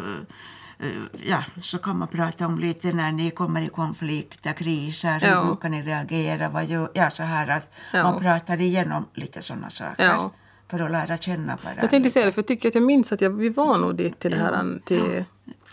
ja, 1.25 1.43
så 1.61 1.77
kan 1.77 1.97
man 1.97 2.07
prata 2.07 2.45
om 2.45 2.59
lite 2.59 2.91
när 2.91 3.11
ni 3.11 3.31
kommer 3.31 3.61
i 3.61 3.69
konflikter, 3.69 4.53
kriser, 4.53 5.19
Ja. 5.23 5.39
hur 5.41 5.45
brukar 5.47 5.69
ni 5.69 5.81
reagera, 5.81 6.49
vad 6.49 6.65
gör, 6.65 6.91
ja 6.93 7.09
så 7.09 7.23
här 7.23 7.47
att 7.47 7.71
Ja. 7.93 8.03
man 8.03 8.19
pratar 8.19 8.61
igenom 8.61 9.05
lite 9.13 9.41
sådana 9.41 9.69
saker. 9.69 10.03
Ja. 10.05 10.31
För 10.69 10.79
att 10.79 10.91
lära 10.91 11.17
känna 11.17 11.55
varandra. 11.63 11.81
Jag 11.81 11.89
tänkte 11.89 12.09
säga 12.11 12.25
det, 12.25 12.31
för 12.31 12.39
jag 12.41 12.47
tycker 12.47 12.67
att 12.69 12.75
jag 12.75 12.83
minns 12.83 13.11
att 13.11 13.21
jag, 13.21 13.29
vi 13.29 13.49
var 13.49 13.77
nog 13.77 13.95
dit 13.95 14.19
till 14.19 14.31
det 14.31 14.37
här... 14.37 14.79
Till, 14.85 15.23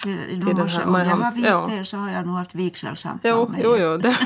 Till, 0.03 0.41
den 0.41 0.57
morse, 0.57 0.79
här 0.79 0.87
om 0.87 0.95
jag 0.95 1.05
har 1.05 1.17
Mariehamns- 1.17 1.37
vikt 1.37 1.49
ja. 1.49 1.73
er 1.73 1.85
så 1.85 1.97
har 1.97 2.11
jag 2.11 2.27
nog 2.27 2.37
haft 2.37 2.55
vigselsamtal 2.55 3.31
Jo, 3.31 3.49
med 3.49 3.61
jo, 3.65 3.77
jo. 3.79 3.97
Det, 3.97 4.17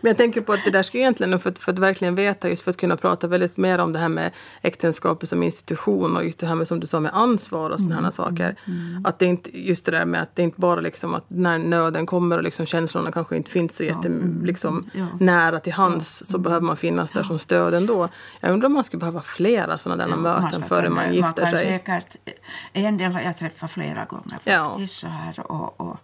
men 0.00 0.10
jag 0.10 0.16
tänker 0.16 0.40
på 0.40 0.52
att 0.52 0.64
det 0.64 0.70
där 0.70 0.82
ska 0.82 0.98
egentligen, 0.98 1.40
för 1.40 1.50
att, 1.50 1.58
för 1.58 1.72
att 1.72 1.78
verkligen 1.78 2.14
veta, 2.14 2.48
just 2.48 2.62
för 2.62 2.70
att 2.70 2.76
kunna 2.76 2.96
prata 2.96 3.26
väldigt 3.26 3.56
mer 3.56 3.78
om 3.78 3.92
det 3.92 3.98
här 3.98 4.08
med 4.08 4.30
äktenskapet 4.62 5.28
som 5.28 5.42
institution 5.42 6.16
och 6.16 6.24
just 6.24 6.38
det 6.38 6.46
här 6.46 6.54
med, 6.54 6.68
som 6.68 6.80
du 6.80 6.86
sa, 6.86 7.00
med 7.00 7.10
ansvar 7.14 7.70
och 7.70 7.80
sådana 7.80 8.02
här 8.02 8.10
saker. 8.10 8.56
Att 9.04 9.18
det 9.18 9.26
inte, 9.26 9.58
just 9.68 9.84
det 9.84 9.92
där 9.92 10.04
med 10.04 10.22
att 10.22 10.36
det 10.36 10.42
inte 10.42 10.60
bara 10.60 10.80
liksom 10.80 11.14
att 11.14 11.24
när 11.30 11.58
nöden 11.58 12.06
kommer 12.06 12.36
och 12.36 12.42
liksom 12.44 12.66
känslorna 12.66 13.12
kanske 13.12 13.36
inte 13.36 13.50
finns 13.50 13.76
så 13.76 13.84
jätte, 13.84 14.08
liksom, 14.42 14.90
Ja. 14.94 15.06
nära 15.20 15.60
till 15.60 15.72
hands 15.72 16.22
så 16.26 16.38
behöver 16.38 16.66
man 16.66 16.76
finnas 16.76 17.12
där 17.12 17.22
som 17.22 17.38
stöd 17.38 17.74
ändå. 17.74 18.08
Jag 18.40 18.52
undrar 18.52 18.66
om 18.66 18.72
man 18.72 18.84
skulle 18.84 18.98
behöva 19.00 19.22
flera 19.22 19.78
sådana 19.78 20.04
där 20.04 20.10
Ja, 20.10 20.16
möten 20.16 20.50
ska 20.50 20.62
före 20.62 20.90
man 20.90 21.14
gifter 21.14 21.42
man 21.42 21.50
sig. 21.58 21.58
Säkert, 21.58 22.16
en 22.72 22.96
del 22.96 23.12
har 23.12 23.20
jag 23.20 23.38
träffat 23.38 23.70
flera 23.70 24.04
gånger 24.04 24.38
Ja. 24.44 24.68
faktiskt. 24.68 24.96
Så 25.00 25.06
här, 25.12 25.40
och, 25.52 25.80
och, 25.80 25.96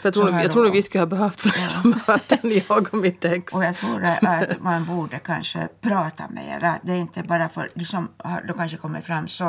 För 0.00 0.06
jag 0.08 0.14
tror, 0.14 0.30
här 0.30 0.42
jag 0.42 0.50
tror 0.50 0.64
nog 0.64 0.72
vi 0.72 0.82
skulle 0.82 1.02
ha 1.02 1.06
behövt 1.06 1.40
flera 1.40 1.82
möten, 2.06 2.38
jag 2.68 2.94
och 2.94 3.00
mitt 3.00 3.24
ex. 3.24 3.54
Och 3.54 3.64
jag 3.64 3.76
tror 3.76 4.04
att 4.04 4.60
man 4.62 4.84
borde 4.86 5.18
kanske 5.18 5.68
prata 5.80 6.24
mera. 6.28 6.78
Det 6.82 6.92
är 6.92 6.96
inte 6.96 7.22
bara 7.22 7.48
för 7.48 7.68
de 7.74 7.84
som 7.84 8.08
har 8.16 8.42
då 8.48 8.54
kanske 8.54 8.76
kommer 8.76 9.00
fram 9.00 9.28
så 9.28 9.48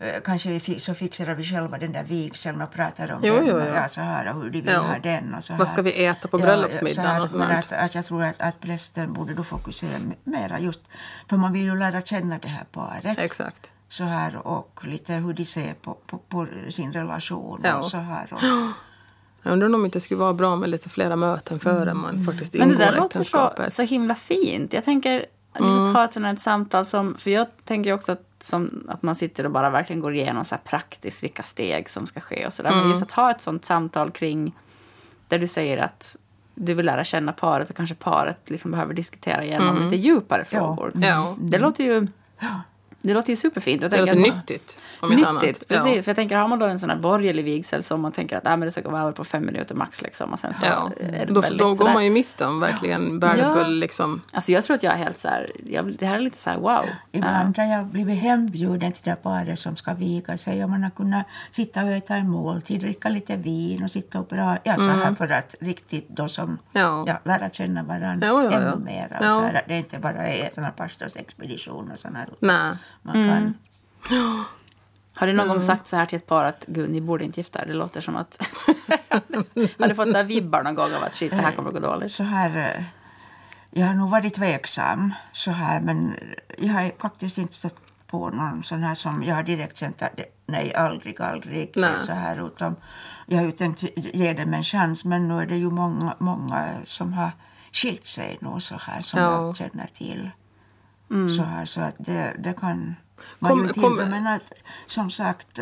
eh, 0.00 0.20
Kanske 0.24 0.48
vi 0.50 0.60
så 0.80 0.94
fixerar 0.94 1.34
vi 1.34 1.44
själva 1.44 1.78
den 1.78 1.92
där 1.92 2.04
vigseln 2.04 2.62
och 2.62 2.72
pratar 2.72 3.12
om 3.12 3.20
Jo, 3.22 3.34
den. 3.34 3.46
jo. 3.46 3.58
Ja, 3.58 3.88
så 3.88 4.00
här, 4.00 4.28
och 4.28 4.42
hur 4.42 4.50
de 4.50 4.60
vill 4.60 4.72
Ja. 4.72 4.80
ha 4.80 4.98
den. 4.98 5.34
Och 5.34 5.44
så 5.44 5.52
Vad 5.56 5.66
här. 5.66 5.72
ska 5.74 5.82
vi 5.82 6.04
äta 6.06 6.28
på 6.28 6.38
Ja, 6.38 6.42
bröllopsmiddagen 6.42 7.38
där. 7.38 7.54
att, 7.58 7.72
att 7.72 7.94
Jag 7.94 8.04
tror 8.06 8.24
att, 8.24 8.42
att 8.42 8.60
prästen 8.60 9.12
borde 9.12 9.34
då 9.34 9.44
fokusera 9.44 9.98
mera 10.24 10.60
just 10.60 10.80
för 11.28 11.36
man 11.36 11.52
vill 11.52 11.62
ju 11.62 11.76
lära 11.78 12.00
känna 12.00 12.38
det 12.38 12.48
här 12.48 12.64
paret. 12.72 13.18
Exakt. 13.18 13.72
Så 13.88 14.04
här 14.04 14.36
och 14.46 14.80
lite 14.84 15.12
hur 15.14 15.32
de 15.32 15.44
ser 15.44 15.74
på, 15.74 15.94
på, 16.06 16.18
på 16.18 16.46
sin 16.68 16.92
relation 16.92 17.60
Ja. 17.64 17.76
och 17.76 17.86
så 17.86 17.96
här. 17.96 18.32
Och, 18.32 18.40
Jag 19.42 19.52
undrar 19.52 19.74
om 19.74 19.80
det 19.80 19.84
inte 19.84 20.00
skulle 20.00 20.20
vara 20.20 20.34
bra 20.34 20.56
med 20.56 20.70
lite 20.70 20.88
flera 20.88 21.16
möten 21.16 21.60
före 21.60 21.94
man 21.94 22.24
faktiskt 22.24 22.54
Men 22.54 22.68
det 22.68 22.74
ingår 22.74 22.84
där 22.86 22.92
låter 22.92 23.00
så, 23.00 23.06
äktenskapet. 23.06 23.72
så 23.72 23.82
himla 23.82 24.14
fint. 24.14 24.72
Jag 24.72 24.84
tänker 24.84 25.26
att 25.52 25.60
vi 25.60 25.84
ska 25.84 25.92
ta 25.92 26.04
ett 26.04 26.12
sånt 26.12 26.26
här 26.26 26.36
samtal 26.36 26.86
som... 26.86 27.14
För 27.18 27.30
jag 27.30 27.46
tänker 27.64 27.92
också 27.92 28.12
att, 28.12 28.22
som, 28.40 28.86
att 28.88 29.02
man 29.02 29.14
sitter 29.14 29.44
och 29.44 29.50
bara 29.50 29.70
verkligen 29.70 30.00
går 30.00 30.14
igenom 30.14 30.44
så 30.44 30.54
här 30.54 30.62
praktiskt 30.62 31.22
vilka 31.22 31.42
steg 31.42 31.90
som 31.90 32.06
ska 32.06 32.20
ske 32.20 32.46
och 32.46 32.52
sådär. 32.52 32.70
Men 32.70 32.90
just 32.90 33.02
att 33.02 33.12
ha 33.12 33.30
ett 33.30 33.40
sånt 33.40 33.64
samtal 33.64 34.10
kring 34.10 34.54
där 35.28 35.38
du 35.38 35.48
säger 35.48 35.78
att 35.78 36.16
du 36.54 36.74
vill 36.74 36.86
lära 36.86 37.04
känna 37.04 37.32
paret 37.32 37.70
och 37.70 37.76
kanske 37.76 37.94
paret 37.94 38.38
liksom 38.50 38.70
behöver 38.70 38.94
diskutera 38.94 39.44
igenom 39.44 39.84
lite 39.84 39.96
djupare 39.96 40.44
frågor. 40.44 40.92
Ja. 40.94 41.36
Det 41.38 41.58
låter 41.58 41.84
ju... 41.84 42.06
Det 43.02 43.14
låter 43.14 43.30
ju 43.30 43.36
superfint. 43.36 43.80
Det 43.80 43.98
låter 43.98 44.14
nyttigt. 44.14 44.78
Om 45.00 45.08
Nyttigt, 45.10 45.26
annat. 45.28 45.42
precis. 45.68 46.04
För 46.04 46.10
jag 46.10 46.16
tänker, 46.16 46.36
har 46.36 46.48
man 46.48 46.58
då 46.58 46.66
en 46.66 46.78
sån 46.78 46.90
här 46.90 46.96
borgerlig 46.96 47.44
vigsel 47.44 47.82
som 47.82 48.00
man 48.00 48.12
tänker 48.12 48.36
att 48.36 48.46
äh, 48.46 48.50
men 48.50 48.60
det 48.60 48.70
ska 48.70 48.90
vara 48.90 49.02
över 49.02 49.12
på 49.12 49.24
fem 49.24 49.46
minuter 49.46 49.74
max 49.74 50.02
liksom, 50.02 50.32
och 50.32 50.38
sen 50.38 50.54
så 50.54 50.66
Ja. 50.66 50.90
är 51.00 51.10
det 51.12 51.18
Ja. 51.18 51.24
Då, 51.34 51.40
väldigt 51.40 51.58
då 51.58 51.68
går 51.68 51.74
sådär- 51.74 51.92
man 51.94 52.04
ju 52.04 52.10
miste 52.10 52.46
om 52.46 52.60
verkligen 52.60 53.18
värdefull 53.20 53.74
liksom... 53.78 54.20
Alltså 54.32 54.52
jag 54.52 54.64
tror 54.64 54.76
att 54.76 54.82
jag 54.82 54.92
är 54.92 54.96
helt 54.98 55.18
så 55.18 55.28
här, 55.28 55.50
jag, 55.66 55.96
det 55.98 56.06
här 56.06 56.14
är 56.14 56.20
lite 56.20 56.38
så 56.38 56.50
här 56.50 56.58
wow. 56.58 56.84
Ibland 57.12 57.58
har 57.58 57.64
jag 57.64 57.86
blivit 57.86 58.18
hembjuden 58.18 58.92
till 58.92 59.02
det 59.04 59.16
paret 59.22 59.58
som 59.58 59.76
ska 59.76 59.94
viga 59.94 60.36
sig 60.36 60.64
och 60.64 60.70
man 60.70 60.82
har 60.82 60.90
kunnat 60.90 61.26
sitta 61.50 61.84
och 61.84 61.90
äta 61.90 62.14
en 62.16 62.30
måltid, 62.30 62.80
dricka 62.80 63.08
lite 63.08 63.36
vin 63.36 63.82
och 63.84 63.90
sitta 63.90 64.20
och 64.20 64.28
prata. 64.28 64.60
Ja, 64.64 64.76
så 64.78 64.88
här 64.88 65.14
för 65.14 65.28
att 65.28 65.54
riktigt 65.60 66.08
då 66.08 66.28
som 66.28 66.44
Mm. 66.48 66.58
Ja. 66.72 67.04
ja, 67.06 67.20
lära 67.24 67.50
känna 67.50 67.82
varandra 67.82 68.26
Ja, 68.26 68.42
ja, 68.42 68.50
ja. 68.52 68.58
ännu 68.58 68.84
mer. 68.84 69.16
Och 69.20 69.24
Ja. 69.26 69.30
så 69.34 69.40
här, 69.40 69.62
det 69.68 69.74
är 69.74 69.78
inte 69.78 69.98
bara 69.98 70.26
en 70.26 70.52
sån 70.54 70.64
här 70.64 70.70
pastorsexpedition 70.70 71.90
och 71.92 71.98
sån 71.98 72.16
här. 72.16 72.28
Nej. 72.40 72.72
Man 73.02 73.14
kan, 73.28 73.54
Har 75.18 75.26
du 75.26 75.32
någon 75.32 75.44
Mm. 75.46 75.54
gång 75.54 75.62
sagt 75.62 75.86
så 75.88 75.96
här 75.96 76.06
till 76.06 76.16
ett 76.16 76.26
par 76.26 76.44
att 76.44 76.64
gud, 76.66 76.90
ni 76.90 77.00
borde 77.00 77.24
inte 77.24 77.40
gifta 77.40 77.62
er? 77.62 77.66
Det 77.66 77.74
låter 77.74 78.00
som 78.00 78.16
att... 78.16 78.38
har 79.78 79.88
du 79.88 79.94
fått 79.94 80.10
så 80.10 80.16
här 80.16 80.24
vibbar 80.24 80.62
någon 80.62 80.74
gång 80.74 80.94
av 80.94 81.02
att 81.04 81.14
shit, 81.14 81.30
det 81.30 81.36
här 81.36 81.52
kommer 81.52 81.68
att 81.68 81.74
gå 81.74 81.80
dåligt? 81.80 82.12
så 82.12 82.22
här, 82.24 82.56
eh, 82.76 82.84
jag 83.70 83.86
har 83.86 83.94
nog 83.94 84.10
varit 84.10 84.34
tveksam 84.34 85.14
så 85.32 85.50
här 85.50 85.80
men 85.80 86.14
jag 86.58 86.68
har 86.72 86.92
faktiskt 86.98 87.38
inte 87.38 87.54
stött 87.54 87.76
på 88.06 88.30
någon 88.30 88.62
sån 88.62 88.82
här 88.82 88.94
som 88.94 89.22
jag 89.22 89.34
har 89.34 89.42
direkt 89.42 89.76
känt 89.76 90.02
att 90.02 90.20
nej, 90.46 90.74
aldrig, 90.74 91.20
aldrig 91.20 91.72
Nej. 91.76 91.90
så 92.06 92.12
här 92.12 92.46
utan 92.46 92.76
jag 93.26 93.38
har 93.38 93.44
ju 93.44 93.52
tänkt 93.52 93.84
ge 93.96 94.32
dem 94.32 94.54
en 94.54 94.62
chans 94.64 95.04
men 95.04 95.28
nu 95.28 95.40
är 95.40 95.46
det 95.46 95.56
ju 95.56 95.70
många, 95.70 96.14
många 96.18 96.74
som 96.84 97.12
har 97.12 97.30
skilt 97.72 98.06
sig 98.06 98.38
nu 98.40 98.60
så 98.60 98.76
här 98.80 99.00
som 99.00 99.20
Ja. 99.20 99.32
jag 99.46 99.56
känner 99.56 99.86
till. 99.94 100.30
Så 101.36 101.42
här 101.42 101.64
så 101.64 101.80
att 101.80 101.94
det, 101.98 102.36
det 102.38 102.52
kan 102.52 102.96
Kom- 103.40 103.66
ju 103.66 103.72
till 103.72 103.82
kom- 103.82 103.96
men 103.96 104.26
att 104.26 104.52
som 104.86 105.10
sagt 105.10 105.60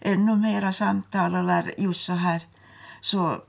ännu 0.00 0.36
mera 0.36 0.72
samtal 0.72 1.34
eller 1.34 1.74
just 1.78 2.04
så 2.04 2.12
här 2.12 2.42
så 3.00 3.42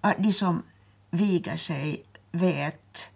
att 0.00 0.16
de 0.18 0.32
som 0.32 0.62
viger 1.10 1.56
sig 1.56 2.04
vet 2.32 3.10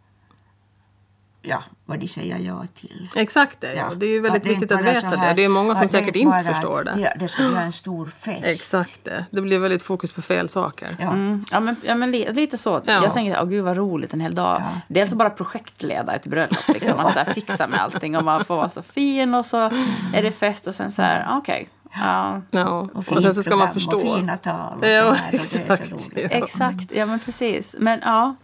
ja, 1.42 1.62
vad 1.84 1.98
de 2.00 2.08
säger 2.08 2.38
ja 2.38 2.64
till. 2.74 3.08
Exakt 3.14 3.60
det, 3.60 3.74
ja. 3.74 3.94
Det 3.94 4.06
är 4.06 4.10
ju 4.10 4.20
väldigt 4.20 4.42
Att 4.42 4.48
viktigt 4.52 4.72
att 4.72 4.82
veta 4.82 5.06
här- 5.08 5.28
det. 5.28 5.34
Det 5.34 5.44
är 5.44 5.48
många 5.48 5.74
som 5.74 5.88
säkert 5.88 6.16
inte 6.16 6.30
bara- 6.44 6.54
förstår 6.54 6.84
det. 6.84 6.92
Det, 6.92 7.16
det 7.20 7.28
ska 7.28 7.42
bli 7.48 7.56
en 7.56 7.72
stor 7.72 8.06
fest. 8.06 8.44
Exakt 8.44 9.04
det. 9.04 9.24
Det 9.30 9.40
blir 9.40 9.58
väldigt 9.58 9.82
fokus 9.82 10.12
på 10.12 10.22
fel 10.22 10.48
saker. 10.48 10.88
Ja. 10.98 11.06
Mm, 11.12 11.44
ja, 11.50 11.60
men, 11.60 11.76
ja, 11.82 11.94
men 11.94 12.10
li, 12.10 12.32
lite 12.32 12.58
så. 12.58 12.82
Ja. 12.86 12.92
Jag 13.02 13.12
tänker, 13.12 13.42
åh 13.42 13.48
gud 13.48 13.64
vad 13.64 13.76
roligt 13.76 14.14
en 14.14 14.20
hel 14.20 14.34
dag. 14.34 14.60
Ja. 14.60 14.80
Dels 14.88 15.12
att 15.12 15.18
bara 15.18 15.30
projektleda 15.30 16.12
ett 16.14 16.26
bröllop, 16.26 16.68
liksom, 16.68 16.98
att 17.06 17.12
så 17.12 17.18
här, 17.18 17.26
fixa 17.26 17.66
med 17.66 17.80
allting 17.80 18.16
och 18.16 18.24
man 18.24 18.44
får 18.44 18.56
vara 18.56 18.68
så 18.68 18.82
fin 18.82 19.34
och 19.34 19.46
så 19.46 19.58
är 20.14 20.22
det 20.22 20.32
fest 20.32 20.66
och 20.66 20.74
sen 20.74 20.90
så 20.90 21.02
här, 21.02 21.26
ah, 21.28 21.38
okej. 21.38 21.68
Ja, 21.94 22.42
Ja. 22.50 22.68
Och, 22.68 22.96
Och 22.96 23.04
fint 23.06 23.22
sen 23.22 23.34
så 23.34 23.42
ska 23.42 23.56
man 23.56 23.72
förstå. 23.72 23.96
Och 23.96 24.16
fina 24.16 24.36
tal. 24.36 24.78
Och 24.78 24.86
Ja, 24.88 25.02
så 25.02 25.12
här, 25.14 25.26
och 25.26 25.30
det 25.30 25.36
är 25.36 25.40
så 25.40 25.58
exakt. 25.58 25.92
roligt. 25.92 26.12
Ja. 26.32 26.38
exakt. 26.38 26.92
Ja, 26.94 27.06
men 27.06 27.18
precis. 27.18 27.76
Men 27.78 28.00
ja. 28.02 28.34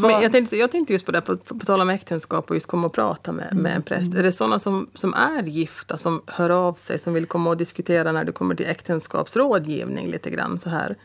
Men 0.00 0.22
jag, 0.22 0.32
tänkte, 0.32 0.56
jag 0.56 0.70
tänkte 0.70 0.92
just 0.92 1.06
på 1.06 1.12
det, 1.12 1.20
på, 1.20 1.36
på, 1.36 1.58
på 1.58 1.66
tal 1.66 1.80
om 1.80 1.90
äktenskap 1.90 2.50
och 2.50 2.56
just 2.56 2.66
komma 2.66 2.86
och 2.86 2.92
prata 2.92 3.32
med, 3.32 3.54
med 3.56 3.76
en 3.76 3.82
präst. 3.82 4.14
Är 4.14 4.22
det 4.22 4.32
sådana 4.32 4.58
som, 4.58 4.90
som 4.94 5.14
är 5.14 5.42
gifta 5.42 5.98
som 5.98 6.22
hör 6.26 6.50
av 6.50 6.74
sig, 6.74 6.98
som 6.98 7.14
vill 7.14 7.26
komma 7.26 7.50
och 7.50 7.56
diskutera 7.56 8.12
när 8.12 8.24
det 8.24 8.32
kommer 8.32 8.54
till 8.54 8.66
äktenskapsrådgivning 8.66 10.10
lite 10.10 10.30
grann 10.30 10.58
så 10.58 10.70
här? 10.70 10.96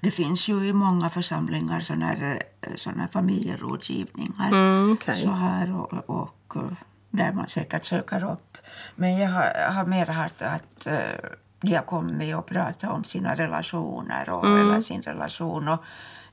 Det 0.00 0.10
finns 0.10 0.48
ju 0.48 0.68
i 0.68 0.72
många 0.72 1.10
församlingar 1.10 1.80
såna 1.80 2.06
här, 2.06 2.42
eh, 2.60 2.74
såna 2.74 3.00
här 3.00 3.08
familjerådgivningar. 3.12 4.48
Mm, 4.48 4.92
okej. 4.92 5.22
Så 5.22 5.30
här 5.30 5.76
och, 5.76 6.10
och 6.10 6.56
eh, 6.56 6.62
där 7.10 7.32
man 7.32 7.48
säkert 7.48 7.84
söker 7.84 8.32
upp. 8.32 8.58
Men 8.94 9.18
jag 9.18 9.30
har, 9.30 9.72
har 9.72 9.86
mer 9.86 10.06
hört 10.06 10.42
att 10.42 10.86
eh, 10.86 11.30
de 11.60 11.74
har 11.74 11.82
kommit 11.82 12.36
och 12.36 12.46
pratat 12.46 12.90
om 12.90 13.04
sina 13.04 13.34
relationer 13.34 14.30
och, 14.30 14.46
eller 14.46 14.80
sin 14.80 15.02
relation 15.02 15.68
och 15.68 15.84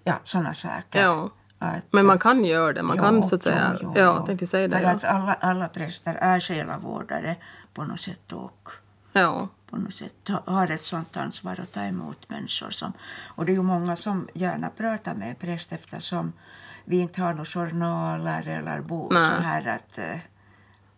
ja, 0.04 0.20
sådana 0.24 0.54
saker. 0.54 1.00
Mm. 1.00 1.18
Ja. 1.18 1.30
Att, 1.64 1.84
Men 1.94 2.06
man 2.06 2.20
kan 2.20 2.46
göra 2.46 2.74
det, 2.74 2.84
man 2.84 2.98
kan 2.98 3.16
Jo, 3.16 3.24
så 3.24 3.36
att 3.36 3.42
säga... 3.42 3.78
jo, 3.82 3.94
jo, 3.96 4.02
ja, 4.02 4.26
tänkte 4.26 4.48
säga 4.48 4.68
det. 4.68 4.76
För 4.78 4.84
Ja. 4.84 4.90
att 4.90 5.04
alla, 5.04 5.34
alla 5.34 5.68
präster 5.68 6.16
är 6.16 6.40
själavårdare 6.40 7.36
på 7.74 7.84
något 7.84 8.00
sätt 8.00 8.32
och 8.32 8.70
ja. 9.14 9.48
på 9.70 9.78
något 9.78 9.94
sätt 9.94 10.16
ha- 10.30 10.44
har 10.46 10.72
ett 10.72 10.82
sånt 10.82 11.18
ansvar 11.18 11.60
att 11.62 11.72
ta 11.74 11.82
emot 11.82 12.30
människor. 12.30 12.70
Som, 12.70 12.94
och 13.26 13.46
det 13.46 13.52
är 13.52 13.56
ju 13.56 13.62
många 13.62 13.96
som 13.96 14.28
gärna 14.34 14.70
pratar 14.70 15.14
med 15.14 15.30
en 15.30 15.36
präst 15.36 15.74
eftersom 15.74 16.34
vi 16.86 17.00
inte 17.00 17.22
har 17.22 17.30
några 17.34 17.46
journaler 17.46 18.48
eller 18.48 18.82
bo, 18.82 19.10
så 19.12 19.42
här 19.42 19.68
att 19.68 19.98
eh, 19.98 20.18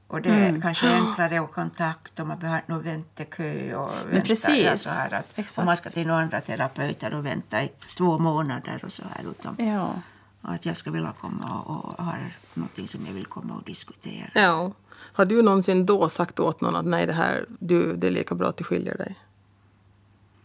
och 0.07 0.21
det 0.21 0.29
är 0.29 0.61
kanske 0.61 0.89
enklare 0.89 1.41
att 1.41 1.51
kontakt 1.51 2.19
och 2.19 2.27
man 2.27 2.39
behöver 2.39 2.63
någon 2.67 2.83
väntekö. 2.83 3.75
Och 3.75 3.91
vänta, 4.11 4.27
precis. 4.27 4.81
Så 4.81 4.89
här 4.89 5.13
att, 5.13 5.31
Exakt. 5.35 5.57
och 5.57 5.65
man 5.65 5.77
ska 5.77 5.89
till 5.89 6.07
några 6.07 6.21
andra 6.21 6.41
terapeuter 6.41 7.13
och 7.13 7.25
vänta 7.25 7.63
i 7.63 7.71
två 7.97 8.19
månader 8.19 8.81
och 8.85 8.91
så 8.91 9.03
här. 9.15 9.29
Utan 9.31 9.55
Ja. 9.67 9.89
Att 10.47 10.65
jag 10.65 10.77
ska 10.77 10.91
vilja 10.91 11.13
komma 11.21 11.61
och, 11.61 11.85
och 11.85 12.05
ha 12.05 12.13
någonting 12.53 12.87
som 12.87 13.05
jag 13.05 13.13
vill 13.13 13.25
komma 13.25 13.53
och 13.53 13.63
diskutera. 13.63 14.29
ja. 14.35 14.71
Har 15.13 15.25
du 15.25 15.41
någonsin 15.41 15.85
då 15.85 16.09
sagt 16.09 16.39
åt 16.39 16.61
någon 16.61 16.75
att 16.75 16.85
nej, 16.85 17.05
det 17.05 17.13
här, 17.13 17.45
du, 17.59 17.95
det 17.95 18.07
är 18.07 18.11
lika 18.11 18.35
bra 18.35 18.49
att 18.49 18.57
du 18.57 18.63
skiljer 18.63 18.97
dig? 18.97 19.19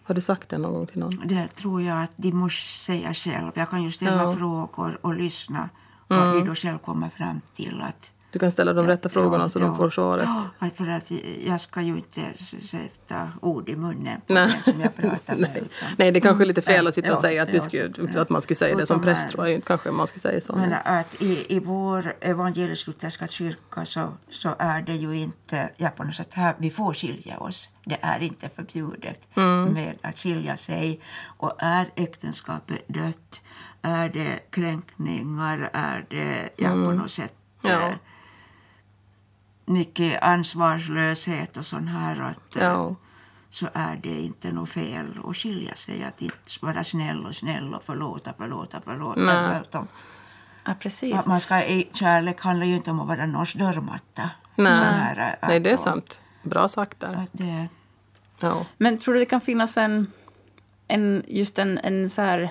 Har 0.02 0.14
du 0.14 0.20
sagt 0.20 0.48
det 0.48 0.58
någon 0.58 0.72
gång 0.72 0.86
till 0.86 0.98
någon? 0.98 1.22
Det 1.28 1.48
tror 1.48 1.82
jag 1.82 2.02
att 2.02 2.16
de 2.16 2.32
måste 2.32 2.68
säga 2.68 3.14
själv. 3.14 3.50
Jag 3.54 3.70
kan 3.70 3.82
ju 3.82 3.90
ställa 3.90 4.22
Ja. 4.22 4.34
frågor 4.34 4.98
och 5.02 5.14
lyssna 5.14 5.68
och 6.08 6.16
de 6.16 6.44
då 6.44 6.54
själv 6.54 6.78
kommer 6.78 7.08
fram 7.08 7.40
till 7.54 7.80
att 7.88 8.12
Du 8.32 8.38
kan 8.38 8.50
ställa 8.50 8.72
de 8.72 8.86
rätta 8.86 9.08
frågorna 9.08 9.48
så 9.48 9.58
de 9.58 9.76
får 9.76 9.90
svaret. 9.90 10.28
Ja, 10.58 10.70
för 10.74 10.88
att 10.88 11.10
jag 11.44 11.60
ska 11.60 11.80
ju 11.80 11.96
inte 11.96 12.20
sätta 12.60 13.28
ord 13.40 13.68
i 13.68 13.76
munnen 13.76 14.20
på 14.26 14.32
den 14.32 14.50
som 14.62 14.80
jag 14.80 14.96
pratar 14.96 15.34
med. 15.36 15.50
Nej. 15.52 15.62
Nej, 15.98 16.12
det 16.12 16.18
är 16.18 16.20
kanske 16.20 16.44
är 16.44 16.46
lite 16.46 16.62
fel 16.62 16.84
Ja, 16.84 16.88
att 16.88 16.94
sitta 16.94 17.12
och 17.12 17.18
ja, 17.18 17.20
säga 17.20 17.42
att, 17.42 17.48
du 17.48 17.54
ja, 17.54 17.60
skulle, 17.60 18.20
att 18.22 18.30
man 18.30 18.42
skulle 18.42 18.56
säga 18.56 18.76
det 18.76 18.86
som 18.86 19.02
präst. 19.02 19.28
Tror 19.28 19.48
jag 19.48 19.64
kanske 19.64 19.90
man 19.90 20.06
skulle 20.06 20.20
säga 20.20 20.40
så. 20.40 20.56
Men 20.56 20.72
att 20.72 21.22
i, 21.22 21.56
i 21.56 21.58
vår 21.58 22.14
evangelisk-lutherska 22.20 23.26
kyrka 23.26 23.84
så, 23.84 24.12
så 24.30 24.54
är 24.58 24.82
det 24.82 24.94
ju 24.94 25.16
inte, 25.16 25.70
ja 25.76 25.88
på 25.88 26.04
något 26.04 26.14
sätt 26.14 26.34
här, 26.34 26.54
vi 26.58 26.70
får 26.70 26.94
skilja 26.94 27.38
oss. 27.38 27.70
Det 27.84 27.98
är 28.00 28.22
inte 28.22 28.48
förbjudet 28.48 29.28
med 29.68 29.98
att 30.02 30.18
skilja 30.18 30.56
sig. 30.56 31.00
Och 31.38 31.52
är 31.58 31.86
äktenskapet 31.96 32.88
dött, 32.88 33.40
är 33.82 34.08
det 34.08 34.38
kränkningar, 34.50 35.70
är 35.72 36.06
det 36.10 36.48
ja, 36.56 36.68
på 36.68 36.92
något 36.92 37.10
sätt 37.10 37.32
Ja. 37.62 37.92
Eh, 39.66 39.72
mycket 39.72 40.22
ansvarslöshet 40.22 41.56
och 41.56 41.66
sån 41.66 41.88
här. 41.88 42.20
Att, 42.20 42.56
eh, 42.56 42.62
Ja. 42.62 42.94
så 43.48 43.68
är 43.72 43.96
det 44.02 44.20
inte 44.20 44.52
något 44.52 44.70
fel 44.70 45.18
att 45.24 45.36
skilja 45.36 45.74
sig. 45.74 46.04
Att 46.04 46.22
inte 46.22 46.36
vara 46.62 46.84
snäll 46.84 47.26
och 47.26 47.34
snäll 47.36 47.74
och 47.74 47.82
förlåta, 47.82 48.32
förlåta, 48.38 48.80
förlåta. 48.80 49.20
Nej. 49.20 49.48
Tvärtom. 49.48 49.88
Ja, 50.64 50.74
precis. 50.80 51.14
Att 51.14 51.26
Man 51.26 51.40
ska, 51.40 51.64
i- 51.64 51.88
kärlek 51.92 52.40
handlar 52.40 52.66
ju 52.66 52.76
inte 52.76 52.90
om 52.90 53.00
att 53.00 53.08
vara 53.08 53.26
någons 53.26 53.52
dörrmatta. 53.52 54.30
Nej. 54.56 54.74
Så 54.74 54.82
här, 54.82 55.36
att- 55.42 55.48
Nej, 55.48 55.60
det 55.60 55.70
är 55.70 55.76
sant. 55.76 56.22
Bra 56.42 56.68
sagt 56.68 57.00
där. 57.00 57.14
Att 57.14 57.28
det, 57.32 57.68
Ja. 58.42 58.66
Men 58.78 58.98
tror 58.98 59.14
du 59.14 59.20
det 59.20 59.26
kan 59.26 59.40
finnas 59.40 59.76
en, 59.76 60.06
en 60.88 61.22
just 61.28 61.58
en, 61.58 61.78
en 61.78 62.08
så 62.10 62.22
här 62.22 62.50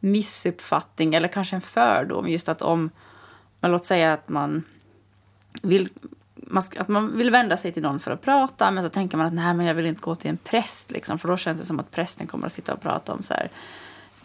missuppfattning 0.00 1.14
eller 1.14 1.28
kanske 1.28 1.56
en 1.56 1.62
fördom 1.62 2.28
just 2.28 2.48
att 2.48 2.62
om, 2.62 2.90
låt 3.60 3.84
säga 3.84 4.12
att 4.12 4.28
man 4.28 4.64
vill 5.62 5.88
man 6.46 6.62
att 6.78 6.88
man 6.88 7.16
vill 7.16 7.30
vända 7.30 7.56
sig 7.56 7.72
till 7.72 7.82
någon 7.82 8.00
för 8.00 8.10
att 8.10 8.22
prata 8.22 8.70
men 8.70 8.82
så 8.82 8.88
tänker 8.88 9.16
man 9.16 9.26
att 9.26 9.32
nej 9.32 9.54
men 9.54 9.66
jag 9.66 9.74
vill 9.74 9.86
inte 9.86 10.00
gå 10.00 10.14
till 10.14 10.30
en 10.30 10.36
präst 10.36 10.90
liksom, 10.90 11.18
för 11.18 11.28
då 11.28 11.36
känns 11.36 11.58
det 11.58 11.64
som 11.64 11.80
att 11.80 11.90
prästen 11.90 12.26
kommer 12.26 12.46
att 12.46 12.52
sitta 12.52 12.74
och 12.74 12.80
prata 12.80 13.12
om 13.12 13.22
så 13.22 13.34
här 13.34 13.50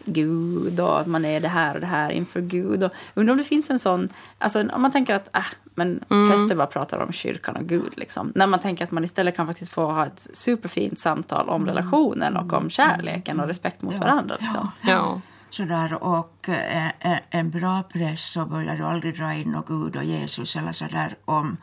Gud 0.05 0.79
och 0.79 0.99
att 0.99 1.07
man 1.07 1.25
är 1.25 1.39
det 1.39 1.47
här 1.47 1.75
och 1.75 1.81
det 1.81 1.87
här 1.87 2.09
inför 2.09 2.41
Gud. 2.41 2.83
Och, 2.83 2.91
undrar 3.13 3.31
om 3.31 3.37
det 3.37 3.43
finns 3.43 3.69
en 3.69 3.79
sån, 3.79 4.09
alltså 4.37 4.69
om 4.69 4.81
man 4.81 4.91
tänker 4.91 5.13
att 5.13 5.35
äh, 5.35 5.41
men 5.75 6.03
präster 6.07 6.55
bara 6.55 6.67
pratar 6.67 6.99
om 6.99 7.11
kyrkan 7.11 7.55
och 7.55 7.63
Gud 7.65 7.93
liksom. 7.97 8.31
När 8.35 8.47
man 8.47 8.59
tänker 8.59 8.83
att 8.83 8.91
man 8.91 9.03
istället 9.03 9.35
kan 9.35 9.47
faktiskt 9.47 9.71
få 9.71 9.85
ha 9.85 10.05
ett 10.05 10.27
superfint 10.33 10.99
samtal 10.99 11.49
om 11.49 11.65
relationen 11.65 12.37
och 12.37 12.53
om 12.53 12.69
kärleken 12.69 13.39
och 13.39 13.47
respekt 13.47 13.81
mot 13.81 13.99
varandra. 13.99 14.37
Liksom. 14.39 14.71
Ja. 14.81 15.21
sådär, 15.49 16.03
och 16.03 16.49
eh, 16.49 16.91
en, 16.99 17.19
en 17.29 17.49
bra 17.49 17.83
präst 17.83 18.31
så 18.31 18.45
börjar 18.45 18.75
du 18.75 18.83
aldrig 18.83 19.17
dra 19.17 19.33
in 19.33 19.51
något 19.51 19.67
Gud 19.67 19.95
och 19.95 20.03
Jesus 20.03 20.55
eller 20.55 20.71
sådär 20.71 21.15
om 21.25 21.57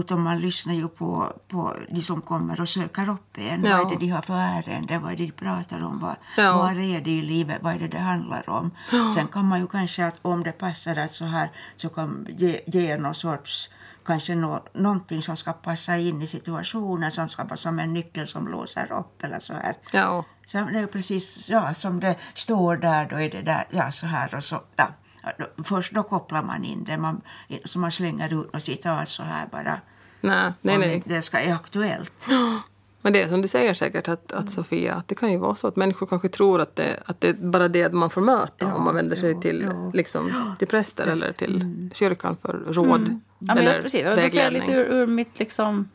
utan 0.00 0.22
man 0.22 0.38
lyssnar 0.40 0.74
ju 0.74 0.88
på, 0.88 1.32
på 1.48 1.76
de 1.88 2.00
som 2.00 2.20
kommer 2.22 2.60
och 2.60 2.68
söker 2.68 3.08
upp 3.08 3.38
en. 3.38 3.64
Ja. 3.64 3.76
Vad 3.76 3.86
är 3.92 3.96
det 3.96 4.06
de 4.06 4.08
har 4.10 4.22
för 4.22 4.34
ärende? 4.34 4.98
Vad 4.98 5.12
är 5.12 5.16
det 5.16 5.26
de 5.26 5.32
pratar 5.32 5.84
om? 5.84 5.98
Vad, 5.98 6.16
Ja. 6.36 6.56
vad 6.56 6.70
är 6.70 7.00
det 7.00 7.10
i 7.10 7.22
livet? 7.22 7.58
Vad 7.62 7.74
är 7.74 7.78
det 7.78 7.88
det 7.88 7.98
handlar 7.98 8.50
om? 8.50 8.70
Sen 9.14 9.26
kan 9.26 9.44
man 9.44 9.60
ju 9.60 9.66
kanske, 9.66 10.06
att 10.06 10.16
om 10.22 10.42
det 10.42 10.52
passar 10.52 10.96
att 10.96 11.10
så 11.12 11.24
här, 11.24 11.50
så 11.76 11.88
kan 11.88 12.26
ge, 12.38 12.60
ge 12.66 12.96
någon 12.96 13.14
sorts 13.14 13.70
kanske 14.06 14.34
nå, 14.34 14.62
någonting 14.74 15.22
som 15.22 15.36
ska 15.36 15.52
passa 15.52 15.96
in 15.96 16.22
i 16.22 16.26
situationen, 16.26 17.10
som 17.10 17.28
ska 17.28 17.44
vara 17.44 17.56
som 17.56 17.78
en 17.78 17.92
nyckel 17.92 18.26
som 18.26 18.48
låser 18.48 18.92
upp 18.92 19.24
eller 19.24 19.38
så 19.38 19.54
här. 19.54 19.76
Ja. 19.92 20.24
Så 20.46 20.58
det 20.58 20.78
är 20.78 20.86
precis 20.86 21.50
ja, 21.50 21.74
som 21.74 22.00
det 22.00 22.16
står 22.34 22.76
där, 22.76 23.08
då 23.10 23.20
är 23.20 23.30
det 23.30 23.42
där, 23.42 23.64
ja 23.70 23.92
så 23.92 24.06
här 24.06 24.34
och 24.34 24.44
så. 24.44 24.60
Ja. 24.76 24.88
Först 25.64 25.92
då 25.92 26.02
kopplar 26.02 26.42
man 26.42 26.64
in 26.64 26.84
det, 26.84 26.96
man, 26.96 27.20
så 27.64 27.78
man 27.78 27.92
slänger 27.92 28.40
ut 28.40 28.52
något 28.52 28.62
citat 28.62 29.08
så 29.08 29.22
här 29.22 29.46
bara. 29.46 29.80
Nej, 30.20 30.52
nej, 30.60 30.78
nej. 30.78 31.02
Det 31.06 31.22
ska 31.22 31.38
är 31.38 31.54
aktuellt. 31.54 32.28
Men 33.02 33.12
det 33.12 33.22
är 33.22 33.28
som 33.28 33.42
du 33.42 33.48
säger 33.48 33.74
säkert, 33.74 34.08
att, 34.08 34.32
att 34.32 34.50
Sofia, 34.50 34.94
att 34.94 35.08
det 35.08 35.14
kan 35.14 35.32
ju 35.32 35.38
vara 35.38 35.54
så 35.54 35.66
att 35.66 35.76
människor 35.76 36.06
kanske 36.06 36.28
tror 36.28 36.60
att 36.60 36.76
det, 36.76 37.00
att 37.06 37.20
det 37.20 37.28
är 37.28 37.32
bara 37.32 37.68
det 37.68 37.92
man 37.92 38.10
får 38.10 38.20
möta 38.20 38.74
om 38.74 38.84
man 38.84 38.94
vänder 38.94 39.16
sig 39.16 39.30
ja, 39.30 39.40
till, 39.40 39.62
ja. 39.62 39.90
liksom, 39.94 40.54
till 40.58 40.68
präster 40.68 41.06
eller 41.06 41.32
till 41.32 41.90
kyrkan 41.94 42.36
för 42.36 42.52
råd 42.52 43.20
Ja, 43.46 43.54
men 43.54 43.58
eller 43.58 43.74
ja, 43.74 43.82
precis. 43.82 44.06
Och 44.06 44.16
då 44.16 44.30
ser 44.30 44.44
jag 44.44 44.52
lite 44.52 44.72
ur, 44.72 44.92
ur 44.92 45.06
mitt 45.06 45.38
liksom... 45.38 45.88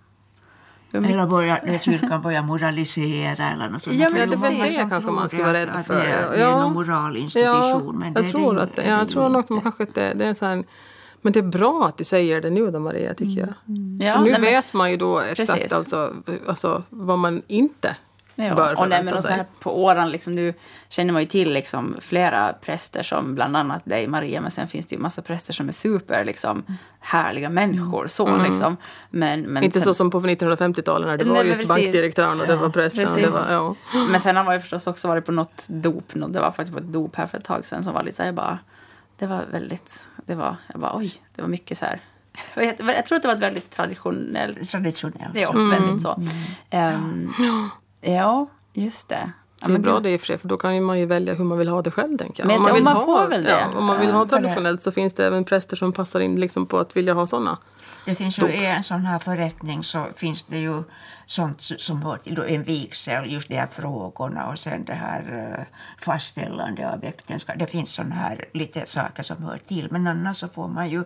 Eller 0.93 1.07
mitt, 1.21 1.29
börjar, 1.29 1.61
när 1.65 1.77
kyrkan 1.79 2.21
börjar 2.21 2.41
moralisera 2.41 3.49
eller 3.51 3.69
något 3.69 3.81
sånt. 3.81 3.95
Ja, 3.95 4.09
men 4.09 4.29
det 4.29 4.35
var 4.35 4.49
det 4.51 4.89
kanske 4.89 5.11
man 5.11 5.29
ska 5.29 5.37
vara 5.43 5.53
rädd 5.53 5.83
för. 5.87 5.95
Det 5.95 6.01
är, 6.01 6.29
det 6.31 6.35
är 6.37 6.41
Ja. 6.41 6.61
någon 6.61 6.73
moralinstitution. 6.73 7.95
men 7.99 8.13
det 8.13 8.19
jag 8.19 8.27
är 8.27 8.31
tror, 8.31 8.55
det 8.55 8.61
att, 8.63 8.75
det 8.75 8.87
jag 8.87 9.09
tror 9.09 9.29
nog 9.29 9.39
att 9.39 9.49
man 9.49 9.61
kanske 9.61 9.83
inte, 9.83 10.13
det 10.13 10.25
är 10.25 10.33
så 10.33 10.45
här, 10.45 10.63
men 11.21 11.33
det 11.33 11.39
är 11.39 11.43
bra 11.43 11.85
att 11.87 11.97
du 11.97 12.03
säger 12.03 12.41
det 12.41 12.49
nu 12.49 12.71
då 12.71 12.79
Maria, 12.79 13.13
tycker 13.13 13.39
jag. 13.39 13.49
ja, 13.99 14.13
För 14.13 14.21
nu 14.21 14.31
nej, 14.31 14.31
men- 14.31 14.41
vet 14.41 14.73
man 14.73 14.91
ju 14.91 14.97
då 14.97 15.19
exakt 15.19 15.53
Precis. 15.53 15.71
alltså, 15.73 16.13
alltså 16.47 16.83
vad 16.89 17.19
man 17.19 17.41
inte 17.47 17.95
Ja, 18.47 18.55
bör 18.55 18.79
och, 18.79 18.89
nej, 18.89 19.03
men 19.03 19.13
och 19.13 19.23
så 19.23 19.29
här 19.29 19.45
på 19.59 19.83
åran, 19.83 20.09
liksom, 20.11 20.35
nu 20.35 20.53
känner 20.89 21.13
man 21.13 21.21
ju 21.21 21.27
till 21.27 21.53
liksom, 21.53 21.95
flera 21.99 22.53
präster 22.53 23.03
som 23.03 23.35
bland 23.35 23.57
annat 23.57 23.85
dig 23.85 24.07
Maria, 24.07 24.41
men 24.41 24.51
sen 24.51 24.67
finns 24.67 24.87
det 24.87 24.95
ju 24.95 25.01
massa 25.01 25.21
präster 25.21 25.53
som 25.53 25.67
är 25.67 25.71
super 25.71 26.25
liksom, 26.25 26.63
härliga 26.99 27.49
människor. 27.49 28.07
Så, 28.07 28.37
liksom. 28.37 28.77
men, 29.09 29.39
men 29.41 29.49
Mm. 29.49 29.63
Inte 29.63 29.79
sen, 29.79 29.85
så 29.85 29.93
som 29.93 30.11
på 30.11 30.19
1950-talet 30.19 31.07
när 31.09 31.17
det 31.17 31.25
Nej, 31.25 31.33
var 31.33 31.43
just 31.43 31.57
precis. 31.59 31.69
bankdirektören 31.69 32.41
och 32.41 32.47
det 32.47 32.55
var 32.55 32.69
prästen. 32.69 33.03
och 33.03 33.09
Det 33.15 33.21
Precis. 33.23 33.47
var, 33.49 33.53
ja. 33.53 33.75
Men 34.11 34.19
sen 34.19 34.35
har 34.35 34.43
man 34.43 34.53
ju 34.53 34.59
förstås 34.59 34.87
också 34.87 35.07
varit 35.07 35.25
på 35.25 35.31
något 35.31 35.65
dop. 35.67 36.11
Det 36.13 36.39
var 36.39 36.51
faktiskt 36.51 36.71
på 36.73 36.77
ett 36.79 36.93
dop 36.93 37.15
här 37.15 37.25
för 37.25 37.37
ett 37.37 37.43
tag 37.45 37.65
sedan 37.65 37.83
som 37.83 37.93
var 37.93 38.03
lite 38.03 38.17
så 38.17 38.23
här, 38.23 38.27
jag 38.27 38.35
bara, 38.35 38.59
det 39.17 39.27
var 39.27 39.41
väldigt, 39.51 40.07
det 40.25 40.35
var, 40.35 40.55
jag 40.71 40.81
bara 40.81 40.95
oj, 40.97 41.11
det 41.35 41.41
var 41.41 41.49
mycket 41.49 41.77
så 41.77 41.85
här. 41.85 42.01
Jag, 42.55 43.05
tror 43.05 43.15
att 43.15 43.21
det 43.21 43.27
var 43.27 43.35
ett 43.35 43.41
väldigt 43.41 43.69
traditionellt 43.71 44.69
Traditionellt. 44.69 45.31
Ja, 45.33 45.49
Mm. 45.49 45.69
väldigt 45.69 46.01
så. 46.01 46.21
Ehm, 46.69 47.31
ja, 48.01 48.47
just 48.73 49.09
det. 49.09 49.31
Ja, 49.61 49.67
Det 49.67 49.71
är 49.71 49.73
men 49.73 49.81
bra 49.81 49.99
det 49.99 50.09
i 50.11 50.15
och 50.15 50.19
för 50.21 50.27
sig, 50.27 50.37
för 50.37 50.47
då 50.47 50.57
kan 50.57 50.75
ju 50.75 50.81
man 50.81 50.99
ju 50.99 51.05
välja 51.05 51.33
hur 51.33 51.43
man 51.43 51.57
vill 51.57 51.67
ha 51.67 51.81
det 51.81 51.91
själv. 51.91 52.17
Tänker 52.17 52.43
jag. 52.43 52.47
Men 52.47 52.57
om 52.57 52.63
man, 52.63 52.73
vill 52.73 52.83
man 52.83 52.95
ha, 52.95 53.05
får 53.05 53.27
väl 53.27 53.43
det. 53.43 53.49
Ja, 53.49 53.77
om 53.79 53.85
man 53.85 53.99
vill 53.99 54.11
ha 54.11 54.19
Ja, 54.21 54.27
för 54.27 54.35
det- 54.37 54.41
traditionellt 54.41 54.81
så 54.81 54.91
finns 54.91 55.13
det 55.13 55.25
även 55.25 55.45
präster 55.45 55.75
som 55.75 55.93
passar 55.93 56.19
in 56.19 56.35
liksom 56.39 56.65
på 56.65 56.77
att 56.77 56.97
vilja 56.97 57.13
ha 57.13 57.27
såna. 57.27 57.57
Det 58.05 58.15
finns 58.15 58.37
ju 58.39 58.47
i 58.47 58.65
en 58.65 58.83
sån 58.83 59.05
här 59.05 59.19
förrättning 59.19 59.83
så 59.83 60.05
finns 60.15 60.43
det 60.43 60.57
ju 60.59 60.83
sånt 61.25 61.61
som 61.61 62.01
hör 62.03 62.17
till 62.17 62.35
då 62.35 62.43
en 62.43 62.63
vigsel, 62.63 63.31
just 63.31 63.47
de 63.47 63.55
här 63.55 63.67
frågorna 63.71 64.47
och 64.47 64.59
sen 64.59 64.85
det 64.85 64.93
här 64.93 65.55
eh, 65.59 65.65
fastställande 66.05 66.93
av 66.93 67.03
äktenskap. 67.03 67.55
Det 67.59 67.67
finns 67.67 67.93
sån 67.93 68.11
här 68.11 68.45
lite 68.53 68.85
saker 68.85 69.23
som 69.23 69.43
hör 69.43 69.59
till 69.67 69.87
men 69.91 70.07
annars 70.07 70.37
så 70.37 70.47
får 70.47 70.67
man 70.67 70.89
ju 70.89 71.03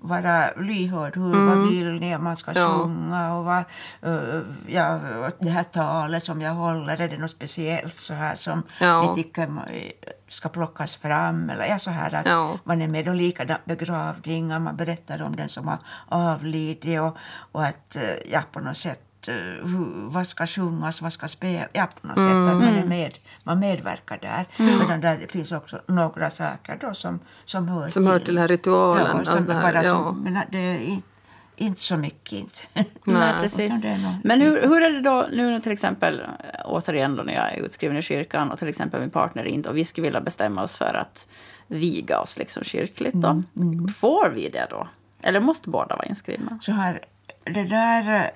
vara 0.00 0.50
lyhörd. 0.56 1.16
Hur, 1.16 1.46
Vad 1.46 1.68
vill 1.68 1.92
ni? 1.92 2.18
Man 2.18 2.36
ska 2.36 2.50
Mm. 2.50 2.62
Ja. 2.62 2.68
sjunga 2.78 3.34
och 3.34 3.44
vad, 3.44 3.64
eh, 4.02 4.40
ja, 4.66 5.00
det 5.38 5.48
här 5.50 5.62
talet 5.64 6.24
som 6.24 6.40
jag 6.40 6.52
håller, 6.54 7.00
är 7.00 7.08
det 7.08 7.18
något 7.18 7.30
speciellt 7.30 7.94
så 7.96 8.14
här 8.14 8.34
som 8.34 8.62
Ja. 8.80 9.02
ni 9.02 9.22
tycker 9.22 9.46
ma- 9.46 9.92
ska 10.28 10.48
plockas 10.48 10.96
fram? 10.96 11.50
Eller 11.50 11.64
ja, 11.66 11.78
så 11.78 11.90
här 11.90 12.14
att 12.14 12.26
Ja. 12.26 12.58
man 12.64 12.82
är 12.82 12.88
med 12.88 13.08
och 13.08 13.14
likadant 13.14 13.64
begravningar, 13.64 14.58
man 14.58 14.76
berättar 14.76 15.22
om 15.22 15.36
den 15.36 15.48
som 15.48 15.68
har 15.68 15.78
avlidit 16.08 17.00
och, 17.00 17.16
och 17.52 17.64
att 17.66 17.96
eh, 17.96 18.02
ja, 18.32 18.42
på 18.52 18.60
något 18.60 18.76
sätt 18.76 19.00
eh, 19.00 19.07
hur, 19.26 20.10
vad 20.10 20.26
ska 20.26 20.46
sjungas, 20.46 21.02
vad 21.02 21.12
ska 21.12 21.28
spelas, 21.28 21.68
ja 21.72 21.88
på 22.00 22.06
något 22.06 22.16
sätt 22.16 22.26
att 22.26 22.56
man, 22.56 22.62
är 22.62 22.86
med, 22.86 23.18
man 23.42 23.58
medverkar 23.58 24.18
där. 24.18 24.44
Medan 24.78 25.00
där 25.00 25.18
det 25.18 25.32
finns 25.32 25.52
också 25.52 25.80
några 25.86 26.30
saker 26.30 26.78
då 26.80 26.94
som, 26.94 27.20
som 27.44 27.68
hör 27.68 27.88
Som 27.88 28.02
till. 28.02 28.12
hör 28.12 28.18
till 28.18 28.34
den 28.34 28.40
här 28.40 28.48
ritualen. 28.48 29.16
Ja, 29.18 29.32
som 29.32 29.46
det 29.46 29.54
här, 29.54 29.62
bara 29.62 29.84
ja. 29.84 29.90
som, 29.90 30.20
men 30.22 30.42
det 30.50 30.58
är 30.58 30.78
inte, 30.78 31.08
inte 31.56 31.80
så 31.80 31.96
mycket 31.96 32.32
inte. 32.32 32.84
Nej, 33.04 33.34
precis. 33.40 33.84
Men 34.24 34.40
hur, 34.40 34.62
hur 34.62 34.82
är 34.82 34.90
det 34.90 35.00
då 35.00 35.26
nu 35.32 35.50
när 35.50 35.60
till 35.60 35.72
exempel, 35.72 36.20
äh, 36.20 36.26
återigen 36.64 37.16
då 37.16 37.22
när 37.22 37.34
jag 37.34 37.52
är 37.52 37.56
utskriven 37.56 37.96
i 37.96 38.02
kyrkan 38.02 38.50
och 38.50 38.58
till 38.58 38.68
exempel 38.68 39.00
min 39.00 39.10
partner 39.10 39.44
inte 39.44 39.68
och 39.68 39.76
vi 39.76 39.84
skulle 39.84 40.06
vilja 40.06 40.20
bestämma 40.20 40.62
oss 40.62 40.76
för 40.76 40.94
att 40.94 41.28
viga 41.66 42.20
oss 42.20 42.38
liksom 42.38 42.64
kyrkligt 42.64 43.14
då. 43.14 43.42
Mm, 43.56 43.88
Får 43.88 44.30
vi 44.34 44.48
det 44.48 44.66
då? 44.70 44.88
Eller 45.22 45.40
måste 45.40 45.70
båda 45.70 45.96
vara 45.96 46.06
inskrivna? 46.06 46.58
Så 46.60 46.72
här, 46.72 47.00
det 47.44 47.64
där... 47.64 48.30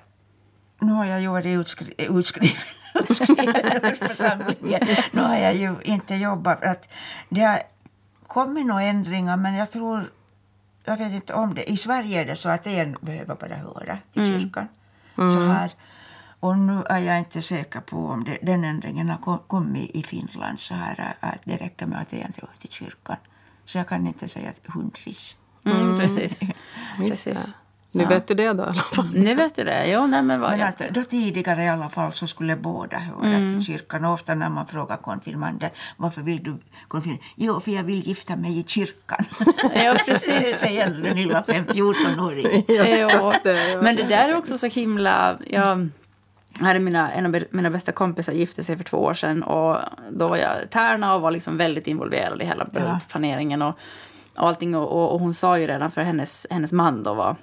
Nu 0.83 0.91
har 0.91 1.05
jag 1.05 1.21
ju 1.21 1.27
varit 1.27 1.45
utskri, 1.45 1.93
utskriven 1.97 2.55
ur 2.95 4.07
församlingen. 4.07 4.81
Nu 5.11 5.21
har 5.21 5.35
jag 5.37 5.55
ju 5.55 5.75
inte 5.83 6.15
jobbat. 6.15 6.59
För 6.59 6.65
att 6.65 6.93
det 7.29 7.41
har 7.41 7.61
kommit 8.27 8.65
några 8.65 8.83
ändringar, 8.83 9.37
men 9.37 9.53
jag 9.55 9.71
tror... 9.71 10.11
Jag 10.85 10.97
vet 10.97 11.11
inte 11.13 11.33
om 11.33 11.53
det. 11.53 11.71
I 11.71 11.77
Sverige 11.77 12.21
är 12.21 12.25
det 12.25 12.35
så 12.35 12.49
att 12.49 12.67
en 12.67 12.97
behöver 13.01 13.35
bara 13.35 13.55
höra 13.55 13.97
till 14.13 14.25
kyrkan. 14.25 14.67
Så 15.15 15.45
här. 15.45 15.71
Och 16.39 16.57
nu 16.57 16.83
är 16.89 16.97
jag 16.99 17.19
inte 17.19 17.41
säker 17.41 17.79
på 17.79 17.97
om 18.07 18.23
det, 18.23 18.37
den 18.41 18.63
ändringen 18.63 19.09
har 19.09 19.17
kom- 19.17 19.39
kommit 19.47 19.91
i 19.95 20.03
Finland 20.03 20.59
så 20.59 20.73
här 20.75 21.15
att 21.19 21.37
det 21.43 21.57
räcker 21.57 21.85
med 21.85 22.01
att 22.01 22.13
en 22.13 22.33
hör 22.41 22.49
till 22.59 22.69
kyrkan. 22.69 23.17
Så 23.63 23.77
jag 23.77 23.87
kan 23.87 24.07
inte 24.07 24.27
säga 24.27 24.49
att 24.49 24.73
hundris. 24.73 25.37
Mm, 25.65 25.99
precis. 25.99 26.41
Precis. 26.97 27.55
Nu 27.95 28.05
vet 28.05 28.27
du 28.27 28.33
det 28.33 28.43
då 28.53 28.63
i 28.63 28.67
alla 28.67 28.73
fall. 28.73 29.09
Nu 29.13 29.35
vet 29.35 29.55
du 29.55 29.63
det. 29.63 29.87
Jo, 29.91 30.07
nej 30.07 30.21
men 30.23 30.41
vad... 30.41 30.49
Men 30.51 30.59
jag- 30.59 30.69
att 30.69 30.93
då 30.93 31.03
tidigare 31.03 31.63
i 31.63 31.69
alla 31.69 31.89
fall 31.89 32.11
så 32.13 32.27
skulle 32.27 32.55
båda 32.55 32.97
höra 32.97 33.27
Mm. 33.27 33.53
till 33.53 33.65
kyrkan. 33.65 34.05
Och 34.05 34.13
ofta 34.13 34.35
när 34.35 34.49
man 34.49 34.67
frågar 34.67 34.97
konfirmander 34.97 35.71
varför 35.97 36.21
vill 36.21 36.43
du 36.43 36.57
konfirmera? 36.87 37.19
Jo, 37.35 37.59
för 37.59 37.71
jag 37.71 37.83
vill 37.83 38.07
gifta 38.07 38.35
mig 38.35 38.59
i 38.59 38.63
kyrkan. 38.67 39.25
Ja, 39.75 39.93
Det 39.93 40.03
precis. 40.05 40.57
säger 40.59 40.87
den 40.89 41.15
lilla 41.15 41.41
14-åringen. 41.41 42.63
Jo. 42.67 43.33
det, 43.43 43.71
ja. 43.71 43.81
Men 43.81 43.95
det 43.95 44.03
där 44.03 44.29
är 44.29 44.35
också 44.37 44.57
så 44.57 44.67
himla... 44.67 45.37
Jag 45.47 45.89
hade 46.59 46.79
mina, 46.79 47.11
en 47.11 47.25
av 47.25 47.43
mina 47.51 47.69
bästa 47.69 47.91
kompisar 47.91 48.33
gifte 48.33 48.63
sig 48.63 48.77
för 48.77 48.83
två 48.83 48.97
år 48.97 49.13
sedan 49.13 49.43
och 49.43 49.77
då 50.11 50.27
var 50.27 50.37
jag 50.37 50.69
tärna 50.69 51.15
och 51.15 51.21
var 51.21 51.31
liksom 51.31 51.57
väldigt 51.57 51.87
involverad 51.87 52.41
i 52.41 52.45
hela 52.45 52.65
bröllopsplaneringen 52.65 53.61
och, 53.61 53.77
och 54.35 54.47
allting. 54.47 54.75
Och, 54.75 54.91
och, 54.91 55.13
och 55.13 55.19
hon 55.19 55.33
sa 55.33 55.57
ju 55.59 55.67
redan 55.67 55.91
för 55.91 56.01
hennes, 56.01 56.47
hennes 56.49 56.71
man 56.71 57.03
då 57.03 57.13
var, 57.13 57.35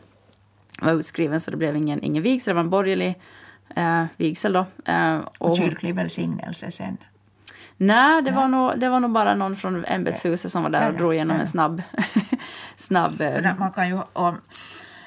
var 0.80 0.92
utskriven 0.92 1.40
så 1.40 1.50
det 1.50 1.56
blev 1.56 1.76
ingen, 1.76 2.02
ingen 2.04 2.22
vigsel, 2.22 2.50
det 2.50 2.54
var 2.54 2.60
en 2.62 2.70
borgerlig 2.70 3.20
eh, 3.76 4.04
vigsel 4.16 4.52
då. 4.52 4.66
Eh, 4.84 5.16
och 5.38 5.50
Och 5.50 5.56
kyrklig 5.56 5.94
välsignelse 5.94 6.70
sen. 6.70 6.96
nej, 7.76 8.22
det 8.22 8.30
var, 8.30 8.48
nog, 8.48 8.78
det 8.80 8.88
var 8.88 9.00
nog 9.00 9.10
bara 9.10 9.34
någon 9.34 9.56
från 9.56 9.84
ämbetshuset 9.84 10.52
som 10.52 10.62
var 10.62 10.70
där 10.70 10.88
och 10.88 10.94
Ja, 10.94 10.98
drog 10.98 11.14
igenom 11.14 11.36
ja. 11.36 11.40
en 11.40 11.46
snabb... 11.48 11.82
snabb 12.76 13.20
eh, 13.20 13.56
man 13.58 13.72
kan 13.72 13.88
ju, 13.88 13.98
om, 14.12 14.40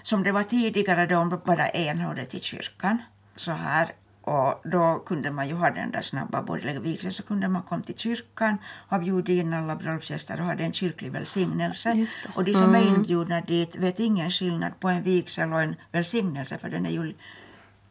som 0.03 0.24
det 0.24 0.32
var 0.32 0.43
tidigare 0.43 1.05
då 1.05 1.17
om 1.17 1.41
bara 1.45 1.67
en 1.67 1.99
hörde 1.99 2.26
till 2.26 2.41
kyrkan 2.41 2.97
så 3.36 3.51
här 3.51 3.91
och 4.24 4.61
då 4.63 5.03
kunde 5.05 5.32
man 5.32 5.47
ju 5.47 5.53
ha 5.53 5.69
den 5.69 5.91
där 5.91 6.01
snabba 6.01 6.41
borgerliga 6.41 6.80
vigseln 6.80 7.11
så 7.11 7.24
kunde 7.24 7.47
man 7.47 7.63
komma 7.63 7.84
till 7.84 7.97
kyrkan 7.97 8.57
ha 8.89 8.99
bjudit 8.99 9.30
in 9.30 9.53
alla 9.53 9.76
bröllopsgäster 9.76 10.39
och 10.39 10.45
hade 10.45 10.63
en 10.63 10.74
kyrklig 10.74 11.11
välsignelse. 11.11 12.07
Och 12.36 12.43
de 12.43 12.53
som 12.53 12.76
är 12.76 12.88
inbjudna 12.88 13.41
dit 13.41 13.76
vet 13.76 13.99
ingen 13.99 14.32
skillnad 14.32 14.80
på 14.80 14.89
en 14.89 15.03
vigsel 15.03 15.53
och 15.53 15.61
en 15.61 15.76
välsignelse 15.91 16.57
för 16.57 16.69
den 16.69 16.86
är 16.86 16.89
ju 16.89 17.13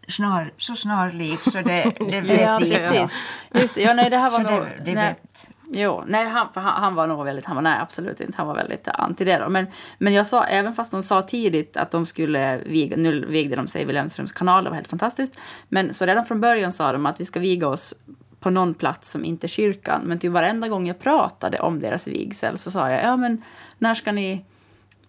snar, 0.09 0.53
så 0.57 0.76
snarlik 0.76 1.41
så 1.43 1.61
det, 1.62 1.93
det 2.11 2.20
vet 2.20 2.41
Ja, 2.41 2.59
precis. 2.61 3.14
Just. 3.55 3.76
Ja, 3.76 3.95
nej, 3.95 4.11
det 4.11 4.16
här 4.16 4.30
var 4.30 4.45
Så 4.45 4.51
nog... 4.51 4.61
det, 4.61 4.85
det 4.85 4.95
nej. 4.95 5.09
vet. 5.09 5.49
Jo, 5.75 6.05
nej, 6.07 6.29
han, 6.29 6.53
för 6.53 6.61
han, 6.61 6.83
han 6.83 6.95
var 6.95 7.07
nog 7.07 7.25
väldigt, 7.25 7.45
han 7.45 7.57
var, 7.57 7.62
nej 7.62 7.79
absolut 7.81 8.20
inte, 8.20 8.37
han 8.37 8.47
var 8.47 8.55
väldigt 8.55 8.89
anti 8.89 9.25
det 9.25 9.39
då. 9.39 9.49
Men, 9.49 9.66
men 9.99 10.12
jag 10.12 10.27
sa, 10.27 10.45
även 10.45 10.75
fast 10.75 10.93
de 10.93 11.03
sa 11.03 11.23
tidigt 11.23 11.77
att 11.77 11.91
de 11.91 12.07
skulle 12.07 12.59
viga, 12.59 12.97
nu 12.97 13.27
vigde 13.27 13.57
de 13.57 13.68
sig 13.68 13.85
vid 13.85 13.95
Lönströms 13.95 14.33
kanal, 14.33 14.64
det 14.64 14.70
var 14.70 14.75
helt 14.77 14.89
fantastiskt. 14.89 15.39
Men 15.68 15.95
så 15.95 16.07
redan 16.07 16.25
från 16.25 16.41
början 16.41 16.73
sa 16.73 16.93
de 16.93 17.07
att 17.07 17.20
vi 17.20 17.25
ska 17.25 17.41
viga 17.41 17.68
oss 17.68 17.95
på 18.41 18.51
någon 18.51 18.75
plats 18.75 19.11
som 19.11 19.25
inte 19.25 19.47
är 19.47 19.49
kyrkan. 19.49 20.03
Men 20.05 20.18
typ 20.18 20.33
varenda 20.33 20.68
gång 20.68 20.87
jag 20.87 20.99
pratade 20.99 21.61
om 21.61 21.81
deras 21.81 22.09
vigsel 22.09 22.59
så 22.59 22.70
sa 22.70 22.91
jag, 22.91 23.05
ja 23.05 23.16
men 23.16 23.43
när 23.79 23.95
ska 23.95 24.12
ni... 24.12 24.45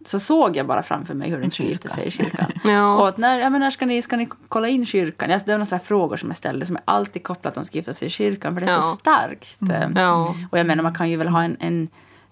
Så 0.05 0.19
såg 0.19 0.55
jag 0.57 0.67
bara 0.67 0.83
framför 0.83 1.13
mig 1.13 1.29
hur 1.29 1.37
de 1.41 1.63
gifte 1.63 1.89
sig 1.89 2.07
i 2.07 2.11
kyrkan. 2.11 2.51
Ja. 2.63 2.95
Och 2.95 3.07
att 3.07 3.17
när, 3.17 3.39
ja, 3.39 3.49
men 3.49 3.59
när 3.61 3.69
ska, 3.69 3.85
ni, 3.85 4.01
ska 4.01 4.15
ni 4.17 4.29
kolla 4.47 4.67
in 4.67 4.85
kyrkan? 4.85 5.29
Ja, 5.29 5.39
det 5.45 5.51
var 5.51 5.57
några 5.59 5.79
frågor 5.79 6.17
som 6.17 6.29
jag 6.29 6.37
ställde 6.37 6.65
som 6.65 6.75
är 6.75 6.81
alltid 6.85 7.23
kopplat 7.23 7.51
att 7.51 7.55
de 7.63 7.65
ska 7.65 7.77
gifta 7.77 7.93
sig 7.93 8.07
i 8.07 8.09
kyrkan. 8.11 8.53
För 8.53 8.61
det 8.61 8.67
är 8.67 8.75
så 8.75 8.77
Ja. 8.77 8.81
starkt. 8.81 9.57
Ja. 9.95 10.35
Och 10.51 10.59
jag 10.59 10.67
menar, 10.67 10.83
man 10.83 10.93
kan 10.95 11.09
ju 11.09 11.17
väl 11.17 11.27
ha 11.27 11.43
en, 11.43 11.57
en, 11.59 11.87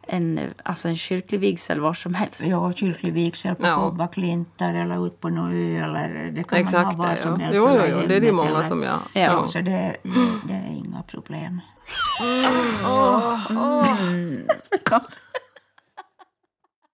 en, 0.07 0.39
alltså 0.63 0.87
en 0.87 0.95
kyrklig 0.95 1.39
vigsel 1.39 1.79
var 1.81 1.93
som 1.93 2.13
helst. 2.13 2.43
Ja, 2.43 2.73
kyrklig 2.73 3.13
vigsel 3.13 3.55
på 3.55 3.67
Ja. 3.67 3.75
Kobba-Klintar 3.75 4.73
eller 4.73 5.07
ut 5.07 5.19
på 5.21 5.29
någon 5.29 5.51
ö 5.53 5.83
eller 5.85 6.31
det 6.35 6.43
kan 6.43 6.57
Exakt 6.59 6.83
man 6.83 6.95
ha 6.95 7.07
var 7.07 7.15
som 7.15 7.31
Ja. 7.31 7.45
helst. 7.45 7.57
Jo, 7.57 7.69
jo, 7.71 7.81
jo, 8.01 8.07
det 8.07 8.15
är 8.15 8.21
det 8.21 8.31
många 8.31 8.49
eller- 8.49 8.63
som 8.63 8.83
gör. 8.83 8.99
Ja. 9.13 9.21
Ja. 9.21 9.47
Så 9.47 9.57
det, 9.57 9.95
det, 10.03 10.29
det 10.47 10.53
är 10.53 10.75
inga 10.85 11.01
problem. 11.03 11.61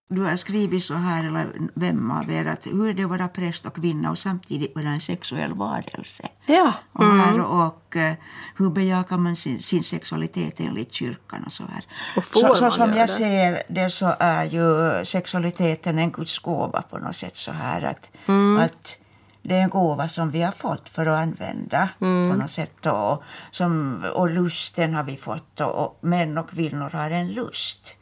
Du 0.09 0.21
har 0.21 0.35
skrivit 0.35 0.83
så 0.83 0.93
här, 0.93 1.23
eller 1.27 1.47
vem 1.73 2.11
av 2.11 2.31
er, 2.31 2.45
att 2.45 2.67
hur 2.67 2.89
är 2.89 2.93
det 2.93 3.03
att 3.03 3.09
vara 3.09 3.27
präst 3.27 3.65
och 3.65 3.75
kvinna 3.75 4.09
och 4.11 4.17
samtidigt 4.17 4.75
vara 4.75 4.89
en 4.89 5.01
sexuell 5.01 5.53
varelse? 5.53 6.27
Ja. 6.45 6.73
Och, 6.93 7.03
här, 7.03 7.39
och 7.41 7.95
eh, 7.95 8.13
hur 8.55 8.69
bejakar 8.69 9.17
man 9.17 9.35
sin, 9.35 9.59
sin 9.59 9.83
sexualitet 9.83 10.59
enligt 10.59 10.91
kyrkan 10.93 11.43
och 11.43 11.51
så 11.51 11.63
här. 11.73 11.83
Och 12.17 12.23
får 12.25 12.39
så, 12.39 12.55
så 12.55 12.71
som 12.71 12.89
jag 12.89 13.07
det? 13.07 13.11
ser 13.11 13.63
det 13.69 13.89
så 13.89 14.15
är 14.19 14.43
ju 14.43 15.05
sexualiteten 15.05 15.99
en 15.99 16.11
Guds 16.11 16.39
gåva 16.39 16.81
på 16.81 16.97
något 16.97 17.15
sätt 17.15 17.35
så 17.35 17.51
här 17.51 17.81
att, 17.81 18.11
Mm. 18.27 18.57
att 18.57 18.97
det 19.41 19.55
är 19.55 19.61
en 19.61 19.69
gåva 19.69 20.07
som 20.07 20.31
vi 20.31 20.41
har 20.41 20.51
fått 20.51 20.89
för 20.89 21.05
att 21.05 21.21
använda 21.23 21.89
Mm. 22.01 22.31
på 22.31 22.37
något 22.37 22.51
sätt. 22.51 22.85
Och, 22.85 23.23
som, 23.51 24.03
och 24.15 24.29
lusten 24.29 24.93
har 24.93 25.03
vi 25.03 25.17
fått 25.17 25.61
och, 25.61 25.75
och 25.85 25.97
män 26.01 26.37
och 26.37 26.49
kvinnor 26.49 26.89
har 26.89 27.11
en 27.11 27.27
lust 27.33 27.97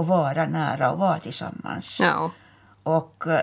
att 0.00 0.06
vara 0.06 0.46
nära 0.46 0.90
och 0.92 0.98
vara 0.98 1.18
tillsammans. 1.18 2.00
Ja. 2.00 2.30
Och 2.82 3.26
eh, 3.26 3.40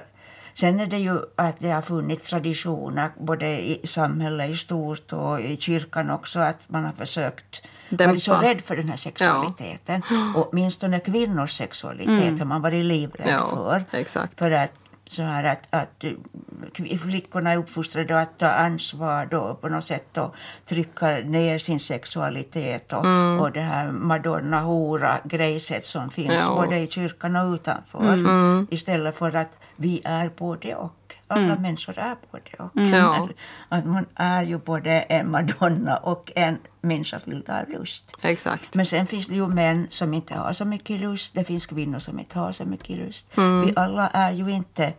sen 0.54 0.80
är 0.80 0.86
det 0.88 0.98
ju 0.98 1.20
att 1.36 1.56
det 1.60 1.70
har 1.72 1.82
funnits 1.82 2.28
traditioner 2.30 3.10
både 3.20 3.48
i 3.50 3.82
samhället 3.84 4.50
i 4.50 4.56
stort 4.56 5.14
och 5.14 5.42
i 5.42 5.58
kyrkan 5.58 6.10
också 6.10 6.40
att 6.40 6.70
man 6.70 6.84
har 6.86 6.92
försökt 6.94 7.66
Dämpa. 7.90 8.08
varit 8.08 8.24
så 8.24 8.36
rädd 8.36 8.62
för 8.62 8.76
den 8.76 8.90
här 8.90 8.96
sexualiteten. 8.96 10.02
Och 10.36 10.50
åtminstone 10.54 11.00
kvinnors 11.00 11.52
sexualitet 11.52 12.40
har 12.40 12.46
man 12.46 12.62
varit 12.62 12.86
livrädd 12.86 13.30
Ja, 13.30 13.50
för. 13.50 13.84
exakt. 14.00 14.40
För 14.40 14.52
att, 14.52 14.72
så 15.12 15.24
här 15.24 15.44
att, 15.44 15.68
att 15.70 16.04
eh, 16.04 16.98
flickorna 16.98 17.52
är 17.52 17.58
uppfostrade 17.58 18.22
att 18.22 18.38
ta 18.40 18.48
ansvar 18.48 19.26
då 19.26 19.54
på 19.62 19.70
något 19.70 19.84
sätt 19.84 20.18
och 20.18 20.36
trycka 20.66 21.08
ner 21.08 21.58
sin 21.60 21.80
sexualitet 21.80 22.94
och, 22.94 23.06
Mm. 23.06 23.42
och 23.42 23.52
det 23.52 23.62
här 23.62 23.92
madonna 23.92 24.62
hora 24.62 25.20
grejset 25.24 25.86
som 25.86 26.10
finns 26.10 26.34
Ja. 26.34 26.56
både 26.56 26.78
i 26.80 26.88
kyrkan 26.88 27.36
och 27.36 27.54
utanför. 27.54 28.14
Mm. 28.14 28.68
Istället 28.72 29.16
för 29.16 29.36
att 29.36 29.58
vi 29.76 30.02
är 30.04 30.32
både 30.38 30.76
och. 30.76 30.94
Alla 31.28 31.56
människor 31.56 32.00
är 32.00 32.16
både 32.32 32.52
och. 32.60 32.78
Mm. 32.78 32.90
Ja. 32.90 33.30
Att 33.70 33.86
man 33.86 34.06
är 34.16 34.44
ju 34.44 34.58
både 34.58 34.92
en 34.92 35.32
madonna 35.32 35.98
och 35.98 36.32
en 36.36 36.58
människa 36.82 37.20
fylld 37.20 37.50
av 37.50 37.70
lust. 37.70 38.16
Exakt. 38.22 38.76
Men 38.76 38.86
sen 38.86 39.08
finns 39.08 39.28
det 39.28 39.36
ju 39.36 39.48
män 39.48 39.88
som 39.90 40.14
inte 40.14 40.36
har 40.36 40.54
så 40.54 40.66
mycket 40.66 41.00
lust. 41.00 41.34
Det 41.34 41.44
finns 41.44 41.66
kvinnor 41.66 42.00
som 42.00 42.20
inte 42.20 42.40
har 42.40 42.52
så 42.52 42.66
mycket 42.66 42.98
lust. 42.98 43.38
Mm. 43.38 43.66
Vi 43.66 43.74
alla 43.76 44.10
är 44.10 44.32
ju 44.32 44.52
inte 44.52 44.94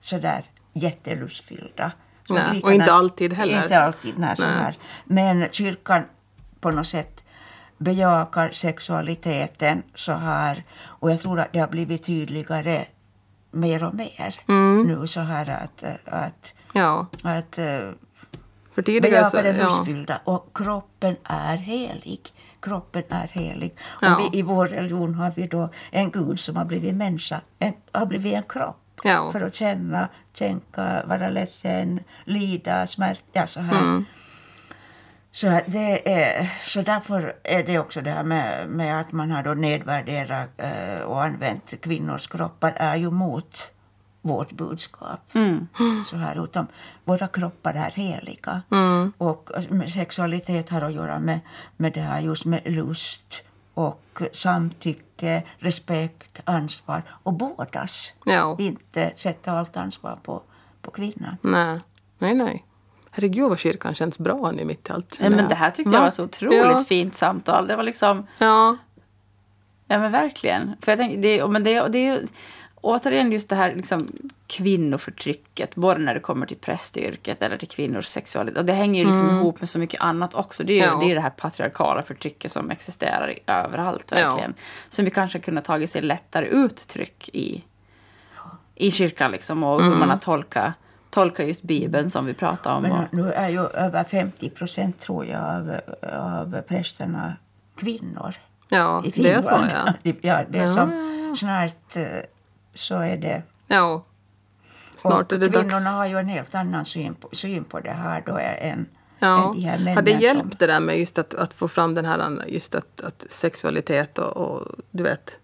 så 0.00 0.18
där 0.18 0.44
jättelustfyllda. 0.72 1.92
Så 2.26 2.34
Nej, 2.34 2.62
och 2.62 2.72
inte 2.72 2.92
alltid 2.92 3.32
heller. 3.32 3.62
Inte 3.62 3.78
alltid, 3.78 4.18
nej, 4.18 4.34
Nej. 4.38 4.78
Men 5.04 5.48
kyrkan 5.50 6.04
på 6.60 6.70
något 6.70 6.86
sätt 6.86 7.24
bejakar 7.78 8.50
sexualiteten 8.50 9.82
så 9.94 10.12
här. 10.12 10.64
Och 10.82 11.10
jag 11.10 11.20
tror 11.20 11.40
att 11.40 11.52
det 11.52 11.58
har 11.58 11.68
blivit 11.68 12.04
tydligare 12.04 12.86
mer 13.54 13.84
och 13.84 13.94
mer 13.94 14.40
Mm. 14.48 14.86
nu 14.86 15.06
så 15.06 15.20
här 15.20 15.50
att, 15.50 15.84
att, 16.04 16.54
Ja. 16.72 17.06
att 17.22 17.58
eh, 17.58 17.90
För 18.74 18.82
tidigare 18.82 19.30
så... 19.30 19.42
det 19.42 19.56
Ja. 20.08 20.18
Och 20.24 20.50
kroppen 20.54 21.16
är 21.24 21.56
helig. 21.56 22.20
Kroppen 22.60 23.02
är 23.08 23.28
helig. 23.32 23.76
Ja. 24.02 24.14
Och 24.16 24.20
vi, 24.34 24.38
I 24.38 24.42
vår 24.42 24.66
religion 24.66 25.14
har 25.14 25.32
vi 25.36 25.46
då 25.46 25.68
en 25.90 26.10
gud 26.10 26.40
som 26.40 26.56
har 26.56 26.64
blivit 26.64 26.94
människa, 26.94 27.40
en, 27.58 27.74
har 27.92 28.06
blivit 28.06 28.34
en 28.34 28.42
kropp. 28.42 29.00
Ja. 29.04 29.32
För 29.32 29.40
att 29.40 29.54
känna, 29.54 30.08
tänka, 30.32 31.02
vara 31.06 31.28
ledsen, 31.28 32.00
lida, 32.24 32.86
smärta, 32.86 33.20
ja, 33.32 33.46
så 33.46 33.60
här. 33.60 33.82
Mm. 33.82 34.04
Så, 35.34 35.60
det 35.66 36.12
är, 36.12 36.52
så 36.66 36.82
därför 36.82 37.36
är 37.42 37.62
det 37.62 37.78
också 37.78 38.00
det 38.00 38.10
här 38.10 38.22
med, 38.22 38.68
med 38.68 39.00
att 39.00 39.12
man 39.12 39.30
har 39.30 39.42
då 39.42 39.54
nedvärderat 39.54 40.50
eh, 40.56 41.00
och 41.00 41.22
använt 41.22 41.80
kvinnors 41.80 42.26
kroppar 42.26 42.72
är 42.76 42.96
ju 42.96 43.10
mot 43.10 43.72
vårt 44.22 44.52
budskap. 44.52 45.20
Så 46.06 46.16
här, 46.16 46.44
utan 46.44 46.66
våra 47.04 47.28
kroppar 47.28 47.74
är 47.74 47.90
heliga. 47.90 48.62
Och 49.18 49.50
med 49.68 49.90
sexualitet 49.92 50.70
har 50.70 50.82
att 50.82 50.94
göra 50.94 51.18
med, 51.18 51.40
med 51.76 51.92
det 51.92 52.00
här 52.00 52.20
just 52.20 52.44
med 52.44 52.60
lust 52.64 53.44
och 53.74 54.22
samtycke, 54.32 55.42
respekt, 55.58 56.40
ansvar 56.44 57.02
och 57.08 57.32
bådas. 57.32 58.12
Ja. 58.24 58.56
Inte 58.58 59.12
sätta 59.16 59.52
allt 59.52 59.76
ansvar 59.76 60.18
på, 60.22 60.42
på 60.82 60.90
kvinnan. 60.90 61.36
Nej. 61.40 61.80
Nej, 62.18 62.34
nej. 62.34 62.64
Herregud 63.16 63.48
vad 63.48 63.58
kyrkan 63.58 63.94
känns 63.94 64.18
bra 64.18 64.50
nu 64.50 64.64
mitt 64.64 64.88
i 64.88 64.92
allt. 64.92 65.18
Ja, 65.22 65.30
men 65.30 65.48
det 65.48 65.54
här 65.54 65.70
tyckte 65.70 65.92
jag 65.94 66.00
Va? 66.00 66.04
var 66.04 66.10
så 66.10 66.24
otroligt 66.24 66.58
Ja. 66.58 66.84
fint 66.88 67.16
samtal. 67.16 67.66
Det 67.66 67.76
var 67.76 67.82
liksom... 67.82 68.26
Ja. 68.38 68.76
Ja, 69.88 69.98
men 69.98 70.12
verkligen. 70.12 70.76
För 70.80 70.92
jag 70.92 70.98
tänker, 70.98 71.18
det, 71.22 71.48
men 71.48 71.64
det, 71.64 71.88
det 71.88 71.98
är 71.98 72.12
ju 72.12 72.26
återigen 72.80 73.32
just 73.32 73.48
det 73.48 73.54
här 73.56 73.74
liksom, 73.74 74.08
kvinnoförtrycket, 74.46 75.74
både 75.74 76.00
när 76.00 76.14
det 76.14 76.20
kommer 76.20 76.46
till 76.46 76.56
prästyrket 76.56 77.42
eller 77.42 77.56
till 77.56 77.68
kvinnors 77.68 78.06
sexualitet. 78.06 78.58
Och 78.58 78.64
det 78.64 78.72
hänger 78.72 79.02
ju 79.04 79.08
liksom 79.10 79.30
ihop 79.30 79.60
med 79.60 79.68
så 79.68 79.78
mycket 79.78 80.00
annat 80.00 80.34
också. 80.34 80.64
Det 80.64 80.72
är 80.72 80.76
ju 80.76 80.84
Ja. 80.92 80.98
det, 81.00 81.10
är 81.10 81.14
det 81.14 81.20
här 81.20 81.30
patriarkala 81.30 82.02
förtrycket 82.02 82.52
som 82.52 82.70
existerar 82.70 83.30
i, 83.30 83.38
överallt, 83.46 84.12
verkligen. 84.12 84.54
Som 84.88 85.04
vi 85.04 85.10
kanske 85.10 85.38
kunde 85.38 85.60
tagit 85.60 85.90
sig 85.90 86.02
lättare 86.02 86.46
uttryck 86.46 87.28
i, 87.32 87.64
i 88.74 88.90
kyrkan, 88.90 89.30
liksom, 89.30 89.62
och 89.64 89.82
hur 89.84 89.96
man 89.96 90.10
har 90.10 90.18
tolkat 90.18 90.72
tolka 91.14 91.44
just 91.44 91.62
Bibeln 91.62 92.10
som 92.10 92.26
vi 92.26 92.34
pratade 92.34 92.76
om. 92.76 92.82
Men 92.82 93.06
nu 93.12 93.32
är 93.32 93.48
ju 93.48 93.66
över 93.66 94.04
50 94.04 94.50
procent 94.50 95.00
tror 95.00 95.26
jag 95.26 95.40
av, 95.40 95.80
av 96.12 96.62
prästerna 96.62 97.36
kvinnor. 97.76 98.34
Ja, 98.68 99.02
i 99.04 99.22
det 99.22 99.32
är 99.32 99.42
så 99.42 99.50
ja. 99.50 99.92
ja, 100.20 100.44
det 100.50 100.58
är 100.58 100.60
Ja, 100.60 100.66
som 100.66 100.90
ja, 101.30 101.36
snart 101.36 101.96
eh, 101.96 102.04
så 102.74 102.98
är 102.98 103.16
det 103.16 103.42
Ja. 103.66 104.04
Snart 104.96 105.32
är 105.32 105.38
det 105.38 105.48
kvinnorna 105.48 105.70
dags. 105.70 105.86
har 105.86 106.06
ju 106.06 106.18
en 106.18 106.28
helt 106.28 106.54
annan 106.54 106.84
syn 106.84 107.14
på, 107.14 107.28
syn 107.32 107.64
på 107.64 107.80
det 107.80 107.90
här 107.90 108.22
då 108.26 108.38
än, 108.38 108.86
Ja. 109.18 109.54
Har 109.94 110.02
det 110.02 110.10
hjälpt 110.10 110.58
det 110.58 110.66
där 110.66 110.80
med 110.80 110.98
just 110.98 111.18
att, 111.18 111.34
att 111.34 111.54
få 111.54 111.68
fram 111.68 111.94
den 111.94 112.04
här 112.04 112.44
just 112.46 112.74
att, 112.74 113.00
att 113.00 113.26
sexualitet 113.28 114.18
och, 114.18 114.36
och 114.36 114.68
du 114.90 115.02
vet 115.02 115.38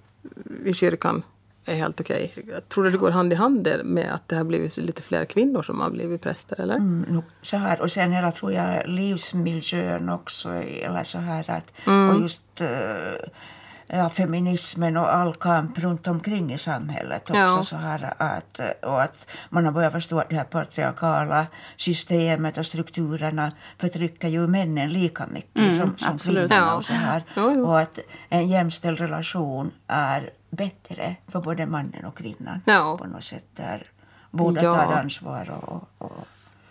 i 0.64 0.74
kyrkan 0.74 1.22
är 1.64 1.74
helt 1.74 2.00
okej? 2.00 2.32
Jag 2.48 2.68
tror 2.68 2.84
du 2.84 2.90
det 2.90 2.98
går 2.98 3.10
hand 3.10 3.32
i 3.32 3.36
hand 3.36 3.68
med 3.84 4.14
att 4.14 4.28
det 4.28 4.36
har 4.36 4.44
blivit 4.44 4.76
lite 4.76 5.02
fler 5.02 5.24
kvinnor 5.24 5.62
som 5.62 5.80
har 5.80 5.90
blivit 5.90 6.22
präster 6.22 6.60
eller? 6.60 6.76
Mm, 6.76 7.22
så 7.42 7.56
här. 7.56 7.80
Och 7.80 7.92
sen 7.92 8.12
hela, 8.12 8.32
tror 8.32 8.52
jag, 8.52 8.88
livsmiljön 8.88 10.08
också. 10.08 10.52
Eller 10.52 11.02
så 11.02 11.18
här 11.18 11.50
att, 11.50 11.72
Mm. 11.86 12.10
Och 12.10 12.22
just 12.22 12.60
eh, 12.60 13.28
ja, 13.92 14.08
feminismen 14.08 14.96
och 14.96 15.14
all 15.14 15.34
kamp 15.34 15.78
runt 15.78 16.06
omkring 16.06 16.52
i 16.52 16.58
samhället 16.58 17.30
också. 17.30 17.40
Ja. 17.40 17.62
Så 17.62 17.76
här 17.76 18.14
att, 18.18 18.60
och 18.82 19.02
att 19.02 19.30
man 19.48 19.64
har 19.64 19.72
börjat 19.72 19.92
förstå 19.92 20.18
att 20.18 20.30
det 20.30 20.36
här 20.36 20.44
patriarkala 20.44 21.46
systemet 21.76 22.58
och 22.58 22.66
strukturerna 22.66 23.52
förtrycker 23.78 24.28
ju 24.28 24.46
männen 24.46 24.90
lika 24.90 25.26
mycket 25.26 25.76
som, 25.76 25.96
som 25.98 26.14
absolut. 26.14 26.50
kvinnorna. 26.50 26.70
Ja. 26.70 26.76
Och, 26.76 26.84
så 26.84 26.92
här. 26.92 27.24
Och 27.64 27.80
att 27.80 27.98
en 28.28 28.48
jämställd 28.48 28.98
relation 29.00 29.70
är 29.86 30.30
bättre 30.50 31.16
för 31.28 31.40
både 31.40 31.66
mannen 31.66 32.04
och 32.04 32.16
kvinnan. 32.16 32.60
Ja. 32.64 32.96
På 32.98 33.06
något 33.06 33.24
sätt 33.24 33.46
där 33.56 33.82
båda 34.30 34.62
Ja. 34.62 34.74
tar 34.74 34.92
ansvar 34.92 35.50
och, 35.62 35.88
och 35.98 36.26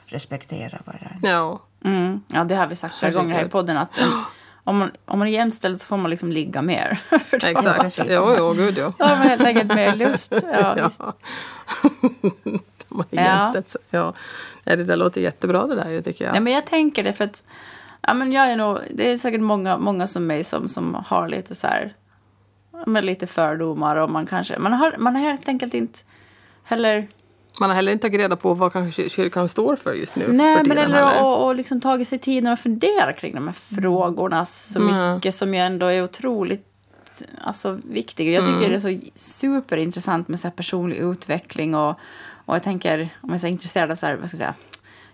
respekterar 0.06 0.82
varandra. 0.86 1.16
Ja. 1.22 1.60
Mm. 1.86 2.22
Ja, 2.28 2.44
det 2.44 2.56
har 2.56 2.68
vi 2.68 2.76
sagt 2.76 2.96
flera 2.96 3.12
gånger 3.14 3.36
här 3.36 3.46
i 3.46 3.50
podden. 3.50 3.78
Att 3.78 3.98
en, 3.98 4.10
om, 4.64 4.78
man, 4.78 4.92
om 5.06 5.20
man 5.20 5.28
är 5.28 5.32
jämställd 5.32 5.82
så 5.82 5.88
får 5.88 5.98
man 5.98 6.10
liksom 6.12 6.32
ligga 6.32 6.62
mer. 6.62 6.94
För 7.20 7.54
man- 7.64 7.86
Exakt. 7.86 8.10
Jo, 8.12 8.36
jo, 8.38 8.54
gud 8.54 8.78
ja. 8.78 8.94
Då 8.98 9.06
har 9.06 9.18
man 9.18 9.28
helt 9.28 9.42
enkelt 9.46 9.76
mer 9.76 9.96
lust. 10.06 10.34
Ja, 10.54 10.74
visst. 10.84 11.00
Ja. 11.04 11.14
De 12.88 12.98
har 12.98 13.06
Ja. 13.10 13.22
jämställt 13.22 13.70
sig. 13.70 13.82
Ja. 13.90 14.14
Ja, 14.64 14.76
det 14.76 14.84
där 14.84 14.96
låter 14.96 15.22
jättebra 15.22 15.68
det 15.68 15.76
där, 15.76 16.02
tycker 16.02 16.26
jag. 16.26 16.32
Nej, 16.32 16.42
men 16.42 16.54
jag 16.54 16.66
tänker 16.66 17.04
det 17.04 17.14
för 17.14 17.24
att 17.24 17.44
ja, 18.02 18.14
men 18.14 18.32
jag 18.32 18.52
är 18.52 18.56
nog, 18.56 18.80
det 18.94 19.12
är 19.12 19.18
säkert 19.18 19.42
många, 19.42 19.78
många 19.78 20.08
som 20.08 20.28
mig 20.28 20.44
som, 20.44 20.68
som 20.68 21.04
har 21.08 21.28
lite 21.28 21.56
så 21.56 21.68
här, 21.68 21.94
ja, 22.72 22.84
men 22.86 23.06
lite 23.06 23.28
fördomar 23.28 23.96
och 23.96 24.10
man 24.10 24.26
kanske, 24.26 24.60
man 24.60 24.74
har, 24.74 24.96
man 24.98 25.16
har 25.16 25.24
helt 25.24 25.48
enkelt 25.48 25.74
inte 25.74 26.00
heller, 26.64 27.08
Man 27.60 27.70
har 27.70 27.76
heller 27.76 27.92
inte 27.92 28.02
tagit 28.08 28.20
reda 28.20 28.36
på 28.36 28.54
vad 28.54 28.74
kanske 28.74 29.10
kyrkan 29.10 29.50
står 29.50 29.76
för 29.76 29.94
just 29.94 30.16
nu. 30.16 30.26
nej 30.30 30.58
för 30.58 30.66
men 30.66 30.78
eller 30.78 31.24
och, 31.24 31.46
och 31.46 31.56
liksom 31.56 31.82
tagit 31.82 32.08
sig 32.08 32.20
tiden 32.20 32.54
att 32.54 32.60
fundera 32.60 33.14
kring 33.14 33.36
de 33.36 33.48
här 33.48 33.54
frågorna 33.82 34.46
så 34.46 34.80
Mm. 34.82 35.16
mycket 35.16 35.36
som 35.36 35.54
ju 35.54 35.60
ändå 35.60 35.86
är 35.86 36.04
otroligt 36.04 36.66
alltså, 37.42 37.80
viktiga. 37.90 38.32
Jag 38.32 38.44
tycker 38.46 38.58
Mm. 38.58 38.70
det 38.70 38.76
är 38.76 38.80
så 38.80 39.10
superintressant 39.16 40.28
med 40.28 40.40
så 40.40 40.48
här 40.48 40.56
personlig 40.56 40.98
utveckling 40.98 41.76
och, 41.76 41.90
och 42.46 42.56
jag 42.56 42.64
tänker, 42.64 43.00
om 43.22 43.30
jag 43.30 43.34
är 43.36 43.40
så 43.40 43.48
intresserad 43.48 43.92
av 43.92 43.96
så 43.96 44.06
här, 44.06 44.16
vad 44.16 44.28
ska 44.30 44.36
jag 44.36 44.40
säga, 44.40 44.54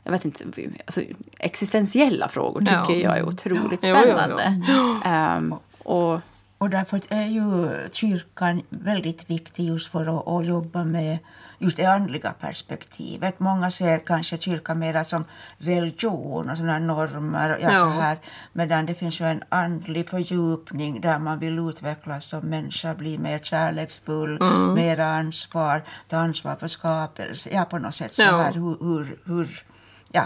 jag 0.03 0.11
vet 0.11 0.25
inte, 0.25 0.43
alltså, 0.85 1.01
existentiella 1.39 2.27
frågor 2.27 2.59
tycker 2.59 2.73
Ja. 2.73 2.91
jag 3.03 3.17
är 3.17 3.27
otroligt 3.27 3.79
Jo, 3.83 3.95
jo, 3.95 3.95
jo. 4.05 4.11
spännande. 4.11 4.61
Ehm, 5.05 5.55
och 5.83 6.19
Och 6.57 6.69
därför 6.69 7.01
är 7.09 7.27
ju 7.27 7.69
kyrkan 7.93 8.61
väldigt 8.69 9.29
viktig 9.29 9.63
just 9.65 9.91
för 9.91 10.19
att, 10.19 10.27
att 10.27 10.45
jobba 10.45 10.83
med 10.83 11.17
just 11.59 11.77
det 11.77 11.85
andliga 11.85 12.33
perspektivet. 12.39 13.39
Många 13.39 13.71
ser 13.71 13.99
kanske 13.99 14.37
kyrkan 14.37 14.79
mer 14.79 15.03
som 15.03 15.25
religion 15.57 16.49
och 16.49 16.57
sådana 16.57 16.79
normer. 16.79 17.49
och 17.55 17.61
Ja, 17.61 17.71
Ja. 17.71 17.79
Så 17.79 17.89
här. 17.89 18.17
Medan 18.53 18.85
det 18.85 18.95
finns 18.95 19.19
ju 19.21 19.25
en 19.25 19.43
andlig 19.49 20.09
fördjupning 20.09 21.01
där 21.01 21.19
man 21.19 21.39
vill 21.39 21.59
utvecklas 21.59 22.25
som 22.25 22.39
människa, 22.39 22.93
bli 22.95 23.17
mer 23.17 23.39
kärleksfull, 23.39 24.37
Mm. 24.41 24.73
mer 24.73 24.99
ansvar, 24.99 25.83
ta 26.07 26.17
ansvar 26.17 26.55
för 26.55 26.67
skapelse. 26.67 27.49
Ja, 27.53 27.65
på 27.65 27.77
något 27.77 27.95
sätt 27.95 28.13
så 28.13 28.21
Ja. 28.21 28.37
här 28.37 28.53
hur, 28.53 28.77
hur, 28.81 29.17
hur 29.25 29.63
ja. 30.11 30.23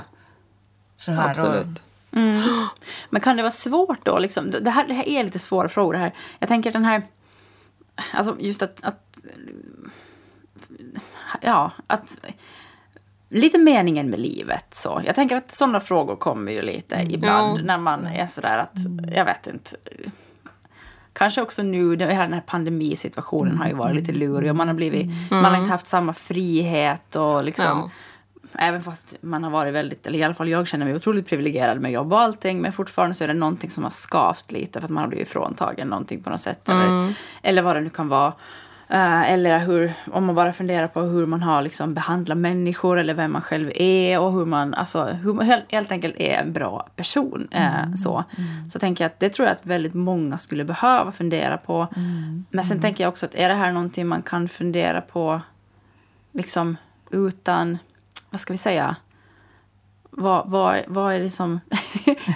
Så 0.96 1.12
här 1.12 1.24
och- 1.24 1.30
Absolut. 1.30 1.84
Men 3.10 3.22
kan 3.22 3.36
det 3.38 3.42
vara 3.44 3.52
svårt 3.52 4.06
då? 4.06 4.20
Liksom? 4.20 4.52
Det, 4.52 4.70
här, 4.70 4.88
det 4.88 4.94
här 4.94 5.08
är 5.08 5.24
lite 5.24 5.40
svåra 5.40 5.70
frågor. 5.70 5.94
Det 5.94 6.00
här. 6.00 6.14
Jag 6.40 6.50
tänker 6.50 6.72
den 6.72 6.86
här... 6.86 7.04
Alltså 8.14 8.36
just 8.40 8.62
att... 8.62 8.84
att 8.84 9.18
ja, 11.42 11.72
att... 11.88 12.18
Lite 13.32 13.58
meningen 13.58 14.10
med 14.10 14.20
livet. 14.20 14.66
Så. 14.72 15.02
Jag 15.06 15.16
tänker 15.16 15.36
att 15.36 15.56
sådana 15.56 15.80
frågor 15.80 16.16
kommer 16.16 16.52
ju 16.52 16.62
lite 16.62 17.08
ibland 17.10 17.60
Ja. 17.60 17.64
när 17.64 17.78
man 17.78 18.08
är 18.08 18.26
sådär 18.26 18.58
att... 18.58 18.78
Jag 19.16 19.26
vet 19.26 19.48
inte. 19.48 19.76
Kanske 21.14 21.42
också 21.42 21.64
nu, 21.64 21.92
hela 21.92 22.24
den 22.24 22.34
här 22.34 22.42
pandemisituationen 22.42 23.58
har 23.58 23.68
ju 23.68 23.74
varit 23.74 23.96
lite 23.96 24.12
lurig 24.12 24.50
och 24.50 24.56
man 24.56 24.68
har 24.68 24.76
blivit... 24.76 25.08
Man 25.32 25.46
har 25.46 25.58
inte 25.58 25.72
haft 25.72 25.88
samma 25.88 26.14
frihet 26.14 27.16
och 27.16 27.44
liksom... 27.44 27.66
Ja. 27.66 27.90
Även 28.54 28.82
fast 28.82 29.18
man 29.22 29.44
har 29.44 29.52
varit 29.52 29.74
väldigt, 29.74 30.08
eller 30.08 30.20
i 30.20 30.24
alla 30.24 30.34
fall 30.34 30.50
jag 30.50 30.68
känner 30.68 30.86
mig 30.86 30.96
otroligt 30.96 31.28
privilegierad 31.28 31.82
med 31.82 31.92
jobb 31.92 32.14
och 32.14 32.20
allting. 32.20 32.62
Men 32.62 32.74
fortfarande 32.74 33.14
så 33.16 33.24
är 33.24 33.28
det 33.28 33.34
någonting 33.34 33.70
som 33.70 33.84
har 33.84 33.92
skavt 33.92 34.52
lite 34.52 34.80
för 34.80 34.88
att 34.88 34.92
man 34.92 35.04
har 35.04 35.10
blivit 35.10 35.30
fråntagen 35.30 35.88
någonting 35.88 36.24
på 36.24 36.30
något 36.30 36.42
sätt. 36.42 36.70
Eller, 36.70 37.14
eller 37.42 37.62
vad 37.62 37.76
det 37.76 37.82
nu 37.82 37.90
kan 37.90 38.08
vara. 38.08 38.34
Eh, 38.92 39.32
eller 39.32 39.60
hur, 39.60 39.94
om 40.12 40.26
man 40.26 40.36
bara 40.36 40.54
funderar 40.54 40.88
på 40.88 41.02
hur 41.02 41.26
man 41.26 41.44
har 41.44 41.62
liksom 41.62 41.94
behandlat 41.94 42.38
människor 42.38 43.00
eller 43.00 43.14
vem 43.14 43.32
man 43.32 43.42
själv 43.42 43.72
är 43.76 44.20
och 44.20 44.34
hur 44.34 44.46
man, 44.46 44.74
alltså, 44.74 45.04
hur 45.06 45.34
man 45.34 45.46
helt, 45.46 45.72
helt 45.72 45.92
enkelt 45.92 46.16
är 46.18 46.42
en 46.42 46.54
bra 46.54 46.88
person. 46.96 47.48
eh, 47.52 47.94
så. 47.96 48.24
så 48.70 48.80
tänker 48.80 49.04
jag 49.04 49.10
att 49.10 49.20
det 49.20 49.30
tror 49.30 49.48
jag 49.48 49.56
att 49.56 49.66
väldigt 49.66 49.94
många 49.94 50.38
skulle 50.38 50.64
behöva 50.64 51.12
fundera 51.12 51.58
på. 51.58 51.88
Men 52.50 52.66
sen 52.66 52.82
tänker 52.82 53.04
jag 53.04 53.10
också 53.10 53.26
att 53.26 53.36
är 53.36 53.50
det 53.50 53.56
här 53.56 53.72
någonting 53.72 54.08
man 54.08 54.22
kan 54.22 54.48
fundera 54.48 55.02
på 55.02 55.42
liksom 56.32 56.78
utan, 57.12 57.78
vad 58.30 58.42
ska 58.42 58.54
vi 58.54 58.58
säga, 58.58 58.96
vad, 60.20 60.50
vad, 60.50 60.84
vad 60.88 61.14
är 61.14 61.20
det 61.20 61.30
som, 61.30 61.60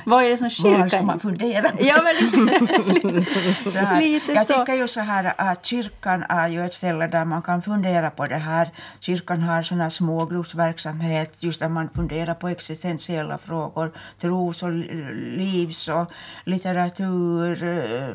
vad 0.05 0.23
är 0.23 0.29
det 0.29 0.37
som 0.37 0.45
Var 0.45 0.49
ska 0.49 0.89
kyrkan... 0.89 1.05
man 1.05 1.19
fundera? 1.19 1.71
Ja, 1.79 2.01
men 2.03 2.15
lite, 2.93 3.69
Så 3.71 3.77
här. 3.79 4.01
Lite 4.01 4.31
jag 4.31 4.47
så. 4.47 4.53
tycker 4.59 4.73
ju 4.73 4.87
så 4.87 5.01
här 5.01 5.33
att 5.37 5.65
kyrkan 5.65 6.23
är 6.29 6.47
ju 6.47 6.65
ett 6.65 6.73
ställe 6.73 7.07
där 7.07 7.25
man 7.25 7.41
kan 7.41 7.61
fundera 7.61 8.09
på 8.09 8.25
det 8.25 8.35
här. 8.35 8.69
Kyrkan 8.99 9.41
har 9.41 9.61
sån 9.63 9.81
här 9.81 9.89
smågruppsverksamhet 9.89 11.33
just 11.39 11.59
där 11.59 11.69
man 11.69 11.89
funderar 11.89 12.33
på 12.33 12.47
existentiella 12.47 13.37
frågor, 13.37 13.91
tros 14.21 14.63
och 14.63 14.71
livs 14.71 15.87
och 15.87 16.11
litteratur, 16.45 17.63
eh, 17.63 18.09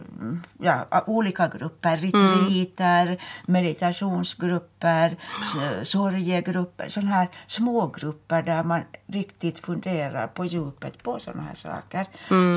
ja, 0.59 1.05
olika 1.07 1.49
grupper, 1.49 1.97
retriter, 1.97 3.19
meditationsgrupper, 3.47 5.17
s- 5.43 5.89
sorgegrupper, 5.89 6.89
sådana 6.89 7.11
här 7.15 7.29
smågrupper 7.47 8.43
där 8.43 8.63
man 8.63 8.83
riktigt 9.13 9.59
funderar 9.59 10.27
på 10.27 10.45
djupet 10.45 11.03
på 11.03 11.19
sådana 11.21 11.43
här 11.43 11.55
saker. 11.55 12.07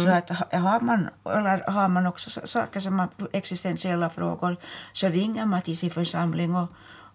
Så 0.05 0.09
att 0.11 0.29
ha- 0.29 0.59
har 0.59 0.79
man, 0.79 1.09
eller 1.25 1.71
har 1.71 1.87
man 1.87 2.07
också 2.07 2.29
så- 2.29 2.47
saker 2.47 2.79
som 2.79 2.95
man, 2.95 3.07
existentiella 3.33 4.09
frågor 4.09 4.57
så 4.91 5.07
ringer 5.07 5.45
man 5.45 5.61
till 5.61 5.77
sin 5.77 5.91
församling 5.91 6.55
och, 6.55 6.67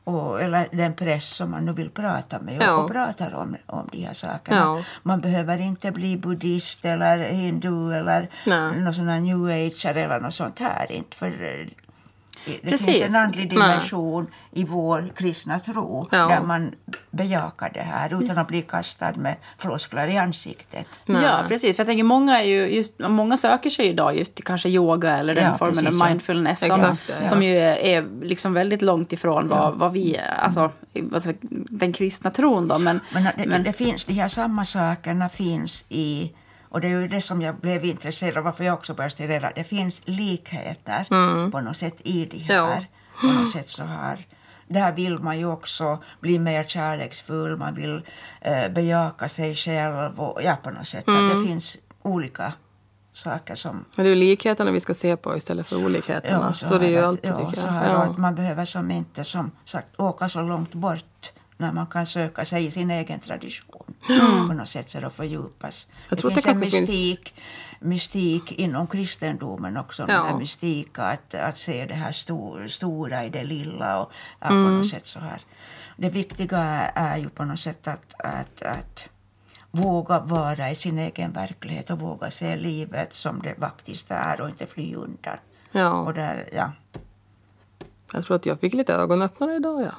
och, 0.04 0.42
eller 0.42 0.68
den 0.72 0.94
press 0.94 1.28
som 1.28 1.50
man 1.50 1.64
nu 1.64 1.72
vill 1.72 1.90
prata 1.90 2.38
med 2.40 2.56
och, 2.56 2.62
Ja. 2.64 2.76
och 2.76 2.90
pratar 2.90 3.34
om, 3.34 3.56
om 3.66 3.88
de 3.92 4.04
här 4.04 4.12
sakerna. 4.12 4.56
Ja. 4.56 4.82
Man 5.02 5.20
behöver 5.20 5.58
inte 5.58 5.90
bli 5.90 6.16
buddhist 6.16 6.84
eller 6.84 7.18
hindu 7.18 7.92
eller 7.94 8.28
Nej. 8.46 8.80
någon 8.80 8.94
sån 8.94 9.06
new 9.06 9.44
age 9.66 9.86
eller 9.86 10.20
något 10.20 10.34
sånt 10.34 10.58
här. 10.58 10.92
Inte, 10.92 11.16
för 11.16 11.26
eh, 11.60 11.66
det 12.46 12.68
Precis. 12.68 12.86
finns 12.86 13.14
en 13.14 13.16
andlig 13.16 13.46
Nej. 13.46 13.48
dimension 13.56 14.26
i 14.52 14.64
vår 14.64 15.12
kristna 15.16 15.58
tro 15.58 16.08
Ja. 16.10 16.18
där 16.28 16.40
man 16.40 16.74
bejakar 17.10 17.70
det 17.74 17.80
här 17.82 18.22
utan 18.22 18.38
att 18.38 18.48
bli 18.48 18.62
kastad 18.62 19.12
med 19.16 19.36
floskler 19.58 20.08
i 20.08 20.18
ansiktet. 20.18 20.86
Nej. 21.06 21.22
Ja, 21.22 21.44
precis. 21.48 21.76
För 21.76 21.80
jag 21.82 21.86
tänker 21.86 22.04
många, 22.04 22.40
är 22.40 22.44
ju 22.44 22.66
just, 22.66 22.98
många 23.08 23.36
söker 23.36 23.70
sig 23.70 23.86
idag 23.86 24.16
just 24.18 24.34
till 24.34 24.44
kanske 24.44 24.68
yoga 24.68 25.16
eller 25.18 25.34
den 25.34 25.44
Ja, 25.44 25.54
formen 25.54 25.72
precis, 25.74 25.88
av 25.88 25.94
ja. 25.94 26.08
mindfulness 26.08 26.60
som, 26.60 26.70
Exakt, 26.70 27.02
ja, 27.08 27.14
ja. 27.20 27.26
som 27.26 27.42
ju 27.42 27.56
är, 27.58 27.76
är 27.76 28.06
liksom 28.22 28.54
väldigt 28.54 28.82
långt 28.82 29.12
ifrån 29.12 29.48
vad, 29.48 29.74
vad 29.78 29.92
vi, 29.92 30.20
alltså, 30.36 30.70
alltså 31.14 31.32
den 31.70 31.92
kristna 31.92 32.30
tron 32.30 32.68
då. 32.68 32.78
Men, 32.78 33.00
Men, 33.12 33.24
det, 33.36 33.46
men 33.46 33.62
det 33.62 33.72
finns, 33.72 34.04
de 34.04 34.12
här 34.14 34.28
samma 34.28 34.64
sakerna 34.64 35.28
finns 35.28 35.84
i 35.88 36.32
och 36.76 36.82
det 36.82 36.88
är 36.88 37.00
ju 37.00 37.08
det 37.08 37.20
som 37.20 37.42
jag 37.42 37.56
blev 37.56 37.84
intresserad 37.84 38.36
av, 38.38 38.44
varför 38.44 38.64
jag 38.64 38.74
också 38.74 38.94
började 38.94 39.10
studera. 39.10 39.52
Det 39.54 39.64
finns 39.64 40.02
likheter 40.04 41.06
på 41.50 41.60
något 41.60 41.76
sätt 41.76 41.96
i 42.04 42.24
de 42.24 42.38
här. 42.38 42.54
Ja. 42.54 42.84
På 43.20 43.26
något 43.26 43.50
sätt 43.50 43.68
så 43.68 43.84
här. 43.84 44.26
Där 44.68 44.92
vill 44.92 45.18
man 45.18 45.38
ju 45.38 45.46
också 45.46 46.02
bli 46.20 46.38
mer 46.38 46.64
kärleksfull, 46.64 47.56
man 47.56 47.74
vill 47.74 48.02
eh, 48.40 48.68
bejaka 48.68 49.28
sig 49.28 49.54
själv 49.54 50.20
och 50.20 50.42
ja, 50.42 50.56
på 50.62 50.70
något 50.70 50.86
sätt. 50.86 51.06
Det 51.06 51.46
finns 51.46 51.78
olika 52.02 52.52
saker 53.12 53.54
som 53.54 53.84
Men 53.94 54.06
det 54.06 54.12
är 54.12 54.16
likheterna 54.16 54.70
vi 54.70 54.80
ska 54.80 54.94
se 54.94 55.16
på 55.16 55.36
istället 55.36 55.66
för 55.66 55.84
olikheterna. 55.86 56.54
så, 56.54 56.78
det 56.78 56.86
är 56.86 56.90
ju 56.90 56.98
alltid, 56.98 57.30
ja, 57.30 57.38
tycker 57.38 57.60
så 57.60 57.66
jag. 57.66 57.84
Ja. 57.84 58.02
att 58.02 58.18
man 58.18 58.34
behöver 58.34 58.64
som 58.64 58.90
inte 58.90 59.24
som 59.24 59.50
sagt 59.64 60.00
åka 60.00 60.28
så 60.28 60.42
långt 60.42 60.74
bort 60.74 61.32
när 61.56 61.72
man 61.72 61.86
kan 61.86 62.06
söka 62.06 62.44
sig 62.44 62.64
i 62.64 62.70
sin 62.70 62.90
egen 62.90 63.20
tradition. 63.20 63.85
På 64.48 64.52
något 64.54 64.68
sätt 64.68 64.90
så 64.90 65.00
det 65.00 65.10
fördjupas. 65.10 65.86
Jag 66.08 66.18
det 66.18 66.20
tror 66.20 66.30
att 66.30 66.34
finns 66.34 66.44
det 66.44 66.50
en 66.50 66.60
kanske 66.60 66.78
finns- 66.78 66.88
mystik, 66.90 67.34
mystik 67.80 68.52
inom 68.52 68.86
kristendomen 68.86 69.76
också. 69.76 70.04
Ja. 70.08 70.24
Den 70.24 70.38
mystika 70.38 71.02
att, 71.02 71.34
att 71.34 71.56
se 71.56 71.86
det 71.86 71.94
här 71.94 72.12
stor, 72.12 72.66
stora 72.66 73.24
i 73.24 73.28
det 73.30 73.44
lilla 73.44 74.00
och 74.00 74.12
ja, 74.40 74.48
på 74.48 74.54
Mm. 74.54 74.76
något 74.76 74.86
sätt 74.88 75.06
så 75.06 75.20
här. 75.20 75.40
Det 75.96 76.10
viktiga 76.10 76.58
är, 76.58 76.92
är 76.94 77.16
ju 77.16 77.28
på 77.28 77.44
något 77.44 77.58
sätt 77.60 77.88
att, 77.88 78.14
att, 78.18 78.62
att 78.62 79.08
våga 79.70 80.20
vara 80.20 80.70
i 80.70 80.74
sin 80.74 80.98
egen 80.98 81.32
verklighet 81.32 81.90
och 81.90 81.98
våga 82.00 82.30
se 82.30 82.56
livet 82.56 83.12
som 83.14 83.42
det 83.42 83.54
faktiskt 83.60 84.10
är 84.10 84.40
och 84.40 84.48
inte 84.48 84.66
fly 84.66 84.94
undan. 84.94 85.38
Och 85.72 85.80
Ja, 85.80 86.12
där, 86.14 86.48
ja. 86.52 86.72
jag 88.12 88.24
tror 88.24 88.36
att 88.36 88.46
jag 88.46 88.60
fick 88.60 88.74
lite 88.74 88.94
ögonöppnare 88.94 89.56
idag. 89.56 89.82
Ja. 89.82 89.90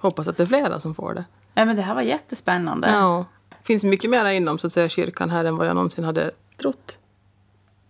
Hoppas 0.00 0.28
att 0.28 0.36
det 0.36 0.42
är 0.42 0.46
flera 0.46 0.80
som 0.80 0.94
får 0.94 1.14
det. 1.14 1.24
Ja, 1.58 1.64
men 1.64 1.76
det 1.76 1.82
här 1.82 1.94
var 1.94 2.02
jättespännande. 2.02 2.88
Ja. 2.90 3.24
Det 3.48 3.66
finns 3.66 3.84
mycket 3.84 4.10
mer 4.10 4.24
inom 4.24 4.58
så 4.58 4.66
att 4.66 4.72
säga, 4.72 4.88
kyrkan 4.88 5.30
här 5.30 5.44
än 5.44 5.56
vad 5.56 5.66
jag 5.66 5.74
någonsin 5.74 6.04
hade 6.04 6.30
trott. 6.56 6.98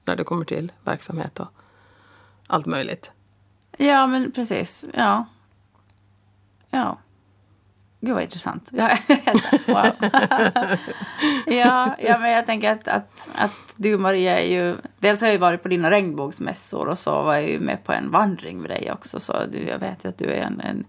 När 0.05 0.17
det 0.17 0.25
kommer 0.25 0.45
till 0.45 0.73
verksamhet 0.85 1.41
och 1.41 1.49
allt 2.47 2.67
möjligt. 2.67 3.13
Ja, 3.77 4.07
men 4.07 4.33
precis. 4.33 4.87
Ja. 4.95 5.27
Ja. 6.71 6.99
Gud 8.01 8.15
vad 8.15 8.23
intressant. 8.23 8.69
Ja, 8.73 8.99
wow. 9.67 9.87
ja, 11.47 11.97
ja, 11.99 12.19
men 12.19 12.31
jag 12.31 12.47
tänker 12.47 12.71
att, 12.71 12.89
att, 12.89 13.29
att 13.35 13.75
du 13.77 13.99
Maria 13.99 14.41
är 14.41 14.51
ju... 14.51 14.77
Dels 14.99 15.21
har 15.21 15.29
jag 15.29 15.35
ju 15.35 15.41
varit 15.41 15.63
på 15.63 15.69
dina 15.69 15.91
regnbågsmässor 15.91 16.89
och 16.89 16.99
så 16.99 17.23
var 17.23 17.35
jag 17.35 17.51
ju 17.51 17.61
med 17.61 17.85
på 17.85 17.93
en 17.93 18.11
vandring 18.11 18.61
med 18.61 18.71
dig 18.71 18.93
också. 18.93 19.21
Så 19.21 19.33
du, 19.53 19.59
jag 19.59 19.79
vet 19.79 20.05
ju 20.05 20.09
att 20.09 20.19
du 20.19 20.25
är 20.25 20.41
en, 20.41 20.61
en 20.61 20.85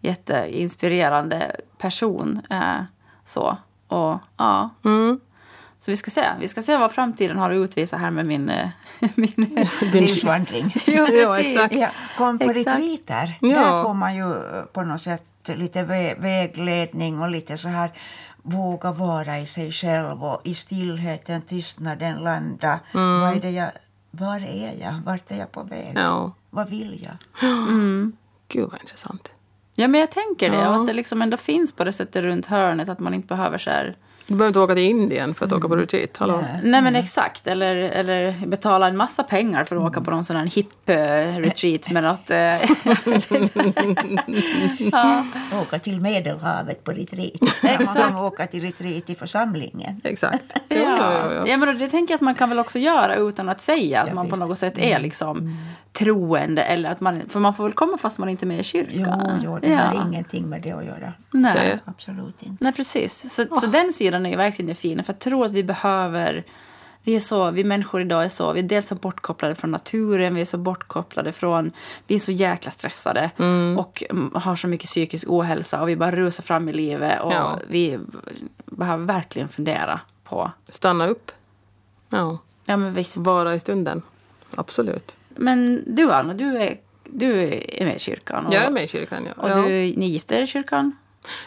jätteinspirerande 0.00 1.56
person. 1.78 2.40
Eh, 2.50 2.82
så. 3.24 3.56
Och 3.88 4.18
ja. 4.36 4.70
Mm. 4.84 5.20
Så 5.78 5.90
vi 5.90 5.96
ska 5.96 6.10
se. 6.10 6.24
Vi 6.40 6.48
ska 6.48 6.62
se 6.62 6.76
vad 6.76 6.92
framtiden 6.92 7.38
har 7.38 7.50
att 7.50 7.54
utvisa 7.56 7.96
här 7.96 8.10
med 8.10 8.26
min... 8.26 8.48
eh, 8.50 8.68
min 9.14 9.34
Din, 9.92 10.02
Livsvandring. 10.02 10.74
jo, 10.86 11.06
Ja, 11.06 11.06
precis. 11.36 11.56
exakt. 11.56 11.74
Ja, 11.74 11.88
kom 12.16 12.38
på 12.38 12.44
Exakt. 12.50 12.66
retreater. 12.80 13.38
Ja. 13.40 13.48
Där 13.48 13.82
får 13.82 13.94
man 13.94 14.16
ju 14.16 14.34
eh, 14.34 14.62
på 14.72 14.82
något 14.82 15.00
sätt 15.00 15.24
lite 15.46 15.82
vä- 15.84 16.20
vägledning 16.20 17.20
och 17.22 17.30
lite 17.30 17.56
så 17.56 17.68
här 17.68 17.92
våga 18.42 18.92
vara 18.92 19.38
i 19.38 19.46
sig 19.46 19.72
själv 19.72 20.24
och 20.24 20.40
i 20.44 20.54
stillheten, 20.54 21.42
tystnaden 21.42 22.16
landa. 22.16 22.80
Vad 22.92 23.36
är 23.36 23.40
det 23.40 23.50
jag, 23.50 23.70
var 24.10 24.36
är 24.36 24.74
jag? 24.80 25.00
Vart 25.04 25.30
är 25.30 25.36
jag 25.38 25.52
på 25.52 25.62
väg? 25.62 25.92
ja. 25.96 26.32
Vad 26.50 26.68
vill 26.70 27.02
jag? 27.04 27.14
Gud 28.48 28.70
vad 28.70 28.80
intressant. 28.80 29.32
Ja, 29.80 29.88
men 29.88 30.00
jag 30.00 30.10
tänker 30.10 30.50
det. 30.50 30.56
Ja. 30.56 30.68
Och 30.68 30.74
att 30.80 30.86
det 30.86 30.92
liksom 30.92 31.22
ändå 31.22 31.36
finns 31.36 31.76
på 31.76 31.84
det 31.84 31.92
sättet 31.92 32.22
runt 32.24 32.46
hörnet. 32.46 32.88
Att 32.88 32.98
man 32.98 33.14
inte 33.14 33.26
behöver 33.26 33.58
så 33.58 33.70
här... 33.70 33.96
Du 34.26 34.34
behöver 34.36 34.48
inte 34.48 34.60
åka 34.60 34.74
till 34.74 34.84
Indien 34.84 35.34
för 35.34 35.46
att 35.46 35.52
åka 35.52 35.68
på 35.68 35.76
retreat. 35.76 36.16
Hallå? 36.16 36.36
Nej. 36.42 36.60
Nej, 36.64 36.82
men 36.82 36.96
exakt. 36.96 37.46
Eller, 37.46 37.76
eller 37.76 38.46
betala 38.46 38.88
en 38.88 38.96
massa 38.96 39.22
pengar 39.22 39.64
för 39.64 39.76
att 39.76 39.82
åka 39.82 40.00
på 40.00 40.10
någon 40.10 40.24
sån 40.24 40.36
här 40.36 40.46
hipp 40.46 40.88
eh, 40.88 40.96
retreat. 41.40 41.90
Men 41.90 42.06
att... 42.06 42.30
Eh, 42.30 42.36
ja. 44.92 45.24
Åka 45.62 45.78
till 45.78 46.00
Medelhavet 46.00 46.84
på 46.84 46.92
retreat. 46.92 47.40
Man 47.86 47.94
kan 47.96 48.16
åka 48.16 48.46
till 48.46 48.60
retreat 48.62 49.10
i 49.10 49.14
församlingen. 49.14 50.00
Exakt. 50.04 50.44
Jo, 50.68 50.76
Ja. 50.82 51.12
jo, 51.14 51.30
jo, 51.30 51.36
jo. 51.38 51.44
Ja, 51.50 51.56
men 51.56 51.78
det 51.78 51.88
tänker 51.88 52.12
jag 52.12 52.16
att 52.16 52.20
man 52.22 52.34
kan 52.34 52.48
väl 52.48 52.58
också 52.58 52.78
göra 52.78 53.14
utan 53.14 53.48
att 53.48 53.60
säga 53.60 54.00
att 54.02 54.08
Ja, 54.08 54.14
man 54.14 54.28
på 54.28 54.36
visst. 54.36 54.48
något 54.48 54.58
sätt 54.58 54.78
är 54.78 54.98
liksom 54.98 55.56
troende. 55.92 56.62
Eller 56.62 56.90
att 56.90 57.00
man, 57.00 57.22
för 57.28 57.40
man 57.40 57.54
får 57.54 57.64
väl 57.64 57.72
komma 57.72 57.98
fast 57.98 58.18
man 58.18 58.28
inte 58.28 58.44
är 58.44 58.46
med 58.46 58.56
i 58.56 58.58
Jo, 58.60 58.64
kyrkan. 58.64 59.40
jo, 59.44 59.58
det 59.70 59.76
har 59.98 60.06
ingenting 60.06 60.48
med 60.48 60.62
det 60.62 60.72
att 60.72 60.84
göra. 60.84 61.12
Nej. 61.30 61.80
Så- 61.84 61.90
Absolut 61.90 62.42
inte. 62.42 62.64
Nej, 62.64 62.72
precis. 62.72 63.34
Så, 63.34 63.56
så 63.56 63.66
den 63.66 63.92
sidan 63.92 64.26
är 64.26 64.30
ju 64.30 64.36
verkligen 64.36 64.74
fin. 64.74 65.04
För 65.04 65.12
jag 65.12 65.20
tror 65.20 65.46
att 65.46 65.52
vi 65.52 65.64
behöver... 65.64 66.44
Vi, 67.02 67.16
är 67.16 67.20
så, 67.20 67.50
vi 67.50 67.64
människor 67.64 68.00
idag 68.00 68.24
är 68.24 68.28
så... 68.28 68.52
Vi 68.52 68.60
är 68.60 68.64
dels 68.64 68.88
så 68.88 68.94
bortkopplade 68.94 69.54
från 69.54 69.70
naturen, 69.70 70.34
vi 70.34 70.40
är 70.40 70.44
så 70.44 70.58
bortkopplade 70.58 71.32
från... 71.32 71.72
Vi 72.06 72.14
är 72.14 72.18
så 72.18 72.32
jäkla 72.32 72.70
stressade 72.70 73.30
och 73.78 74.02
mm, 74.10 74.30
har 74.34 74.56
så 74.56 74.68
mycket 74.68 74.86
psykisk 74.86 75.24
ohälsa 75.28 75.82
och 75.82 75.88
vi 75.88 75.96
bara 75.96 76.10
rusar 76.10 76.42
fram 76.42 76.68
i 76.68 76.72
livet. 76.72 77.22
Och 77.22 77.32
Ja. 77.32 77.58
Vi 77.68 77.98
behöver 78.66 79.04
verkligen 79.04 79.48
fundera 79.48 80.00
på... 80.24 80.50
Stanna 80.68 81.06
upp. 81.06 81.32
Ja. 82.08 82.38
Ja, 82.64 82.76
men 82.76 82.94
visst. 82.94 83.16
Vara 83.16 83.54
i 83.54 83.60
stunden. 83.60 84.02
Absolut. 84.56 85.16
Men 85.28 85.82
du, 85.86 86.12
Anna, 86.12 86.34
du 86.34 86.56
är, 86.58 86.76
du 87.12 87.40
är 87.68 87.84
med 87.84 87.96
i 87.96 87.98
kyrkan. 87.98 88.46
Och, 88.46 88.54
Jag 88.54 88.64
är 88.64 88.70
med 88.70 88.84
i 88.84 88.88
kyrkan. 88.88 89.26
Ja. 89.26 89.42
Och 89.42 89.50
ja. 89.50 89.56
du, 89.56 89.68
ni 89.96 90.06
gifte 90.06 90.34
er 90.34 90.42
i 90.42 90.46
kyrkan? 90.46 90.96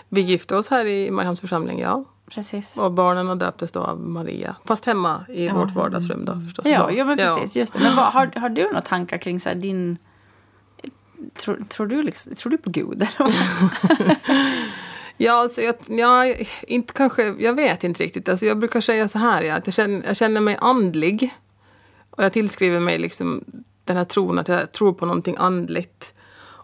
Vi 0.09 0.22
gifte 0.22 0.55
oss 0.55 0.70
här 0.70 0.86
i 0.86 1.11
Mariehamns 1.11 1.41
församling, 1.41 1.80
ja. 1.80 2.05
Precis. 2.32 2.78
Och 2.78 2.91
barnen 2.91 3.39
döptes 3.39 3.72
då 3.72 3.80
av 3.80 3.99
Maria. 3.99 4.55
Fast 4.66 4.86
hemma 4.86 5.26
i 5.30 5.49
vårt 5.49 5.72
vardagsrum 5.72 6.26
då 6.26 6.41
förstås. 6.45 6.66
Ja, 6.66 6.88
då. 6.88 6.97
ja 6.97 7.05
men 7.05 7.18
precis. 7.18 7.55
Just 7.55 7.74
det. 7.74 7.80
Men 7.80 7.95
vad, 7.95 8.05
har, 8.05 8.32
har 8.36 8.49
du 8.49 8.64
några 8.64 8.82
tankar 8.82 9.18
kring 9.18 9.39
så 9.39 9.49
här, 9.49 9.55
din... 9.55 9.97
Tror, 11.34 11.64
tror, 11.70 11.88
du 11.88 12.01
liksom, 12.01 12.36
tror 12.36 12.51
du 12.51 12.57
på 12.57 12.70
Gud? 12.70 13.07
Ja, 15.18 15.34
alltså 15.34 15.61
jag, 15.61 15.76
ja, 15.88 16.36
inte 16.68 16.93
kanske, 16.93 17.24
jag 17.24 17.53
vet 17.53 17.84
inte 17.84 18.03
riktigt. 18.03 18.30
Alltså 18.30 18.45
jag 18.45 18.59
brukar 18.59 18.82
säga 18.82 19.07
så 19.07 19.20
här, 19.20 19.41
ja, 19.41 19.55
att 19.55 19.68
jag, 19.68 19.74
känner, 19.74 20.07
jag 20.07 20.16
känner 20.16 20.41
mig 20.41 20.57
andlig. 20.61 21.34
Och 22.09 22.24
jag 22.24 22.34
tillskriver 22.34 22.80
mig 22.80 22.97
liksom 22.97 23.43
den 23.86 23.97
här 23.97 24.03
tron 24.03 24.39
att 24.39 24.47
jag 24.47 24.71
tror 24.71 24.93
på 24.93 25.05
någonting 25.05 25.36
andligt. 25.39 26.13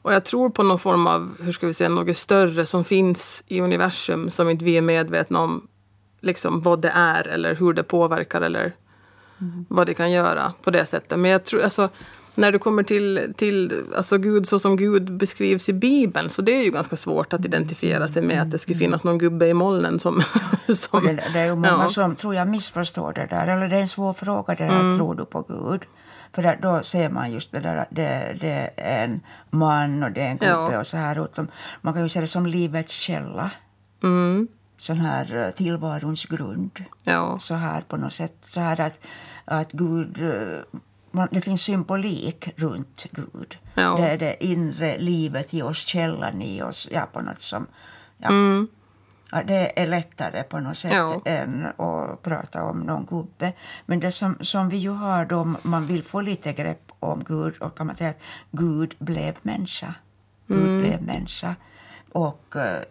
Och 0.01 0.13
jag 0.13 0.26
tror 0.26 0.49
på 0.49 0.63
någon 0.63 0.80
form 0.80 1.07
av, 1.07 1.36
hur 1.39 1.51
ska 1.51 1.67
vi 1.67 1.74
säga, 1.74 1.89
något 1.89 2.17
större 2.17 2.65
som 2.65 2.84
finns 2.84 3.43
i 3.47 3.61
universum 3.61 4.32
som 4.32 4.49
inte 4.49 4.65
vi 4.65 4.78
är 4.78 4.82
medvetna 4.82 5.39
om 5.39 5.67
liksom 6.22 6.61
vad 6.61 6.82
det 6.82 6.91
är 6.95 7.28
eller 7.28 7.55
hur 7.55 7.74
det 7.74 7.84
påverkar 7.84 8.41
eller 8.41 8.74
vad 9.67 9.88
det 9.88 9.93
kan 9.93 10.11
göra 10.11 10.53
på 10.63 10.72
det 10.72 10.86
sättet. 10.86 11.20
Men 11.20 11.32
jag 11.32 11.43
tror, 11.43 11.61
alltså, 11.61 11.89
när 12.36 12.51
det 12.51 12.59
kommer 12.59 12.84
till, 12.84 13.34
till 13.38 13.84
alltså 13.95 14.17
Gud 14.17 14.47
så 14.47 14.59
som 14.59 14.78
Gud 14.78 15.11
beskrivs 15.13 15.70
i 15.70 15.74
Bibeln 15.74 16.30
så 16.30 16.41
det 16.41 16.51
är 16.51 16.63
ju 16.63 16.72
ganska 16.72 16.95
svårt 16.95 17.34
att 17.34 17.45
identifiera 17.45 18.07
sig 18.07 18.24
med 18.24 18.41
att 18.41 18.51
det 18.51 18.59
skulle 18.59 18.78
finnas 18.78 19.03
någon 19.03 19.17
gubbe 19.17 19.47
i 19.47 19.53
molnen 19.53 19.99
som... 19.99 20.24
Som 20.76 21.05
det, 21.05 21.24
det 21.34 21.39
är 21.39 21.45
ju 21.45 21.55
många 21.55 21.67
ja. 21.67 21.89
som 21.89 22.15
tror 22.15 22.36
jag 22.36 22.47
missförstår 22.47 23.13
det 23.13 23.28
där. 23.30 23.47
Eller 23.47 23.67
det 23.67 23.76
är 23.78 23.82
en 23.82 23.88
svår 23.88 24.13
fråga 24.13 24.55
det 24.55 24.63
där, 24.63 24.97
tror 24.97 25.15
du 25.15 25.26
på 25.26 25.41
Gud? 25.41 25.82
För 26.34 26.43
där, 26.43 26.59
då 26.61 26.84
ser 26.84 27.09
man 27.09 27.32
just 27.32 27.51
det 27.51 27.59
där 27.59 27.86
det, 27.89 28.38
det 28.41 28.69
är 28.77 29.03
en 29.03 29.21
man 29.49 30.03
och 30.03 30.11
det 30.11 30.21
är 30.21 30.27
en 30.30 30.38
gubbe 30.38 30.51
Ja. 30.73 30.80
och 30.80 30.88
så 30.88 30.97
här. 30.97 31.25
Utom, 31.25 31.47
man 31.82 31.93
kan 31.93 32.03
ju 32.03 32.09
se 32.09 32.21
det 32.21 32.27
som 32.27 32.45
livets 32.45 32.93
källa. 32.93 33.51
Mm, 34.03 34.47
Sån 34.77 34.97
här 34.99 35.36
eh, 35.45 35.49
tillvarons 35.51 36.25
grund. 36.25 36.84
ja. 37.03 37.39
Så 37.39 37.55
här 37.55 37.82
på 37.82 37.97
något 37.97 38.13
sätt. 38.13 38.36
Så 38.41 38.59
här 38.59 38.80
att, 38.82 38.99
att 39.45 39.71
Gud... 39.71 40.21
eh, 40.21 41.27
Det 41.32 41.41
finns 41.41 41.61
symbolik 41.61 42.49
runt 42.55 43.05
Gud. 43.11 43.57
Ja. 43.75 43.95
Det 43.97 44.07
är 44.09 44.17
det 44.17 44.45
inre 44.45 44.97
livet 44.97 45.53
i 45.53 45.61
oss, 45.61 45.77
källan 45.77 46.41
i 46.41 46.61
oss. 46.61 46.88
Ja, 46.91 47.07
på 47.13 47.21
något 47.21 47.41
som... 47.41 47.67
Ja. 48.17 48.27
Mm, 48.30 48.67
Ja, 49.32 49.43
det 49.43 49.80
är 49.82 49.88
lättare 49.88 50.43
på 50.43 50.59
något 50.59 50.77
sätt 50.77 50.93
Ja. 50.93 51.21
än 51.25 51.65
att 51.65 52.21
prata 52.21 52.63
om 52.63 52.80
någon 52.80 53.05
gubbe. 53.05 53.53
Men 53.86 53.99
det 53.99 54.11
som, 54.11 54.38
som 54.41 54.69
vi 54.69 54.77
ju 54.77 54.89
har 54.91 55.25
då, 55.25 55.38
om 55.39 55.57
man 55.61 55.88
vill 55.88 56.03
få 56.03 56.21
lite 56.21 56.53
grepp 56.53 56.91
om 56.99 57.23
Gud, 57.23 57.57
och 57.57 57.77
kan 57.77 57.88
man 57.88 57.95
säga 57.95 58.09
att 58.09 58.21
Gud 58.51 58.95
blev 58.99 59.36
människa. 59.41 59.93
Gud 60.47 60.59
Mm. 60.67 60.80
blev 60.82 61.01
människa. 61.01 61.55
Och 62.11 62.55
eh, 62.55 62.82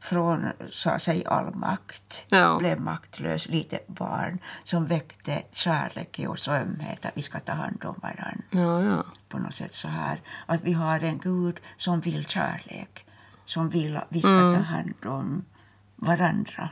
från, 0.00 0.46
sa 0.70 0.98
sig 0.98 1.24
all 1.26 1.54
makt, 1.54 2.24
Ja. 2.30 2.56
blev 2.58 2.80
maktlös, 2.80 3.48
litet 3.48 3.86
barn 3.88 4.38
som 4.64 4.86
väckte 4.86 5.42
kärlek 5.52 6.18
i 6.18 6.26
oss 6.26 6.48
och 6.48 6.54
ömhet, 6.54 7.06
att 7.06 7.12
vi 7.14 7.22
ska 7.22 7.40
ta 7.40 7.52
hand 7.52 7.84
om 7.84 7.94
varandra 8.02 8.34
ja, 8.50 8.82
ja. 8.96 9.04
på 9.28 9.38
något 9.38 9.54
sätt 9.54 9.74
så 9.74 9.88
här. 9.88 10.20
Att 10.46 10.62
vi 10.64 10.72
har 10.72 11.00
en 11.04 11.18
Gud 11.18 11.60
som 11.76 12.00
vill 12.00 12.26
kärlek. 12.26 13.06
Som 13.44 13.68
vill 13.68 13.96
att 13.96 14.06
vi 14.08 14.20
ska 14.20 14.30
Mm. 14.30 14.54
ta 14.54 14.60
hand 14.60 14.94
om 15.06 15.44
varandra. 16.02 16.68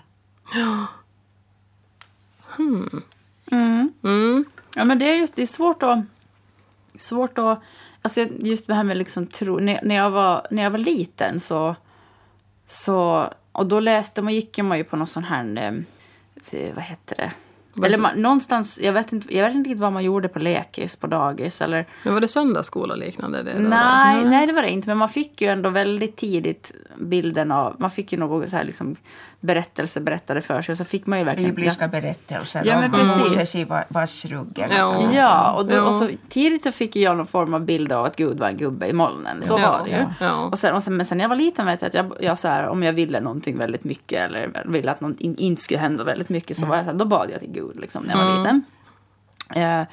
Ja. 0.54 0.86
Hmm. 2.56 3.02
Mm, 3.52 3.92
Mm. 4.02 4.44
Ja, 4.76 4.84
men 4.84 4.98
det 4.98 5.04
är 5.04 5.14
just 5.14 5.36
det 5.36 5.42
är 5.42 5.46
svårt 5.46 5.82
att... 5.82 5.98
Svårt 6.98 7.38
att 7.38 7.62
alltså 8.02 8.20
just 8.38 8.66
det 8.66 8.74
här 8.74 8.84
med 8.84 8.96
liksom 8.96 9.26
tro. 9.26 9.58
När, 9.58 9.80
när, 9.82 9.94
jag 9.94 10.10
var, 10.10 10.46
när 10.50 10.62
jag 10.62 10.70
var 10.70 10.78
liten 10.78 11.40
så... 11.40 11.76
så 12.66 13.28
och 13.52 13.66
då 13.66 13.80
läste 13.80 14.22
man, 14.22 14.34
gick 14.34 14.58
man 14.58 14.78
ju 14.78 14.84
på 14.84 14.96
någon 14.96 15.06
sån 15.06 15.24
här... 15.24 15.84
Eh, 16.50 16.74
vad 16.74 16.84
heter 16.84 17.16
det? 17.16 17.32
Eller 17.84 17.98
man, 17.98 18.22
någonstans, 18.22 18.80
jag 18.82 18.92
vet, 18.92 19.12
inte, 19.12 19.36
jag 19.36 19.44
vet 19.44 19.54
inte 19.54 19.74
vad 19.74 19.92
man 19.92 20.04
gjorde 20.04 20.28
på 20.28 20.38
lekis, 20.38 20.96
på 20.96 21.06
dagis 21.06 21.62
eller... 21.62 21.86
Men 22.02 22.14
var 22.14 22.20
det 22.20 22.28
söndagsskola 22.28 22.94
liknande? 22.94 23.42
Det, 23.42 23.58
nej, 23.58 24.24
nej, 24.24 24.46
det 24.46 24.52
var 24.52 24.62
det 24.62 24.70
inte. 24.70 24.88
Men 24.88 24.98
man 24.98 25.08
fick 25.08 25.40
ju 25.40 25.48
ändå 25.48 25.70
väldigt 25.70 26.16
tidigt 26.16 26.72
bilden 26.98 27.52
av... 27.52 27.76
Man 27.78 27.90
fick 27.90 28.12
ju 28.12 28.18
något 28.18 28.50
så 28.50 28.56
här 28.56 28.64
liksom 28.64 28.96
berättelse 29.40 30.00
berättade 30.00 30.40
för 30.40 30.62
sig. 30.62 30.72
Och 30.72 30.76
så 30.78 30.84
fick 30.84 31.06
man 31.06 31.18
ju 31.18 31.24
verkligen... 31.24 31.54
Bibliska 31.54 31.88
berättelser 31.88 32.62
ja, 32.64 32.80
men 32.80 32.84
om 32.84 32.98
precis. 32.98 33.16
Moses 33.18 33.56
i 33.56 33.66
vassruggen. 33.88 34.70
Ja. 34.76 35.02
Ja, 35.12 35.52
och, 35.52 35.66
då, 35.66 35.74
Ja. 35.74 35.82
och 35.88 35.94
så 35.94 36.08
tidigt 36.28 36.62
så 36.62 36.72
fick 36.72 36.96
jag 36.96 37.16
någon 37.16 37.26
form 37.26 37.54
av 37.54 37.64
bild 37.64 37.92
av 37.92 38.04
att 38.04 38.16
Gud 38.16 38.38
var 38.38 38.48
en 38.48 38.56
gubbe 38.56 38.86
i 38.88 38.92
molnen. 38.92 39.42
Så 39.42 39.58
Ja, 39.58 39.70
var 39.78 39.84
det 39.84 39.90
ju. 39.90 40.04
ja. 40.26 40.32
Och 40.44 40.58
sen, 40.58 40.74
och 40.74 40.82
sen, 40.82 40.96
men 40.96 41.06
sen 41.06 41.18
när 41.18 41.24
jag 41.24 41.28
var 41.28 41.36
liten 41.36 41.66
vet 41.66 41.82
jag 41.82 41.88
att 41.88 41.94
jag, 41.94 42.12
jag 42.20 42.38
så 42.38 42.48
här, 42.48 42.66
om 42.68 42.82
jag 42.82 42.92
ville 42.92 43.20
någonting 43.20 43.58
väldigt 43.58 43.84
mycket 43.84 44.18
eller 44.18 44.64
ville 44.66 44.90
att 44.92 45.00
någonting 45.00 45.36
inte 45.38 45.62
skulle 45.62 45.80
hända 45.80 46.04
väldigt 46.04 46.28
mycket 46.28 46.56
så 46.56 46.66
var 46.66 46.76
jag 46.76 46.84
så 46.84 46.90
här, 46.90 46.98
då 46.98 47.04
bad 47.04 47.30
jag 47.32 47.40
till 47.40 47.52
Gud 47.52 47.80
liksom, 47.80 48.02
när 48.04 48.16
jag 48.16 48.24
var 48.24 48.38
liten. 48.38 48.62
Eh, 49.54 49.86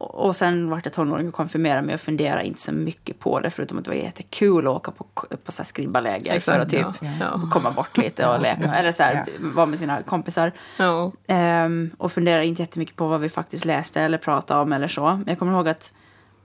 och, 0.00 0.36
sen 0.36 0.70
vart 0.70 0.84
jag 0.84 0.92
tonåring 0.92 1.28
och 1.28 1.34
konfirmerade 1.34 1.82
mig 1.82 1.94
och 1.94 2.00
funderade 2.00 2.46
inte 2.46 2.60
så 2.60 2.72
mycket 2.72 3.18
på 3.18 3.40
det 3.40 3.50
förutom 3.50 3.78
att 3.78 3.84
det 3.84 3.90
var 3.90 3.96
jättekul 3.96 4.66
att 4.66 4.72
åka 4.72 4.90
på, 4.90 5.04
på 5.44 5.52
så 5.52 5.62
här 5.62 5.66
skribbaläger 5.66 6.40
för 6.40 6.58
att 6.58 6.68
typ 6.68 6.86
ja, 7.00 7.08
ja. 7.20 7.40
komma 7.50 7.70
bort 7.70 7.96
lite 7.96 8.26
och 8.26 8.40
leka. 8.40 8.74
Eller 8.74 8.92
så 8.92 9.02
här, 9.02 9.26
vara 9.38 9.66
med 9.66 9.78
sina 9.78 10.02
kompisar. 10.02 10.52
Ja. 10.78 11.12
Ehm, 11.26 11.90
och 11.98 12.12
funderade 12.12 12.46
inte 12.46 12.62
jättemycket 12.62 12.96
på 12.96 13.08
vad 13.08 13.20
vi 13.20 13.28
faktiskt 13.28 13.64
läste 13.64 14.00
eller 14.00 14.18
pratade 14.18 14.60
om 14.60 14.72
eller 14.72 14.88
så. 14.88 15.04
Men 15.04 15.24
jag 15.26 15.38
kommer 15.38 15.52
ihåg 15.52 15.68
att, 15.68 15.94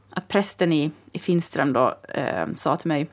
att 0.09 0.27
prästen 0.27 0.73
i, 0.73 0.91
i 1.11 1.19
Finström 1.19 1.73
då 1.73 1.95
ehm, 2.13 2.55
sa 2.55 2.75
till 2.75 2.87
mig 2.87 3.07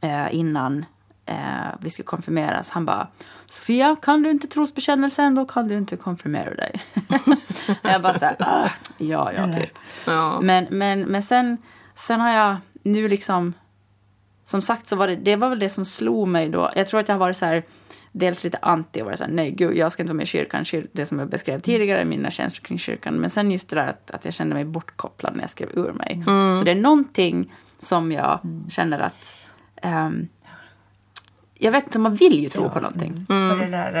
eh, 0.00 0.34
innan 0.34 0.84
eh, 1.30 1.36
vi 1.80 1.90
skulle 1.90 2.06
konfirmeras. 2.06 2.70
Han 2.70 2.84
bara 2.86 3.06
Sofia, 3.46 3.96
kan 4.02 4.22
du 4.22 4.30
inte 4.30 4.46
trosbekännelsen 4.46 5.34
då 5.34 5.44
kan 5.44 5.68
du 5.68 5.76
inte 5.78 5.96
konfirmera 5.96 6.54
dig. 6.54 6.80
jag 7.82 8.02
bara 8.02 8.14
så 8.14 8.24
här, 8.24 8.36
"Ah, 8.38 8.68
ja, 8.98 9.32
ja, 9.32 9.52
typ. 9.52 9.78
Ja. 10.06 10.40
Men, 10.42 10.66
men, 10.70 11.00
men 11.00 11.22
sen, 11.22 11.56
sen 11.94 12.20
har 12.20 12.30
jag 12.30 12.56
nu 12.82 13.08
liksom... 13.08 13.54
Som 14.44 14.62
sagt 14.62 14.88
så 14.88 14.96
var 14.96 15.08
det, 15.08 15.16
det 15.16 15.36
var 15.36 15.48
väl 15.48 15.58
det 15.58 15.70
som 15.70 15.84
slog 15.84 16.28
mig 16.28 16.48
då. 16.48 16.70
Jag 16.76 16.88
tror 16.88 17.00
att 17.00 17.08
jag 17.08 17.14
har 17.14 17.20
varit 17.20 17.36
så 17.36 17.46
här, 17.46 17.62
dels 18.12 18.44
lite 18.44 18.58
anti 18.62 19.00
och 19.02 19.06
varit 19.06 19.18
så 19.18 19.24
här, 19.24 19.32
nej 19.32 19.50
gud, 19.50 19.76
jag 19.76 19.92
ska 19.92 20.02
inte 20.02 20.08
vara 20.10 20.16
med 20.16 20.22
i 20.22 20.26
kyrkan. 20.26 20.64
Kyr, 20.64 20.86
det 20.92 21.06
som 21.06 21.18
jag 21.18 21.28
beskrev 21.28 21.60
tidigare, 21.60 22.04
mina 22.04 22.30
känslor 22.30 22.64
kring 22.64 22.78
kyrkan. 22.78 23.14
Men 23.14 23.30
sen 23.30 23.50
just 23.50 23.68
det 23.70 23.76
där 23.76 23.86
att, 23.86 24.10
att 24.10 24.24
jag 24.24 24.34
kände 24.34 24.54
mig 24.54 24.64
bortkopplad 24.64 25.34
när 25.34 25.40
jag 25.40 25.50
skrev 25.50 25.70
ur 25.78 25.92
mig. 25.92 26.22
Så 26.58 26.64
det 26.64 26.70
är 26.70 26.74
någonting 26.74 27.52
som 27.78 28.12
jag 28.12 28.38
känner 28.70 28.98
att... 28.98 29.36
ehm, 29.82 30.28
jag 31.60 31.72
vet 31.72 31.84
inte, 31.86 31.98
man 31.98 32.14
vill 32.14 32.42
ju 32.42 32.48
tro 32.48 32.70
på 32.70 32.80
någonting. 32.80 33.24
För 33.28 33.56
det 33.56 33.66
där 33.70 33.92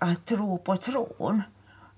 eh, 0.00 0.08
att 0.10 0.24
tro 0.24 0.58
på 0.58 0.76
tron. 0.76 1.42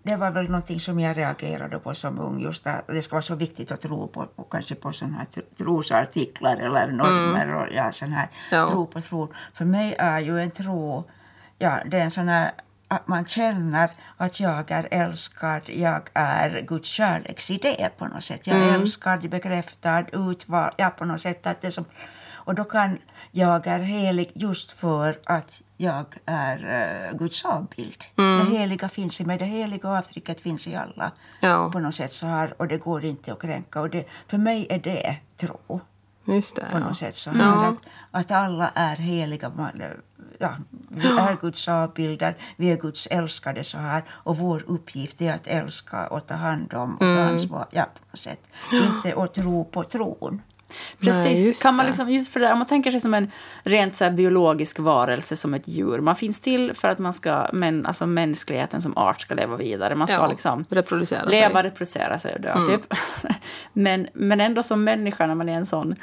Det 0.03 0.17
var 0.17 0.31
väl 0.31 0.45
någonting 0.45 0.81
som 0.81 1.01
jag 1.01 1.17
reagerade 1.19 1.79
på 1.79 1.95
som 1.95 2.19
ung. 2.19 2.41
Just 2.41 2.67
att 2.67 2.87
det 2.87 3.03
ska 3.03 3.15
vara 3.15 3.23
så 3.23 3.35
viktigt 3.35 3.73
att 3.73 3.81
tro 3.81 4.09
på, 4.09 4.27
på 4.27 4.43
kanske 4.43 4.75
på 4.75 4.93
sådana 4.93 5.17
här 5.19 5.25
tro- 5.25 5.43
trosartiklar 5.59 6.57
eller 6.57 6.87
normer 6.93 7.55
och 7.55 7.67
ja, 7.73 7.93
sån 7.93 8.13
här 8.13 8.29
Ja. 8.51 8.69
tro 8.71 8.87
på 8.87 9.01
tron. 9.01 9.29
För 9.55 9.65
mig 9.65 9.95
är 9.99 10.19
ju 10.21 10.41
en 10.41 10.51
tro, 10.51 11.05
ja 11.59 11.79
det 11.87 11.97
är 11.99 12.05
en 12.05 12.11
sån 12.11 12.29
här 12.29 12.51
att 12.89 13.09
man 13.09 13.27
känner 13.27 13.91
att 14.17 14.41
jag 14.41 14.71
är 14.71 14.89
älskad, 14.91 15.63
jag 15.67 16.03
är 16.15 16.61
Guds 16.69 16.89
kärleksidé 16.89 17.89
på 17.99 18.07
något 18.07 18.23
sätt. 18.23 18.47
Jag 18.47 18.57
är 18.57 18.75
älskad, 18.75 19.31
bekräftad, 19.31 20.05
utvald, 20.13 20.73
ja 20.77 20.91
på 20.91 21.05
något 21.05 21.21
sätt. 21.21 21.47
Att 21.47 21.61
det 21.61 21.71
som, 21.71 21.85
och 22.35 22.55
då 22.55 22.65
kan 22.65 22.99
jag 23.39 23.67
är 23.67 23.79
helig 23.79 24.31
just 24.35 24.73
för 24.73 25.19
att 25.25 25.63
jag 25.77 26.05
är 26.27 26.57
uh, 27.11 27.19
Guds 27.19 27.45
avbild. 27.45 28.05
Det 28.15 28.57
heliga 28.59 28.89
finns 28.89 29.21
i 29.21 29.25
mig, 29.25 29.39
det 29.39 29.45
heliga 29.45 29.89
avtrycket 29.89 30.41
finns 30.41 30.69
i 30.69 30.75
alla. 30.77 31.13
Ja. 31.41 31.71
På 31.73 31.79
något 31.79 31.95
sätt 31.95 32.13
så 32.13 32.27
här, 32.27 32.55
och 32.59 32.69
det 32.69 32.77
går 32.79 33.05
inte 33.05 33.33
att 33.33 33.41
kränka. 33.41 33.81
Och 33.81 33.91
det, 33.91 34.05
för 34.27 34.39
mig 34.39 34.67
är 34.71 34.79
det 34.79 35.17
tro 35.37 35.81
Just 36.25 36.57
det. 36.57 36.63
på 36.73 36.79
Ja. 36.79 36.79
något 36.79 36.97
sätt. 36.97 37.15
Så 37.15 37.31
här, 37.31 37.69
att, 37.69 37.77
att 38.11 38.31
alla 38.31 38.71
är 38.75 38.97
heliga. 38.97 39.49
Man, 39.49 39.83
ja, 40.39 40.57
vi 40.89 41.07
är 41.09 41.37
Guds 41.41 41.69
avbilder, 41.69 42.37
vi 42.57 42.71
är 42.71 42.77
Guds 42.77 43.07
älskade 43.07 43.65
så 43.65 43.79
här. 43.79 44.03
Och 44.11 44.37
vår 44.37 44.63
uppgift 44.67 45.21
är 45.21 45.33
att 45.35 45.47
älska 45.47 46.07
och 46.07 46.27
ta 46.27 46.35
hand 46.35 46.75
om 46.75 46.95
och 46.95 47.01
ta 47.01 47.21
ansvar. 47.23 47.67
Ja, 47.71 47.85
på 47.85 48.01
något 48.11 48.19
sätt. 48.19 48.41
Inte 48.73 49.23
att 49.23 49.35
tro 49.35 49.65
på 49.65 49.85
tron. 49.85 50.43
Precis. 51.01 51.25
Nej, 51.25 51.47
just 51.47 51.63
kan 51.63 51.77
man 51.77 51.87
liksom, 51.87 52.11
just 52.11 52.33
för 52.33 52.41
det 52.41 52.47
där, 52.47 52.53
om 52.53 52.59
man 52.59 52.69
tänker 52.69 52.91
sig 52.91 53.01
som 53.01 53.15
en 53.15 53.31
rent 53.63 53.97
så 53.97 54.11
biologisk 54.11 54.79
varelse, 54.79 55.37
som 55.37 55.55
ett 55.55 55.69
djur. 55.69 56.01
Man 56.01 56.17
finns 56.17 56.41
till 56.41 56.75
för 56.75 56.89
att 56.89 56.99
man 56.99 57.13
ska, 57.13 57.47
men, 57.53 57.87
alltså 57.87 58.07
mänskligheten 58.07 58.83
som 58.83 58.97
art 58.97 59.21
ska 59.21 59.35
leva 59.35 59.57
vidare. 59.57 59.95
Man 59.95 60.09
ska 60.09 60.17
Ja, 60.17 60.27
liksom 60.27 60.65
reproducera 60.69 61.21
sig. 61.21 61.31
leva, 61.31 61.63
reproducera 61.63 62.19
sig 62.19 62.35
och 62.35 62.41
dö, 62.41 62.67
typ. 62.67 62.95
men, 63.73 64.09
men 64.13 64.41
ändå 64.41 64.63
som 64.63 64.85
människa, 64.85 65.27
när 65.27 65.35
man 65.35 65.49
är 65.49 65.55
en 65.57 65.67
sån, 65.67 65.95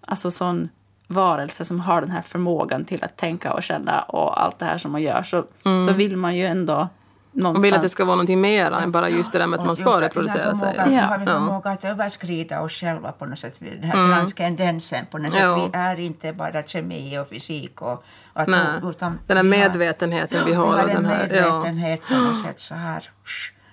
alltså 0.00 0.30
sån 0.30 0.68
varelse 1.06 1.64
som 1.64 1.80
har 1.80 2.00
den 2.00 2.10
här 2.10 2.22
förmågan 2.22 2.84
till 2.84 3.04
att 3.04 3.16
tänka 3.16 3.52
och 3.52 3.62
känna 3.62 4.02
och 4.02 4.42
allt 4.42 4.58
det 4.58 4.64
här 4.64 4.78
som 4.78 4.92
man 4.92 5.02
gör, 5.02 5.22
så, 5.22 5.44
så 5.88 5.94
vill 5.94 6.16
man 6.16 6.36
ju 6.36 6.46
ändå 6.46 6.88
någonstans... 7.32 7.54
Man 7.54 7.62
vill 7.62 7.74
att 7.74 7.82
det 7.82 7.88
ska 7.88 8.04
vara 8.04 8.14
någonting 8.16 8.40
mer 8.40 8.70
än 8.72 8.92
bara 8.92 9.08
just 9.08 9.32
det 9.32 9.38
där 9.38 9.46
med 9.46 9.60
att 9.60 9.66
man 9.66 9.76
ska 9.76 10.00
reproducera 10.00 10.56
sig. 10.56 10.74
Ja. 10.76 10.82
Har 11.02 11.18
vi 11.18 11.24
Ja. 11.24 11.32
förmåga 11.32 11.70
att 11.70 11.84
överskrida 11.84 12.60
oss 12.60 12.72
själva 12.72 13.12
på 13.12 13.26
något 13.26 13.38
sätt. 13.38 13.60
Den 13.60 13.82
här 13.90 14.14
transcendensen 14.16 15.06
på 15.10 15.18
något 15.18 15.32
sätt. 15.32 15.42
Ja. 15.42 15.70
Vi 15.72 15.78
är 15.78 16.00
inte 16.00 16.32
bara 16.32 16.62
kemi 16.62 17.18
och 17.18 17.28
fysik 17.28 17.82
och 17.82 18.04
att, 18.32 18.48
utan 18.82 19.18
Den 19.26 19.36
här 19.36 19.44
vi 19.44 19.50
har- 19.60 19.68
medvetenheten 19.68 20.44
vi 20.44 20.50
Vi 20.50 20.56
har. 20.56 20.66
har 20.66 20.72
och 20.84 20.90
en 20.90 20.94
den 20.96 21.04
här, 21.04 21.28
ja. 21.32 21.42
medvetenhet 21.42 22.00
på 22.08 22.14
något 22.14 22.36
sätt 22.40 22.60
så 22.60 22.74
här. 22.74 23.10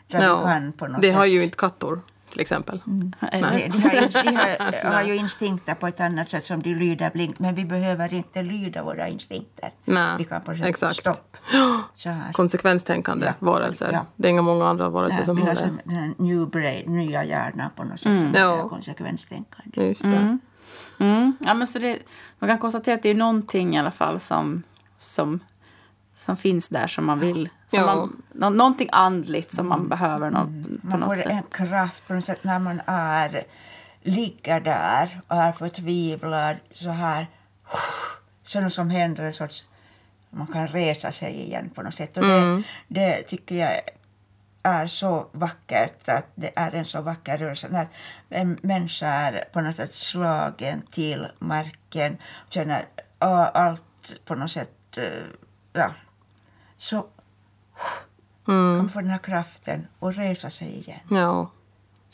Där 0.08 0.20
vi 0.20 0.26
Ja. 0.26 0.44
kan 0.44 0.74
på 0.74 0.88
något 0.88 1.02
Det 1.02 1.08
sätt. 1.08 1.16
har 1.18 1.26
ju 1.26 1.44
inte 1.44 1.58
kattor, 1.58 2.02
till 2.32 2.42
exempel. 2.42 2.82
Nej. 2.86 3.10
De, 3.32 3.68
de, 3.70 3.82
har, 3.84 4.24
de 4.24 4.36
har, 4.36 4.92
har 4.94 5.04
ju 5.04 5.16
instinkter 5.16 5.74
på 5.76 5.88
ett 5.88 6.00
annat 6.00 6.30
sätt 6.30 6.46
som 6.46 6.62
de 6.62 6.74
lyder 6.76 7.10
blink, 7.10 7.40
men 7.40 7.56
vi 7.56 7.66
behöver 7.66 8.14
inte 8.14 8.42
lyda 8.42 8.84
våra 8.84 9.08
instinkter. 9.08 9.70
Nej, 9.86 10.16
vi 10.18 10.26
kan 10.26 10.42
på 10.42 10.56
sätt 10.56 10.66
exakt. 10.66 10.96
stopp. 10.96 11.38
Så 11.94 12.10
här. 12.10 12.34
Konsekvenstänkande 12.34 13.26
Ja. 13.26 13.34
varelser. 13.40 13.90
Ja. 13.94 14.06
Det 14.16 14.28
är 14.28 14.32
inga 14.32 14.42
många 14.42 14.68
andra 14.68 14.90
varelser 14.90 15.18
Nej, 15.18 15.26
som 15.26 15.36
vi 15.36 15.42
har 15.42 15.50
det. 15.50 15.56
sån- 15.56 15.80
den 15.84 16.16
new 16.18 16.50
brain, 16.50 16.98
nya 16.98 17.24
hjärnan 17.24 17.70
på 17.76 17.84
något 17.84 18.00
sätt 18.00 18.20
som 18.20 18.34
Ja. 18.36 18.66
är 18.66 18.70
konsekvenstänkande. 18.70 19.88
Just 19.88 20.02
det. 20.02 20.38
Mm. 21.00 21.38
Ja, 21.40 21.54
men 21.54 21.68
så 21.68 21.80
det, 21.80 21.98
man 22.40 22.48
kan 22.50 22.58
konstatera 22.58 22.96
att 22.96 23.02
det 23.04 23.10
är 23.10 23.16
någonting 23.16 23.76
i 23.76 23.80
alla 23.80 23.92
fall 23.92 24.20
som, 24.20 24.64
som, 24.98 25.40
som 26.20 26.38
finns 26.38 26.70
där 26.70 26.88
som 26.88 27.06
man 27.06 27.20
vill. 27.20 27.50
Som 27.68 27.86
man, 27.86 28.22
nå, 28.34 28.50
någonting 28.50 28.90
andligt 28.92 29.52
som 29.54 29.70
man 29.70 29.90
behöver 29.90 30.30
nå, 30.30 30.40
på 30.82 30.88
Man 30.88 31.00
något 31.00 31.10
får 31.10 31.16
sätt. 31.16 31.30
en 31.32 31.44
kraft 31.68 32.08
på 32.08 32.14
något 32.14 32.24
sätt 32.24 32.44
när 32.44 32.60
man 32.60 32.82
är, 32.86 33.44
ligger 34.02 34.60
där 34.60 35.22
och 35.28 35.36
är 35.38 35.52
förtvivlad 35.52 36.58
så 36.72 36.90
här. 36.90 37.28
Så 38.44 38.62
något 38.62 38.74
som 38.74 38.90
händer 38.90 39.24
en 39.24 39.34
sorts, 39.34 39.64
man 40.30 40.48
kan 40.48 40.68
resa 40.68 41.12
sig 41.12 41.42
igen 41.42 41.70
på 41.70 41.82
något 41.82 41.94
sätt. 41.94 42.18
Och 42.18 42.24
det, 42.24 42.64
det 42.88 43.24
tycker 43.24 43.56
jag 43.56 43.82
är 44.64 44.88
så 44.88 45.28
vackert, 45.32 46.10
att 46.10 46.28
det 46.36 46.52
är 46.56 46.72
en 46.72 46.86
så 46.86 47.02
vacker 47.02 47.38
rörelse. 47.38 47.68
När 47.72 47.88
en 48.30 48.58
människa 48.62 49.08
är 49.08 49.46
på 49.54 49.62
något 49.62 49.76
sätt 49.76 49.94
slagen 49.94 50.82
till 50.82 51.28
marken, 51.40 52.18
känner 52.50 52.86
ah, 53.20 53.46
allt 53.46 54.16
på 54.26 54.36
något 54.36 54.52
sätt, 54.52 54.98
eh, 54.98 55.24
ja, 55.74 55.92
så 56.80 57.06
kan 58.46 58.78
man 58.78 58.90
få 58.90 59.00
den 59.02 59.10
här 59.10 59.18
kraften 59.18 59.88
och 60.00 60.14
resa 60.14 60.50
sig 60.50 60.68
igen. 60.78 61.00
Ja. 61.10 61.52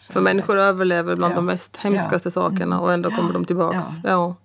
För 0.09 0.21
människor 0.21 0.59
överlever 0.59 1.15
bland 1.15 1.31
Ja. 1.31 1.35
de 1.35 1.45
mest 1.45 1.77
hemskaste 1.77 2.27
Ja. 2.27 2.31
sakerna 2.31 2.79
och 2.79 2.93
ändå 2.93 3.11
kommer 3.11 3.33
de 3.33 3.45
tillbaks. 3.45 3.85
Ja. 4.03 4.35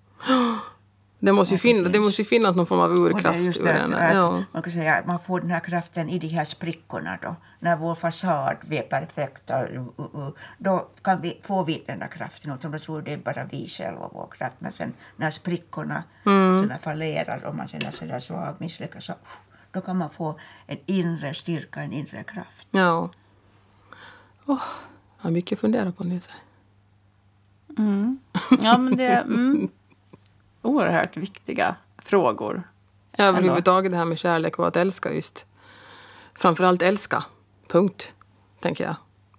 Det, 1.19 1.33
måste 1.33 1.55
ju 1.55 1.59
finna, 1.59 1.89
det 1.89 2.01
måste 2.01 2.23
ju 2.23 2.27
finnas 2.27 2.57
någon 2.57 2.67
form 2.67 2.81
av 2.81 2.91
Och 2.91 2.97
urkraft 2.97 3.57
ur 3.61 3.67
henne. 3.67 4.11
Ja. 4.15 4.43
man 4.53 4.63
kan 4.63 4.73
säga 4.73 4.95
att 4.95 5.07
man 5.07 5.19
får 5.21 5.41
den 5.41 5.51
här 5.51 5.61
kraften 5.61 6.09
i 6.09 6.19
de 6.19 6.27
här 6.29 6.45
sprickorna 6.45 7.19
då. 7.23 7.37
När 7.59 7.77
vår 7.77 7.95
fasad 7.95 8.57
är 8.71 8.83
perfekta, 8.83 9.67
uh, 9.69 9.87
då 10.59 10.89
kan 11.03 11.21
vi, 11.21 11.41
får 11.43 11.65
vi 11.65 11.85
den 11.87 11.99
där 11.99 12.09
kraften. 12.09 12.53
Utan 12.53 12.71
då 12.71 12.79
tror 12.79 13.03
det 13.03 13.13
är 13.13 13.19
bara 13.19 13.45
vi 13.45 13.69
själva 13.69 14.09
vår 14.13 14.29
kraft. 14.39 14.57
Men 14.59 14.73
sen 14.73 14.93
när 15.17 15.31
sprickorna 15.31 16.03
Mm. 16.27 16.79
fallerar 16.83 17.45
och 17.45 17.55
man 17.55 17.69
känner 17.69 17.91
sig 17.91 18.09
där 18.09 18.19
svag, 18.21 18.55
misslyckas, 18.59 19.05
så, 19.05 19.13
då 19.73 19.81
kan 19.81 19.97
man 19.99 20.11
få 20.11 20.41
en 20.67 20.79
inre 20.87 21.35
styrka, 21.35 21.83
en 21.83 21.93
inre 21.93 22.25
kraft. 22.25 22.69
ja. 22.71 23.11
Oh, 24.47 24.63
jag 25.17 25.25
har 25.25 25.31
mycket 25.31 25.57
att 25.57 25.61
fundera 25.61 25.93
på 25.93 26.05
nu. 26.05 26.21
så 26.21 26.31
här. 26.31 26.41
Ja, 28.63 28.79
men 28.79 28.97
det 28.97 29.05
är 29.05 29.23
mm, 29.25 29.69
oerhört 30.63 31.17
viktiga 31.17 31.77
frågor. 31.99 32.63
Ja, 33.17 33.25
överhuvudtaget 33.25 33.93
det 33.93 33.99
här 33.99 34.05
med 34.05 34.19
kärlek 34.19 34.59
och 34.59 34.69
att 34.69 34.77
älska 34.77 35.13
just. 35.13 35.47
Framförallt 36.35 36.83
älska. 36.83 37.25
Punkt. 37.69 38.15
Tänker 38.61 38.85
jag. 38.85 38.97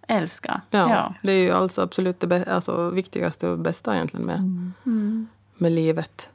Älska. 0.08 0.62
Ja, 0.70 0.90
Ja. 0.90 1.14
Det 1.24 1.32
är 1.32 1.44
ju 1.44 1.52
alltså 1.52 1.82
absolut 1.82 2.20
det 2.20 2.48
alltså, 2.48 2.90
viktigaste 2.90 3.48
och 3.48 3.60
bästa 3.60 3.96
egentligen 3.96 4.26
med, 4.26 4.72
med 5.58 5.72
livet. 5.72 6.30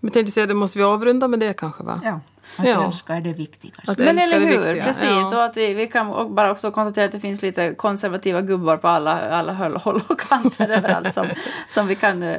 Men 0.00 0.12
tänkte 0.12 0.32
säga, 0.32 0.46
det 0.46 0.54
måste 0.54 0.78
vi 0.78 0.84
avrunda 0.84 1.28
med 1.28 1.40
det 1.40 1.52
kanske 1.52 1.82
va? 1.84 2.00
Ja, 2.04 2.20
att 2.56 2.66
Ja. 2.66 2.86
älska 2.86 3.14
är 3.14 3.20
det 3.20 3.32
viktigaste. 3.32 3.90
Att 3.92 3.98
Men 3.98 4.18
eller 4.18 4.40
hur, 4.40 4.46
viktiga. 4.58 4.84
precis. 4.84 5.08
Ja. 5.10 5.36
Och 5.36 5.44
att 5.44 5.56
vi, 5.56 5.74
vi 5.74 5.86
kan 5.86 6.08
och 6.10 6.30
bara 6.30 6.50
också 6.50 6.70
konstatera 6.70 7.04
att 7.04 7.12
det 7.12 7.20
finns 7.20 7.42
lite 7.42 7.74
konservativa 7.74 8.40
gubbar 8.42 8.76
på 8.76 8.88
alla, 8.88 9.20
alla 9.30 9.52
håll, 9.52 9.76
håll 9.76 10.02
och 10.08 10.20
kanter 10.20 10.70
överallt 10.78 11.12
som, 11.12 11.26
som 11.68 11.86
vi 11.86 11.96
kan... 11.96 12.22
eh, 12.22 12.36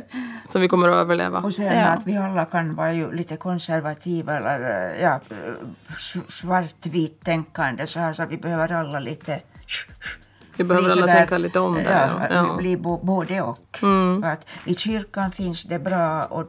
Som 0.50 0.62
vi 0.62 0.68
kommer 0.68 0.90
att 0.90 0.96
överleva. 0.96 1.40
Och 1.40 1.54
sen 1.54 1.66
Ja. 1.66 1.86
att 1.86 2.08
vi 2.08 2.18
alla 2.18 2.46
kan 2.46 2.76
vara 2.76 2.94
ju 2.94 3.12
lite 3.14 3.38
konservativa 3.38 4.38
eller 4.38 4.92
eh, 4.96 5.02
ja, 5.02 5.20
s- 5.94 6.14
svartvit 6.30 7.24
tänkande 7.26 7.88
så 7.88 8.00
här 8.00 8.14
så 8.14 8.24
att 8.24 8.32
vi 8.32 8.38
behöver 8.38 8.72
alla 8.72 9.00
lite 9.00 9.40
Vi 10.58 10.64
behöver 10.64 10.90
alla 10.92 11.02
sådär, 11.02 11.16
tänka 11.18 11.38
lite 11.38 11.60
om 11.60 11.74
det. 11.76 11.82
Ja, 11.82 11.90
Ja. 12.20 12.28
Ja. 12.32 12.40
Mm. 12.40 12.58
bli 12.58 12.78
både 13.04 13.42
och. 13.42 13.78
För 13.80 14.32
att 14.32 14.46
I 14.66 14.76
kyrkan 14.76 15.32
finns 15.32 15.64
det 15.64 15.80
bra 15.80 16.24
och 16.24 16.48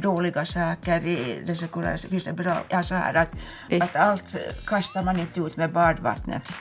dåliga 0.00 0.44
saker, 0.46 1.06
i 1.06 1.42
det 1.46 1.56
sekulära 1.56 1.98
finns 1.98 2.24
det 2.24 2.32
bra. 2.32 2.56
Ja, 2.68 2.82
så 2.82 2.94
här 2.94 3.14
att, 3.14 3.30
Visst. 3.68 3.96
att 3.96 4.08
allt 4.08 4.36
kastar 4.66 5.02
man 5.02 5.20
inte 5.20 5.40
ut 5.40 5.56
med 5.56 5.72
badvattnet. 5.72 6.52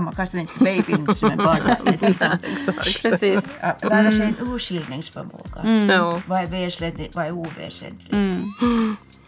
Man 0.00 0.14
kastar 0.14 0.38
inte 0.38 0.58
babyn 0.58 1.08
med 1.22 1.38
badvattnet. 1.38 2.02
utan 2.08 2.38
Exakt. 2.52 3.02
Precis. 3.02 3.58
ja, 3.60 3.76
lära 3.82 4.12
sig 4.12 4.22
en 4.38 4.48
urskiljningsförmåga. 4.48 5.60
Mm. 5.64 5.90
Ja, 5.90 6.20
Vad 6.26 6.42
är 6.42 6.46
väsentligt, 6.46 7.16
vad 7.16 7.26
är 7.26 7.32
oväsentligt? 7.32 8.14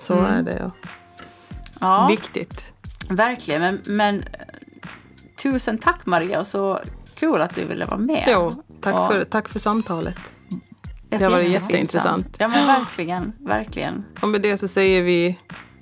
så 0.01 0.15
är 0.25 0.43
det. 0.43 0.57
Ja. 0.61 0.71
Ja, 1.81 2.07
Viktigt. 2.11 2.73
verkligen. 3.11 3.61
Men, 3.63 3.81
men 3.87 4.23
eh, 4.23 4.29
tusen 5.43 5.79
tack 5.79 6.07
Maria 6.07 6.41
och 6.41 6.47
så 6.47 6.81
kul 7.15 7.41
att 7.41 7.55
du 7.55 7.65
ville 7.65 7.85
vara 7.85 7.99
med. 7.99 8.25
Jo, 8.27 8.63
tack, 8.81 8.95
Ja. 8.95 9.09
för, 9.11 9.25
tack 9.25 9.49
för 9.49 9.59
samtalet. 9.59 10.33
Det 11.09 11.25
har 11.25 11.31
varit 11.31 11.51
jätteintressant. 11.51 12.37
Ja 12.39 12.49
men 12.49 12.67
verkligen, 12.67 13.33
verkligen. 13.39 14.05
Och 14.23 14.29
med 14.29 14.43
det 14.43 14.59
så 14.59 14.69
säger 14.69 15.03
vi 15.03 15.39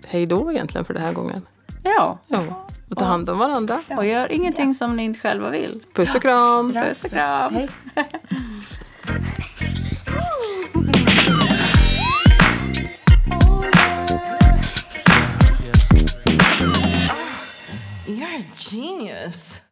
hej 0.06 0.26
då 0.26 0.52
egentligen 0.52 0.84
för 0.84 0.94
den 0.94 1.02
här 1.02 1.12
gången. 1.12 1.42
Ja, 1.82 2.18
Ja, 2.26 2.66
och 2.90 2.96
ta 2.98 3.04
hand 3.04 3.30
om 3.30 3.38
varandra. 3.38 3.80
och 3.96 4.06
gör 4.06 4.32
ingenting 4.32 4.74
som 4.74 4.96
ni 4.96 5.04
inte 5.04 5.20
själva 5.20 5.50
vill. 5.50 5.82
Puss 5.94 6.14
och 6.14 6.22
kram. 6.22 6.72
Puss 6.72 7.04
och 7.04 7.10
kram. 7.10 7.54
Hej. 7.54 7.68
You're 18.08 18.38
a 18.40 18.44
genius. 18.56 19.67